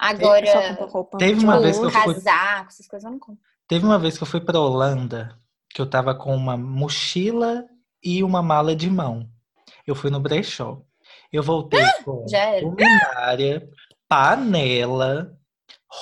roupa. 0.00 0.16
Agora, 0.24 0.68
compro 0.68 0.86
roupa. 0.86 1.18
Teve 1.18 1.34
tipo, 1.40 1.44
uma 1.44 1.60
vez 1.60 1.78
que 1.78 1.84
eu 1.84 1.90
fui- 1.90 2.14
casaco, 2.14 2.68
essas 2.68 2.86
coisas 2.86 3.04
eu 3.04 3.10
não 3.12 3.18
compro. 3.18 3.42
Teve 3.68 3.84
uma 3.84 3.98
vez 3.98 4.16
que 4.16 4.22
eu 4.22 4.26
fui 4.26 4.40
pra 4.40 4.58
Holanda, 4.58 5.38
que 5.68 5.80
eu 5.82 5.88
tava 5.90 6.14
com 6.14 6.34
uma 6.34 6.56
mochila 6.56 7.64
e 8.02 8.22
uma 8.24 8.42
mala 8.42 8.74
de 8.74 8.88
mão. 8.88 9.28
Eu 9.86 9.94
fui 9.94 10.10
no 10.10 10.18
brechó. 10.20 10.80
Eu 11.30 11.42
voltei 11.42 11.82
com 12.04 12.26
Já 12.26 12.38
era. 12.38 12.64
luminária, 12.66 13.68
panela, 14.08 15.14
roupa. 15.14 15.37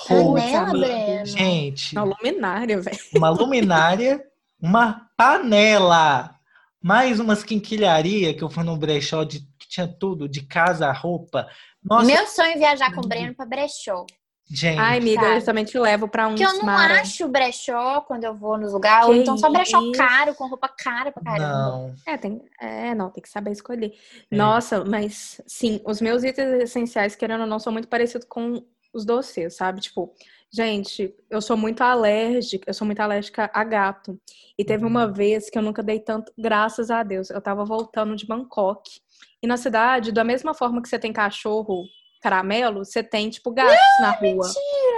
Panela, 0.07 0.71
Breno? 0.71 1.25
Gente, 1.25 1.95
Não, 1.95 2.05
luminária, 2.05 2.79
velho. 2.81 2.97
uma 3.15 3.29
luminária, 3.29 4.23
uma 4.61 5.07
panela. 5.17 6.35
mais 6.81 7.19
umas 7.19 7.43
quinquilharia 7.43 8.33
que 8.33 8.43
eu 8.43 8.49
fui 8.49 8.63
no 8.63 8.77
brechó 8.77 9.23
de 9.23 9.39
que 9.57 9.67
tinha 9.67 9.87
tudo, 9.87 10.27
de 10.29 10.41
casa, 10.41 10.91
roupa. 10.91 11.47
Nossa, 11.83 12.05
Meu 12.05 12.25
sonho 12.27 12.51
é 12.51 12.57
viajar 12.57 12.93
com 12.93 13.01
o 13.01 13.07
Breno 13.07 13.33
pra 13.35 13.45
brechó. 13.45 14.05
gente. 14.49 14.79
Ai, 14.79 14.97
amiga, 14.99 15.21
sabe? 15.21 15.35
eu 15.37 15.45
também 15.45 15.65
te 15.65 15.77
levo 15.79 16.07
pra 16.07 16.27
um 16.27 16.31
Porque 16.31 16.45
eu 16.45 16.53
não 16.57 16.65
Mara. 16.65 17.01
acho 17.01 17.27
brechó 17.27 18.01
quando 18.01 18.23
eu 18.25 18.35
vou 18.35 18.57
nos 18.57 18.71
lugares. 18.73 19.05
Que 19.05 19.11
Ou 19.11 19.17
então 19.17 19.37
só 19.37 19.49
brechó 19.49 19.81
isso? 19.81 19.91
caro, 19.93 20.35
com 20.35 20.47
roupa 20.47 20.67
cara 20.69 21.11
pra 21.11 21.23
caramba. 21.23 21.47
Não. 21.49 21.95
É, 22.05 22.17
tem, 22.17 22.41
é, 22.61 22.93
não, 22.95 23.09
tem 23.09 23.21
que 23.21 23.29
saber 23.29 23.51
escolher. 23.51 23.93
É. 24.31 24.35
Nossa, 24.35 24.83
mas 24.85 25.41
sim, 25.47 25.81
os 25.85 25.99
meus 26.01 26.23
itens 26.23 26.61
essenciais, 26.63 27.15
querendo 27.15 27.41
ou 27.41 27.47
não, 27.47 27.59
são 27.59 27.71
muito 27.73 27.87
parecidos 27.87 28.27
com 28.29 28.63
os 28.93 29.05
doces, 29.05 29.55
sabe? 29.55 29.81
Tipo, 29.81 30.13
gente, 30.51 31.13
eu 31.29 31.41
sou 31.41 31.55
muito 31.57 31.81
alérgica, 31.81 32.69
eu 32.69 32.73
sou 32.73 32.85
muito 32.85 32.99
alérgica 32.99 33.49
a 33.53 33.63
gato. 33.63 34.19
E 34.57 34.63
teve 34.65 34.85
uma 34.85 35.05
Uhum. 35.05 35.13
vez 35.13 35.49
que 35.49 35.57
eu 35.57 35.61
nunca 35.61 35.83
dei 35.83 35.99
tanto, 35.99 36.31
graças 36.37 36.89
a 36.89 37.03
Deus. 37.03 37.29
Eu 37.29 37.41
tava 37.41 37.63
voltando 37.65 38.15
de 38.15 38.25
Bangkok. 38.25 39.01
E 39.41 39.47
na 39.47 39.57
cidade, 39.57 40.11
da 40.11 40.23
mesma 40.23 40.53
forma 40.53 40.81
que 40.81 40.89
você 40.89 40.97
tem 40.97 41.13
cachorro 41.13 41.85
caramelo, 42.19 42.83
você 42.83 43.03
tem, 43.03 43.29
tipo, 43.29 43.51
gatos 43.51 43.77
na 44.01 44.09
rua. 44.09 44.47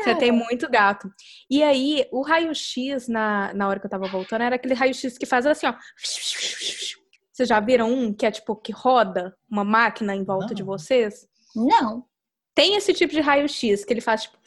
Você 0.01 0.15
tem 0.15 0.31
muito 0.31 0.69
gato. 0.69 1.11
E 1.49 1.61
aí, 1.61 2.07
o 2.13 2.21
raio-x 2.21 3.09
na, 3.09 3.53
na 3.53 3.67
hora 3.67 3.77
que 3.79 3.85
eu 3.85 3.89
tava 3.89 4.07
voltando 4.07 4.41
era 4.43 4.55
aquele 4.55 4.73
raio-x 4.73 5.17
que 5.17 5.25
faz 5.25 5.45
assim, 5.45 5.67
ó. 5.67 5.73
Vocês 7.33 7.47
já 7.49 7.59
viram 7.59 7.91
um 7.91 8.13
que 8.13 8.25
é 8.25 8.31
tipo 8.31 8.55
que 8.55 8.71
roda 8.71 9.35
uma 9.49 9.63
máquina 9.65 10.15
em 10.15 10.23
volta 10.23 10.53
de 10.55 10.61
Não. 10.63 10.67
vocês? 10.67 11.27
Não. 11.55 12.05
Tem 12.53 12.75
esse 12.75 12.93
tipo 12.93 13.13
de 13.13 13.21
raio-x 13.21 13.85
que 13.85 13.93
ele 13.93 14.01
faz 14.01 14.23
tipo. 14.23 14.37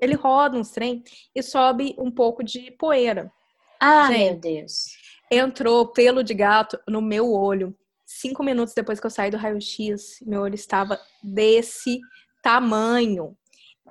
Ele 0.00 0.14
roda 0.14 0.58
uns 0.58 0.70
trem 0.70 1.02
e 1.34 1.42
sobe 1.42 1.94
um 1.98 2.10
pouco 2.10 2.42
de 2.42 2.70
poeira. 2.72 3.32
Ah, 3.80 4.08
Gente. 4.08 4.18
meu 4.18 4.36
Deus. 4.36 4.84
Entrou 5.30 5.86
pelo 5.88 6.22
de 6.22 6.34
gato 6.34 6.78
no 6.88 7.00
meu 7.00 7.32
olho. 7.32 7.76
Cinco 8.04 8.42
minutos 8.42 8.74
depois 8.74 9.00
que 9.00 9.06
eu 9.06 9.10
saí 9.10 9.30
do 9.30 9.36
raio-x, 9.36 10.18
meu 10.26 10.42
olho 10.42 10.54
estava 10.54 11.00
desse 11.22 12.00
tamanho. 12.42 13.36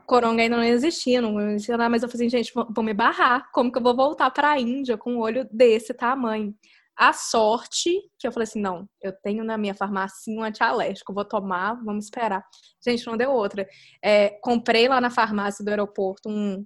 Coronga 0.05 0.43
ainda 0.43 0.57
não 0.57 0.63
existia, 0.63 1.21
não 1.21 1.39
existia 1.49 1.77
nada, 1.77 1.89
mas 1.89 2.03
eu 2.03 2.09
falei 2.09 2.27
assim, 2.27 2.37
gente, 2.37 2.53
vou, 2.53 2.67
vou 2.69 2.83
me 2.83 2.93
barrar. 2.93 3.49
Como 3.51 3.71
que 3.71 3.77
eu 3.77 3.83
vou 3.83 3.95
voltar 3.95 4.29
para 4.29 4.51
a 4.51 4.59
Índia 4.59 4.97
com 4.97 5.13
um 5.13 5.19
olho 5.19 5.47
desse 5.51 5.93
tamanho? 5.93 6.53
A 6.95 7.13
sorte 7.13 7.89
que 8.19 8.27
eu 8.27 8.31
falei 8.31 8.43
assim, 8.43 8.61
não, 8.61 8.87
eu 9.01 9.11
tenho 9.23 9.43
na 9.43 9.57
minha 9.57 9.73
farmácia 9.73 10.31
um 10.33 10.43
antialérgico, 10.43 11.13
vou 11.13 11.25
tomar, 11.25 11.75
vamos 11.83 12.05
esperar. 12.05 12.43
Gente, 12.85 13.07
não 13.07 13.17
deu 13.17 13.31
outra. 13.31 13.67
É, 14.03 14.29
comprei 14.41 14.87
lá 14.87 15.01
na 15.01 15.09
farmácia 15.09 15.63
do 15.63 15.69
aeroporto 15.69 16.29
um 16.29 16.65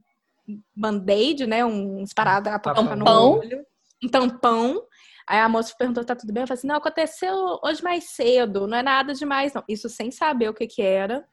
band-aid, 0.75 1.47
né, 1.47 1.63
um 1.65 2.03
esparadrapo 2.03 2.63
pra 2.63 2.75
colocar 2.75 2.95
no 2.95 3.09
olho, 3.09 3.65
um 4.03 4.09
tampão. 4.09 4.81
Aí 5.27 5.39
a 5.39 5.49
moça 5.49 5.73
perguntou, 5.77 6.05
tá 6.05 6.15
tudo 6.15 6.31
bem? 6.31 6.43
Eu 6.43 6.47
falei 6.47 6.59
assim, 6.59 6.67
não, 6.67 6.75
aconteceu 6.75 7.59
hoje 7.63 7.81
mais 7.81 8.11
cedo, 8.11 8.67
não 8.67 8.77
é 8.77 8.83
nada 8.83 9.13
demais, 9.13 9.53
não. 9.53 9.63
Isso 9.67 9.89
sem 9.89 10.11
saber 10.11 10.49
o 10.49 10.53
que 10.53 10.67
que 10.67 10.81
era. 10.81 11.25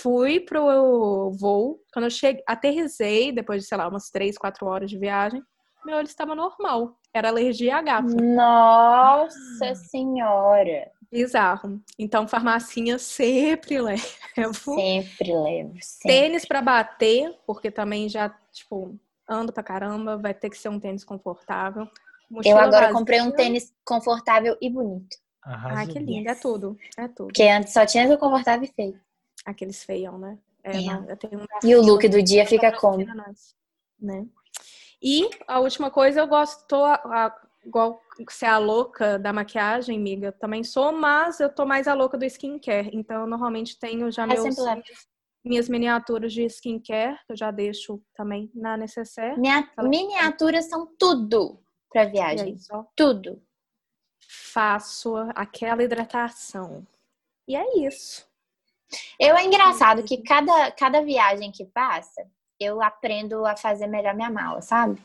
Fui 0.00 0.40
pro 0.40 1.30
voo, 1.38 1.80
quando 1.92 2.06
eu 2.06 2.10
cheguei, 2.10 2.42
aterrisei, 2.46 3.30
depois 3.30 3.62
de, 3.62 3.68
sei 3.68 3.76
lá, 3.76 3.88
umas 3.88 4.08
três, 4.10 4.38
quatro 4.38 4.66
horas 4.66 4.90
de 4.90 4.98
viagem, 4.98 5.42
meu 5.86 5.96
olho 5.96 6.06
estava 6.06 6.34
normal. 6.34 6.98
Era 7.14 7.28
alergia 7.28 7.76
a 7.76 7.82
gato. 7.82 8.14
Nossa 8.20 9.74
senhora. 9.74 10.90
Bizarro. 11.10 11.80
Então, 11.98 12.26
farmacinha 12.26 12.98
sempre 12.98 13.80
levo. 13.80 14.02
Sempre 14.52 15.32
levo. 15.32 15.76
Sempre. 15.80 16.08
Tênis 16.08 16.44
pra 16.44 16.60
bater, 16.60 17.34
porque 17.46 17.70
também 17.70 18.08
já, 18.08 18.28
tipo, 18.52 18.98
ando 19.28 19.52
pra 19.52 19.62
caramba, 19.62 20.16
vai 20.18 20.34
ter 20.34 20.50
que 20.50 20.58
ser 20.58 20.68
um 20.68 20.80
tênis 20.80 21.04
confortável. 21.04 21.84
Eu 21.84 21.88
Mochila 22.28 22.62
agora 22.62 22.80
vazia. 22.86 22.92
comprei 22.92 23.20
um 23.22 23.30
tênis 23.30 23.72
confortável 23.84 24.56
e 24.60 24.68
bonito. 24.68 25.16
Arrasou. 25.42 25.78
Ai, 25.78 25.86
que 25.86 25.98
lindo. 26.00 26.28
É 26.28 26.34
tudo. 26.34 26.76
É 26.98 27.06
tudo. 27.06 27.28
Porque 27.28 27.44
antes 27.44 27.72
só 27.72 27.86
tinha 27.86 28.12
o 28.12 28.18
confortável 28.18 28.64
e 28.68 28.72
feio. 28.74 29.00
Aqueles 29.44 29.84
feião, 29.84 30.18
né? 30.18 30.36
É, 30.64 30.76
É. 30.76 30.80
não, 30.82 31.08
eu 31.08 31.16
tenho 31.16 31.40
um 31.40 31.46
E 31.64 31.76
o 31.76 31.80
look 31.80 32.08
do 32.08 32.20
dia 32.20 32.44
fica 32.44 32.72
como? 32.72 33.06
Né? 34.00 34.26
E 35.08 35.30
a 35.46 35.60
última 35.60 35.88
coisa, 35.88 36.18
eu 36.18 36.26
gosto, 36.26 36.66
tô 36.66 36.84
a- 36.84 37.32
igual 37.64 38.02
você 38.28 38.44
é 38.44 38.48
a 38.48 38.58
louca 38.58 39.20
da 39.20 39.32
maquiagem, 39.32 39.96
amiga, 39.96 40.32
também 40.32 40.64
sou, 40.64 40.90
mas 40.90 41.38
eu 41.38 41.48
tô 41.48 41.64
mais 41.64 41.86
a 41.86 41.94
louca 41.94 42.18
do 42.18 42.24
skincare. 42.24 42.90
Então, 42.92 43.20
eu 43.20 43.26
normalmente 43.28 43.78
tenho 43.78 44.10
já 44.10 44.24
Eu 44.24 44.42
meus, 44.42 44.56
minhas 45.44 45.68
miniaturas 45.68 46.32
de 46.32 46.42
skincare, 46.46 47.16
que 47.24 47.32
eu 47.34 47.36
já 47.36 47.52
deixo 47.52 48.02
também 48.16 48.50
na 48.52 48.76
necessaire. 48.76 49.38
Minha, 49.38 49.70
miniaturas 49.80 50.64
são 50.68 50.92
tudo 50.98 51.62
pra 51.88 52.06
viagem. 52.06 52.54
aí, 52.54 52.84
Tudo. 52.96 53.40
faço 54.52 55.14
aquela 55.36 55.84
hidratação. 55.84 56.84
E 57.46 57.54
é 57.54 57.78
isso. 57.86 58.26
Eu 59.20 59.36
é 59.36 59.44
engraçado 59.44 60.02
que 60.02 60.20
cada, 60.22 60.72
cada 60.72 61.00
viagem 61.00 61.52
que 61.52 61.64
passa, 61.64 62.28
eu 62.58 62.82
aprendo 62.82 63.44
a 63.44 63.56
fazer 63.56 63.86
melhor 63.86 64.14
minha 64.14 64.30
mala, 64.30 64.62
sabe? 64.62 65.00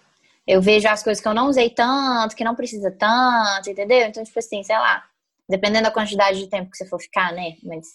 Eu 0.48 0.62
vejo 0.62 0.88
as 0.88 1.04
coisas 1.04 1.22
que 1.22 1.28
eu 1.28 1.34
não 1.34 1.48
usei 1.48 1.70
tanto, 1.70 2.36
que 2.36 2.44
não 2.44 2.56
precisa 2.56 2.92
tanto, 2.92 3.70
entendeu? 3.70 4.08
Então, 4.08 4.24
tipo 4.24 4.38
assim, 4.40 4.64
sei 4.64 4.78
lá, 4.78 5.04
dependendo 5.48 5.84
da 5.84 5.92
quantidade 5.92 6.40
de 6.40 6.48
tempo 6.48 6.72
que 6.72 6.78
você 6.78 6.86
for 6.86 7.00
ficar, 7.00 7.32
né? 7.34 7.58
Mas, 7.64 7.88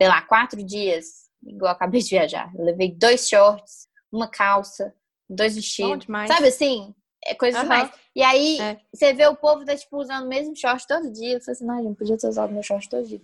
sei 0.00 0.08
lá, 0.08 0.22
quatro 0.22 0.62
dias, 0.62 1.28
igual 1.42 1.70
eu 1.70 1.76
acabei 1.76 2.00
de 2.00 2.10
viajar. 2.10 2.50
Eu 2.56 2.64
levei 2.64 2.92
dois 2.92 3.28
shorts, 3.28 3.88
uma 4.10 4.26
calça, 4.28 4.94
dois 5.28 5.54
vestidos. 5.54 6.06
Sabe 6.28 6.48
assim? 6.48 6.94
É 7.24 7.34
coisa 7.34 7.58
Aham. 7.58 7.64
demais. 7.64 7.90
E 8.14 8.22
aí, 8.22 8.60
É. 8.60 8.76
você 8.92 9.12
vê 9.12 9.26
o 9.26 9.36
povo 9.36 9.64
tá, 9.64 9.76
tipo, 9.76 9.96
usando 9.96 10.24
o 10.24 10.28
mesmo 10.28 10.54
short 10.56 10.86
todo 10.86 11.10
dia. 11.10 11.34
Eu 11.34 11.40
falei 11.40 11.52
assim, 11.52 11.64
não, 11.66 11.82
gente, 11.82 11.96
podia 11.96 12.18
ter 12.18 12.28
usado 12.28 12.52
meu 12.52 12.62
short 12.62 12.88
todo 12.88 13.06
dia. 13.06 13.20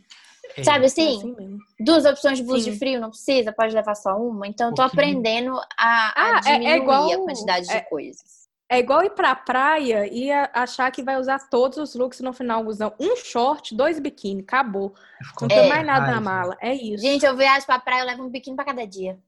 É. 0.56 0.62
Sabe 0.64 0.84
É 0.84 0.86
assim? 0.86 1.16
assim 1.18 1.58
duas 1.78 2.04
opções 2.04 2.38
de 2.38 2.44
blusa 2.44 2.64
Sim. 2.64 2.72
de 2.72 2.78
frio, 2.78 3.00
não 3.00 3.10
precisa, 3.10 3.52
pode 3.52 3.74
levar 3.74 3.94
só 3.94 4.16
uma. 4.16 4.46
Então, 4.46 4.68
eu 4.70 4.74
tô 4.74 4.82
Pouquinho. 4.82 5.02
aprendendo 5.02 5.56
a, 5.56 5.62
a 5.78 6.12
Ah, 6.16 6.40
é- 6.44 6.50
é 6.50 6.52
diminuir 6.58 6.76
igual- 6.76 7.12
a 7.12 7.16
quantidade 7.24 7.70
é- 7.70 7.80
de 7.80 7.88
coisas. 7.88 8.40
É 8.72 8.78
igual 8.78 9.02
ir 9.02 9.10
pra 9.10 9.34
praia 9.34 10.06
e 10.06 10.30
achar 10.52 10.88
que 10.92 11.02
vai 11.02 11.18
usar 11.18 11.48
todos 11.50 11.76
os 11.76 11.94
looks 11.96 12.20
e 12.20 12.22
no 12.22 12.32
final 12.32 12.64
usam 12.64 12.94
um 13.00 13.16
short, 13.16 13.74
dois 13.74 13.98
biquíni, 13.98 14.42
acabou. 14.42 14.94
Ficou 15.24 15.48
Não 15.48 15.56
tem 15.56 15.66
É. 15.66 15.68
mais 15.68 15.84
nada 15.84 16.06
na 16.08 16.20
mala. 16.20 16.56
É 16.60 16.72
isso. 16.72 17.02
Gente, 17.02 17.26
eu 17.26 17.36
viajo 17.36 17.66
pra 17.66 17.80
praia, 17.80 18.02
eu 18.02 18.06
levo 18.06 18.22
um 18.22 18.28
biquíni 18.28 18.54
pra 18.54 18.64
cada 18.64 18.86
dia. 18.86 19.18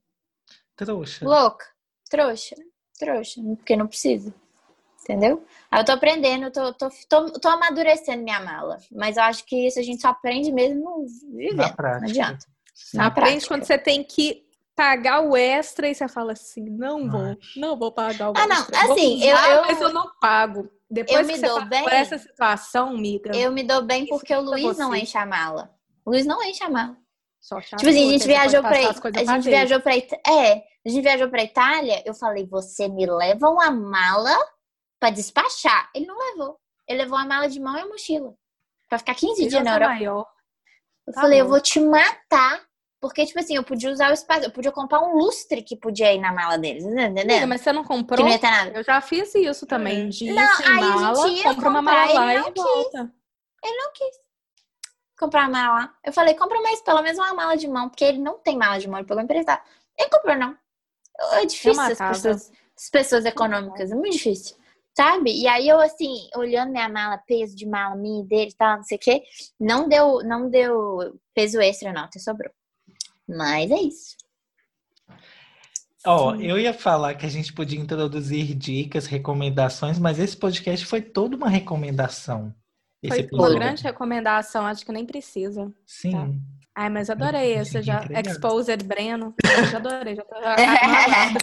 Trouxa. 0.77 1.25
Louca. 1.27 1.65
Trouxa. 2.09 2.55
Trouxa. 2.97 3.41
Porque 3.57 3.75
não 3.75 3.85
precisa. 3.87 4.33
Entendeu? 5.03 5.43
Aí 5.69 5.81
eu 5.81 5.85
tô 5.85 5.91
aprendendo, 5.91 6.49
tô, 6.49 6.73
tô, 6.73 6.89
tô, 7.09 7.29
tô 7.31 7.47
amadurecendo 7.49 8.23
minha 8.23 8.39
mala. 8.39 8.77
Mas 8.91 9.17
eu 9.17 9.23
acho 9.23 9.45
que 9.45 9.67
isso 9.67 9.79
a 9.79 9.83
gente 9.83 10.01
só 10.01 10.09
aprende 10.09 10.51
mesmo 10.51 11.05
vivendo. 11.29 11.57
Na 11.57 11.67
Não 11.67 11.75
prática. 11.75 12.07
adianta. 12.09 12.45
Sim. 12.73 12.97
Na 12.97 13.07
Aprende 13.07 13.29
prática. 13.31 13.47
quando 13.49 13.63
você 13.65 13.77
tem 13.77 14.03
que 14.03 14.43
pagar 14.75 15.21
o 15.21 15.35
extra 15.35 15.87
e 15.89 15.93
você 15.93 16.07
fala 16.07 16.31
assim, 16.31 16.63
não 16.69 17.09
vou, 17.09 17.37
não 17.57 17.77
vou 17.77 17.91
pagar 17.91 18.29
o 18.31 18.33
Ah, 18.35 18.47
não, 18.47 18.55
extra. 18.55 18.81
Vou 18.87 18.93
assim, 18.93 19.17
usar, 19.17 19.49
eu- 19.49 19.55
eu- 19.57 19.61
mas 19.63 19.81
eu 19.81 19.93
não 19.93 20.09
pago. 20.21 20.69
Depois 20.89 21.19
eu 21.19 21.25
que 21.25 21.31
me 21.33 21.39
você 21.39 21.45
dou 21.47 21.55
passa 21.57 21.69
bem. 21.69 21.83
por 21.83 21.91
essa 21.93 22.17
situação, 22.17 22.89
amiga, 22.89 23.35
Eu 23.35 23.51
me 23.51 23.63
dou 23.63 23.81
bem 23.83 24.05
porque 24.07 24.33
o 24.33 24.41
Luiz 24.41 24.77
não 24.77 24.95
enche 24.95 25.17
a 25.17 25.25
mala. 25.25 25.71
O 26.05 26.11
Luiz 26.11 26.25
não 26.25 26.41
enche 26.43 26.63
a 26.63 26.69
mala. 26.69 26.95
só 27.41 27.59
chato, 27.59 27.79
Tipo 27.79 27.89
assim, 27.91 28.07
a 28.07 28.11
gente 28.11 28.25
viajou 28.27 28.61
pra, 28.61 28.71
a 28.79 29.23
gente 29.35 29.43
viajou 29.49 29.81
pra 29.81 29.95
é, 29.97 30.63
a 30.85 30.89
gente 30.89 31.01
viajou 31.01 31.29
pra 31.29 31.43
Itália, 31.43 32.01
eu 32.05 32.13
falei, 32.13 32.45
você 32.47 32.87
me 32.87 33.05
leva 33.05 33.49
uma 33.49 33.69
mala 33.69 34.35
pra 35.03 35.09
despachar. 35.09 35.89
Ele 35.93 36.05
não 36.05 36.17
levou. 36.17 36.57
Ele 36.87 36.99
levou 36.99 37.17
a 37.17 37.25
mala 37.25 37.49
de 37.49 37.59
mão 37.59 37.77
e 37.77 37.81
a 37.81 37.85
mochila. 37.85 38.33
Pra 38.87 38.97
ficar 38.97 39.15
15 39.15 39.47
dias 39.47 39.61
na 39.63 39.73
Europa. 39.73 39.93
maior. 39.93 40.25
Eu 41.05 41.13
Tá 41.13 41.19
falei, 41.21 41.41
eu 41.41 41.45
bom. 41.45 41.51
vou 41.51 41.59
te 41.61 41.77
matar. 41.81 42.63
Porque, 43.01 43.25
tipo 43.25 43.37
assim, 43.37 43.57
eu 43.57 43.63
podia 43.65 43.91
usar 43.91 44.11
o 44.11 44.13
espaço, 44.13 44.45
eu 44.45 44.51
podia 44.51 44.71
comprar 44.71 45.01
um 45.01 45.17
lustre 45.17 45.61
que 45.61 45.75
podia 45.75 46.13
ir 46.13 46.19
na 46.19 46.31
mala 46.31 46.57
deles, 46.57 46.85
tá 46.85 46.89
entendendo? 46.89 47.47
mas 47.49 47.59
você 47.59 47.73
não 47.73 47.81
Que 47.81 47.89
comprou? 47.89 48.21
não 48.25 48.29
ia 48.31 48.39
ter 48.39 48.49
nada. 48.49 48.71
Eu 48.79 48.81
já 48.81 49.01
fiz 49.01 49.35
isso 49.35 49.65
também, 49.65 50.07
de 50.07 50.29
ir 50.29 50.33
Não, 50.33 50.55
sem 50.55 50.65
aí 50.65 50.71
a 50.71 50.87
gente 50.87 50.99
mala, 51.01 51.27
ia 51.27 51.43
compra 51.43 51.69
uma 51.69 51.81
mala 51.81 52.13
lá 52.13 52.31
ele 52.33 52.39
e 52.39 52.45
não 52.45 52.53
quis. 52.53 52.63
volta. 52.63 53.13
Ele 53.61 53.77
não 53.77 53.91
quis 53.91 54.15
comprar 55.19 55.43
a 55.43 55.49
mala 55.49 55.79
lá. 55.79 55.93
Eu 56.01 56.13
falei, 56.13 56.33
compra 56.33 56.61
mais, 56.61 56.79
pelo 56.81 57.01
menos 57.01 57.17
uma 57.19 57.33
mala 57.33 57.57
de 57.57 57.67
mão, 57.67 57.89
porque 57.89 58.05
ele 58.05 58.19
não 58.19 58.39
tem 58.39 58.57
mala 58.57 58.79
de 58.79 58.87
mão, 58.87 58.99
ele 58.99 59.07
pegou 59.07 59.21
emprestado. 59.21 59.61
Ele 59.99 60.09
comprou, 60.09 60.37
não. 60.37 60.57
É 61.33 61.45
difícil 61.45 61.81
as 61.83 61.97
pessoas, 61.97 62.51
as 62.77 62.89
pessoas 62.89 63.25
econômicas, 63.25 63.91
é 63.91 63.95
muito 63.95 64.13
difícil. 64.13 64.55
Sabe? 64.95 65.31
E 65.31 65.47
aí 65.47 65.67
eu, 65.67 65.79
assim, 65.79 66.27
olhando 66.35 66.71
minha 66.71 66.87
mala, 66.87 67.17
peso 67.17 67.55
de 67.55 67.65
mala 67.65 67.95
minha 67.95 68.23
e 68.23 68.27
dele 68.27 68.51
e 68.51 68.55
tal, 68.55 68.77
não 68.77 68.83
sei 68.83 68.97
o 68.97 68.99
quê, 68.99 69.23
não 69.59 69.89
deu, 69.89 70.19
não 70.23 70.49
deu 70.49 71.19
peso 71.33 71.59
extra, 71.59 71.91
não, 71.91 72.03
até 72.03 72.19
sobrou. 72.19 72.51
Mas 73.27 73.71
é 73.71 73.81
isso. 73.81 74.15
Ó, 76.05 76.35
eu 76.35 76.59
ia 76.59 76.73
falar 76.73 77.15
que 77.15 77.25
a 77.25 77.29
gente 77.29 77.53
podia 77.53 77.79
introduzir 77.79 78.53
dicas, 78.53 79.05
recomendações, 79.05 79.97
mas 79.97 80.19
esse 80.19 80.35
podcast 80.35 80.85
foi 80.85 81.01
toda 81.01 81.35
uma 81.35 81.47
recomendação. 81.49 82.53
Esse 83.01 83.09
Foi 83.09 83.19
uma 83.19 83.25
episódio. 83.27 83.55
grande 83.55 83.83
recomendação, 83.83 84.65
acho 84.65 84.85
que 84.85 84.91
nem 84.91 85.05
precisa. 85.05 85.73
Sim. 85.85 86.41
Ai, 86.75 86.89
mas 86.89 87.09
adorei 87.09 87.53
esse 87.53 87.73
Consegui 87.73 87.85
já. 87.85 88.03
entregar. 88.03 88.31
Exposed 88.31 88.83
Breno. 88.85 89.35
Eu 89.43 89.65
já 89.65 89.77
adorei, 89.77 90.15
já 90.15 90.23
tô 90.23 90.35
já-. 90.41 91.37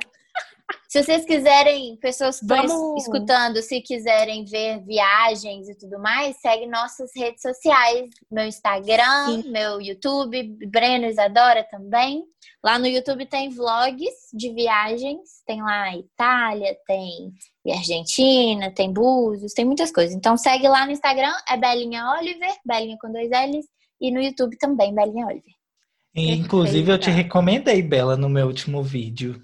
Se 0.91 1.05
vocês 1.05 1.24
quiserem, 1.24 1.97
pessoas 1.99 2.41
que 2.41 2.47
estão 2.47 2.66
Vamos- 2.66 3.03
escutando, 3.05 3.62
se 3.62 3.80
quiserem 3.80 4.45
ver 4.45 4.84
viagens 4.84 5.68
e 5.68 5.78
tudo 5.78 6.01
mais, 6.01 6.36
segue 6.41 6.66
nossas 6.66 7.12
redes 7.14 7.41
sociais. 7.43 8.11
Meu 8.28 8.45
Instagram, 8.45 9.26
Sim. 9.41 9.51
meu 9.53 9.80
YouTube, 9.80 10.43
Breno 10.66 11.07
Isadora 11.07 11.62
também. 11.70 12.24
Lá 12.61 12.76
no 12.76 12.88
YouTube 12.88 13.24
tem 13.26 13.51
vlogs 13.51 14.12
de 14.34 14.53
viagens. 14.53 15.20
Tem 15.47 15.62
lá 15.62 15.95
Itália, 15.97 16.76
tem 16.84 17.30
Argentina, 17.72 18.74
tem 18.74 18.93
Búzios, 18.93 19.53
tem 19.53 19.64
muitas 19.64 19.93
coisas. 19.93 20.12
Então 20.12 20.36
segue 20.36 20.66
lá 20.66 20.84
no 20.86 20.91
Instagram, 20.91 21.32
é 21.49 21.57
Belinha 21.57 22.05
Oliver, 22.18 22.53
Belinha 22.66 22.97
com 23.01 23.12
dois 23.12 23.30
L's. 23.30 23.66
E 24.01 24.11
no 24.11 24.20
YouTube 24.20 24.59
também, 24.59 24.93
Belinha 24.93 25.24
Oliver. 25.26 25.55
Inclusive, 26.16 26.91
eu 26.91 26.99
te 26.99 27.11
recomendei, 27.11 27.80
Bela, 27.80 28.16
no 28.16 28.28
meu 28.28 28.49
último 28.49 28.82
vídeo. 28.82 29.41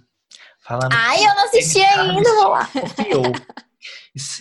Falando 0.66 0.92
Ai, 0.92 1.18
eu 1.24 1.34
não 1.34 1.44
assisti 1.44 1.80
ainda, 1.80 2.34
vou 2.34 2.48
lá. 2.48 2.66
Confiou. 2.66 3.22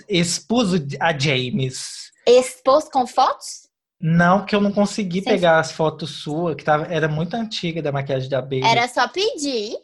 Expus 0.10 0.74
o- 0.74 0.88
a 1.00 1.18
James. 1.18 2.12
Exposto 2.28 2.90
com 2.90 3.06
fotos? 3.06 3.66
Não, 4.02 4.46
que 4.46 4.56
eu 4.56 4.62
não 4.62 4.72
consegui 4.72 5.20
Sim. 5.20 5.26
pegar 5.26 5.60
as 5.60 5.72
fotos 5.72 6.22
suas, 6.24 6.56
que 6.56 6.64
tava, 6.64 6.86
era 6.86 7.08
muito 7.08 7.34
antiga 7.36 7.82
da 7.82 7.92
maquiagem 7.92 8.30
da 8.30 8.42
Baby. 8.42 8.64
Era 8.66 8.88
só 8.88 9.08
pedir. 9.08 9.78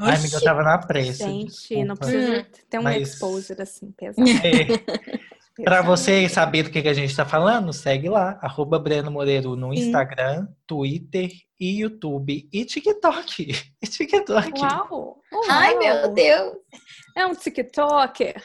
Ai, 0.00 0.16
amiga, 0.16 0.36
eu 0.36 0.42
tava 0.42 0.62
na 0.62 0.78
pressa. 0.78 1.24
Gente, 1.24 1.84
não 1.84 1.94
desculpa. 1.94 1.96
precisa 1.96 2.46
ter 2.70 2.78
um 2.78 2.82
Mas- 2.82 3.08
exposure 3.10 3.62
assim, 3.62 3.92
pesado. 3.92 4.28
É, 4.28 5.20
pra 5.64 5.82
você 5.82 6.28
saber 6.28 6.62
do 6.62 6.70
que, 6.70 6.82
que 6.82 6.88
a 6.88 6.94
gente 6.94 7.14
tá 7.14 7.24
falando, 7.24 7.72
segue 7.72 8.08
lá, 8.08 8.38
arroba 8.40 8.78
Breno 8.78 9.10
Moreiro 9.10 9.56
no 9.56 9.74
Sim. 9.74 9.86
Instagram, 9.86 10.48
Twitter 10.66 11.30
e 11.58 11.80
YouTube 11.80 12.48
e 12.52 12.64
TikTok. 12.64 13.52
E 13.82 13.86
TikTok. 13.86 14.60
Uau! 14.60 15.20
Ai, 15.48 15.74
uau. 15.74 15.78
meu 15.78 16.14
Deus. 16.14 16.54
É 17.16 17.26
um 17.26 17.34
TikToker. 17.34 18.42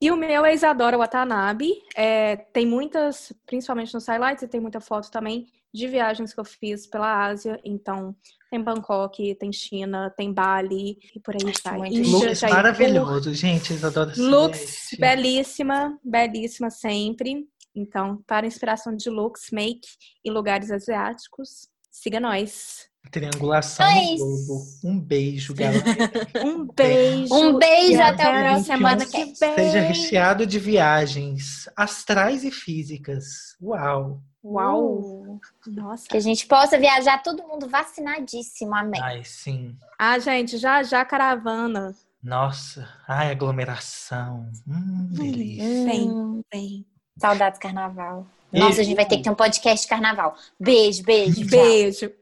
E 0.00 0.10
o 0.10 0.16
meu 0.16 0.44
é 0.44 0.52
Isadora 0.52 0.98
Watanabe. 0.98 1.72
É, 1.94 2.36
tem 2.36 2.66
muitas, 2.66 3.32
principalmente 3.46 3.94
nos 3.94 4.06
highlights, 4.06 4.42
e 4.42 4.48
tem 4.48 4.60
muita 4.60 4.80
foto 4.80 5.10
também 5.10 5.46
de 5.72 5.86
viagens 5.86 6.34
que 6.34 6.40
eu 6.40 6.44
fiz 6.44 6.86
pela 6.86 7.24
Ásia. 7.24 7.60
Então, 7.64 8.14
tem 8.52 8.62
Bangkok, 8.62 9.34
tem 9.36 9.50
China, 9.50 10.12
tem 10.14 10.30
Bali 10.30 10.98
e 11.16 11.20
por 11.20 11.34
aí 11.34 11.52
vai. 11.64 11.88
Looks 11.88 12.40
Jaipur. 12.40 12.56
maravilhoso, 12.56 13.32
gente. 13.32 13.72
Isadora 13.72 14.12
Looks 14.14 14.58
Celeste. 14.60 15.00
belíssima, 15.00 15.98
belíssima 16.04 16.68
sempre. 16.68 17.48
Então, 17.74 18.22
para 18.26 18.46
inspiração 18.46 18.94
de 18.94 19.08
looks, 19.08 19.50
make 19.50 19.88
e 20.22 20.30
lugares 20.30 20.70
asiáticos, 20.70 21.66
siga 21.90 22.20
nós. 22.20 22.90
Triangulação 23.10 23.86
no 23.90 24.16
globo. 24.18 24.64
Um 24.84 25.00
beijo, 25.00 25.54
galera. 25.54 25.82
Um 26.44 26.66
beijo. 26.66 27.34
Um 27.34 27.58
beijo, 27.58 28.02
até 28.02 28.24
o 28.24 28.28
até 28.28 28.42
próximo 28.42 28.64
semana 28.66 29.06
que 29.06 29.12
que 29.12 29.40
vem. 29.40 29.54
Seja 29.54 29.80
recheado 29.80 30.46
de 30.46 30.58
viagens 30.58 31.70
astrais 31.74 32.44
e 32.44 32.50
físicas. 32.50 33.56
Uau! 33.62 34.22
Uau! 34.44 35.38
Nossa. 35.66 36.08
Que 36.08 36.16
a 36.16 36.20
gente 36.20 36.46
possa 36.46 36.78
viajar 36.78 37.22
todo 37.22 37.42
mundo 37.46 37.68
vacinadíssimo, 37.68 38.74
amém. 38.74 39.00
Ai, 39.02 39.22
sim. 39.24 39.76
Ah, 39.98 40.18
gente, 40.18 40.58
já 40.58 40.82
já 40.82 41.04
caravana. 41.04 41.94
Nossa. 42.22 42.88
Ai, 43.06 43.30
aglomeração. 43.30 44.48
Hum, 44.66 45.08
delícia. 45.12 45.84
Vem, 45.84 46.10
Hum, 46.10 46.42
vem. 46.52 46.86
saudades 47.18 47.58
carnaval. 47.58 48.26
E- 48.52 48.58
Nossa, 48.58 48.80
a 48.80 48.84
gente 48.84 48.96
vai 48.96 49.06
ter 49.06 49.16
que 49.18 49.22
ter 49.22 49.30
um 49.30 49.34
podcast 49.34 49.84
de 49.84 49.88
carnaval. 49.88 50.36
Beijo, 50.58 51.02
beijo. 51.04 51.40
tchau. 51.48 51.60
Beijo. 51.60 52.12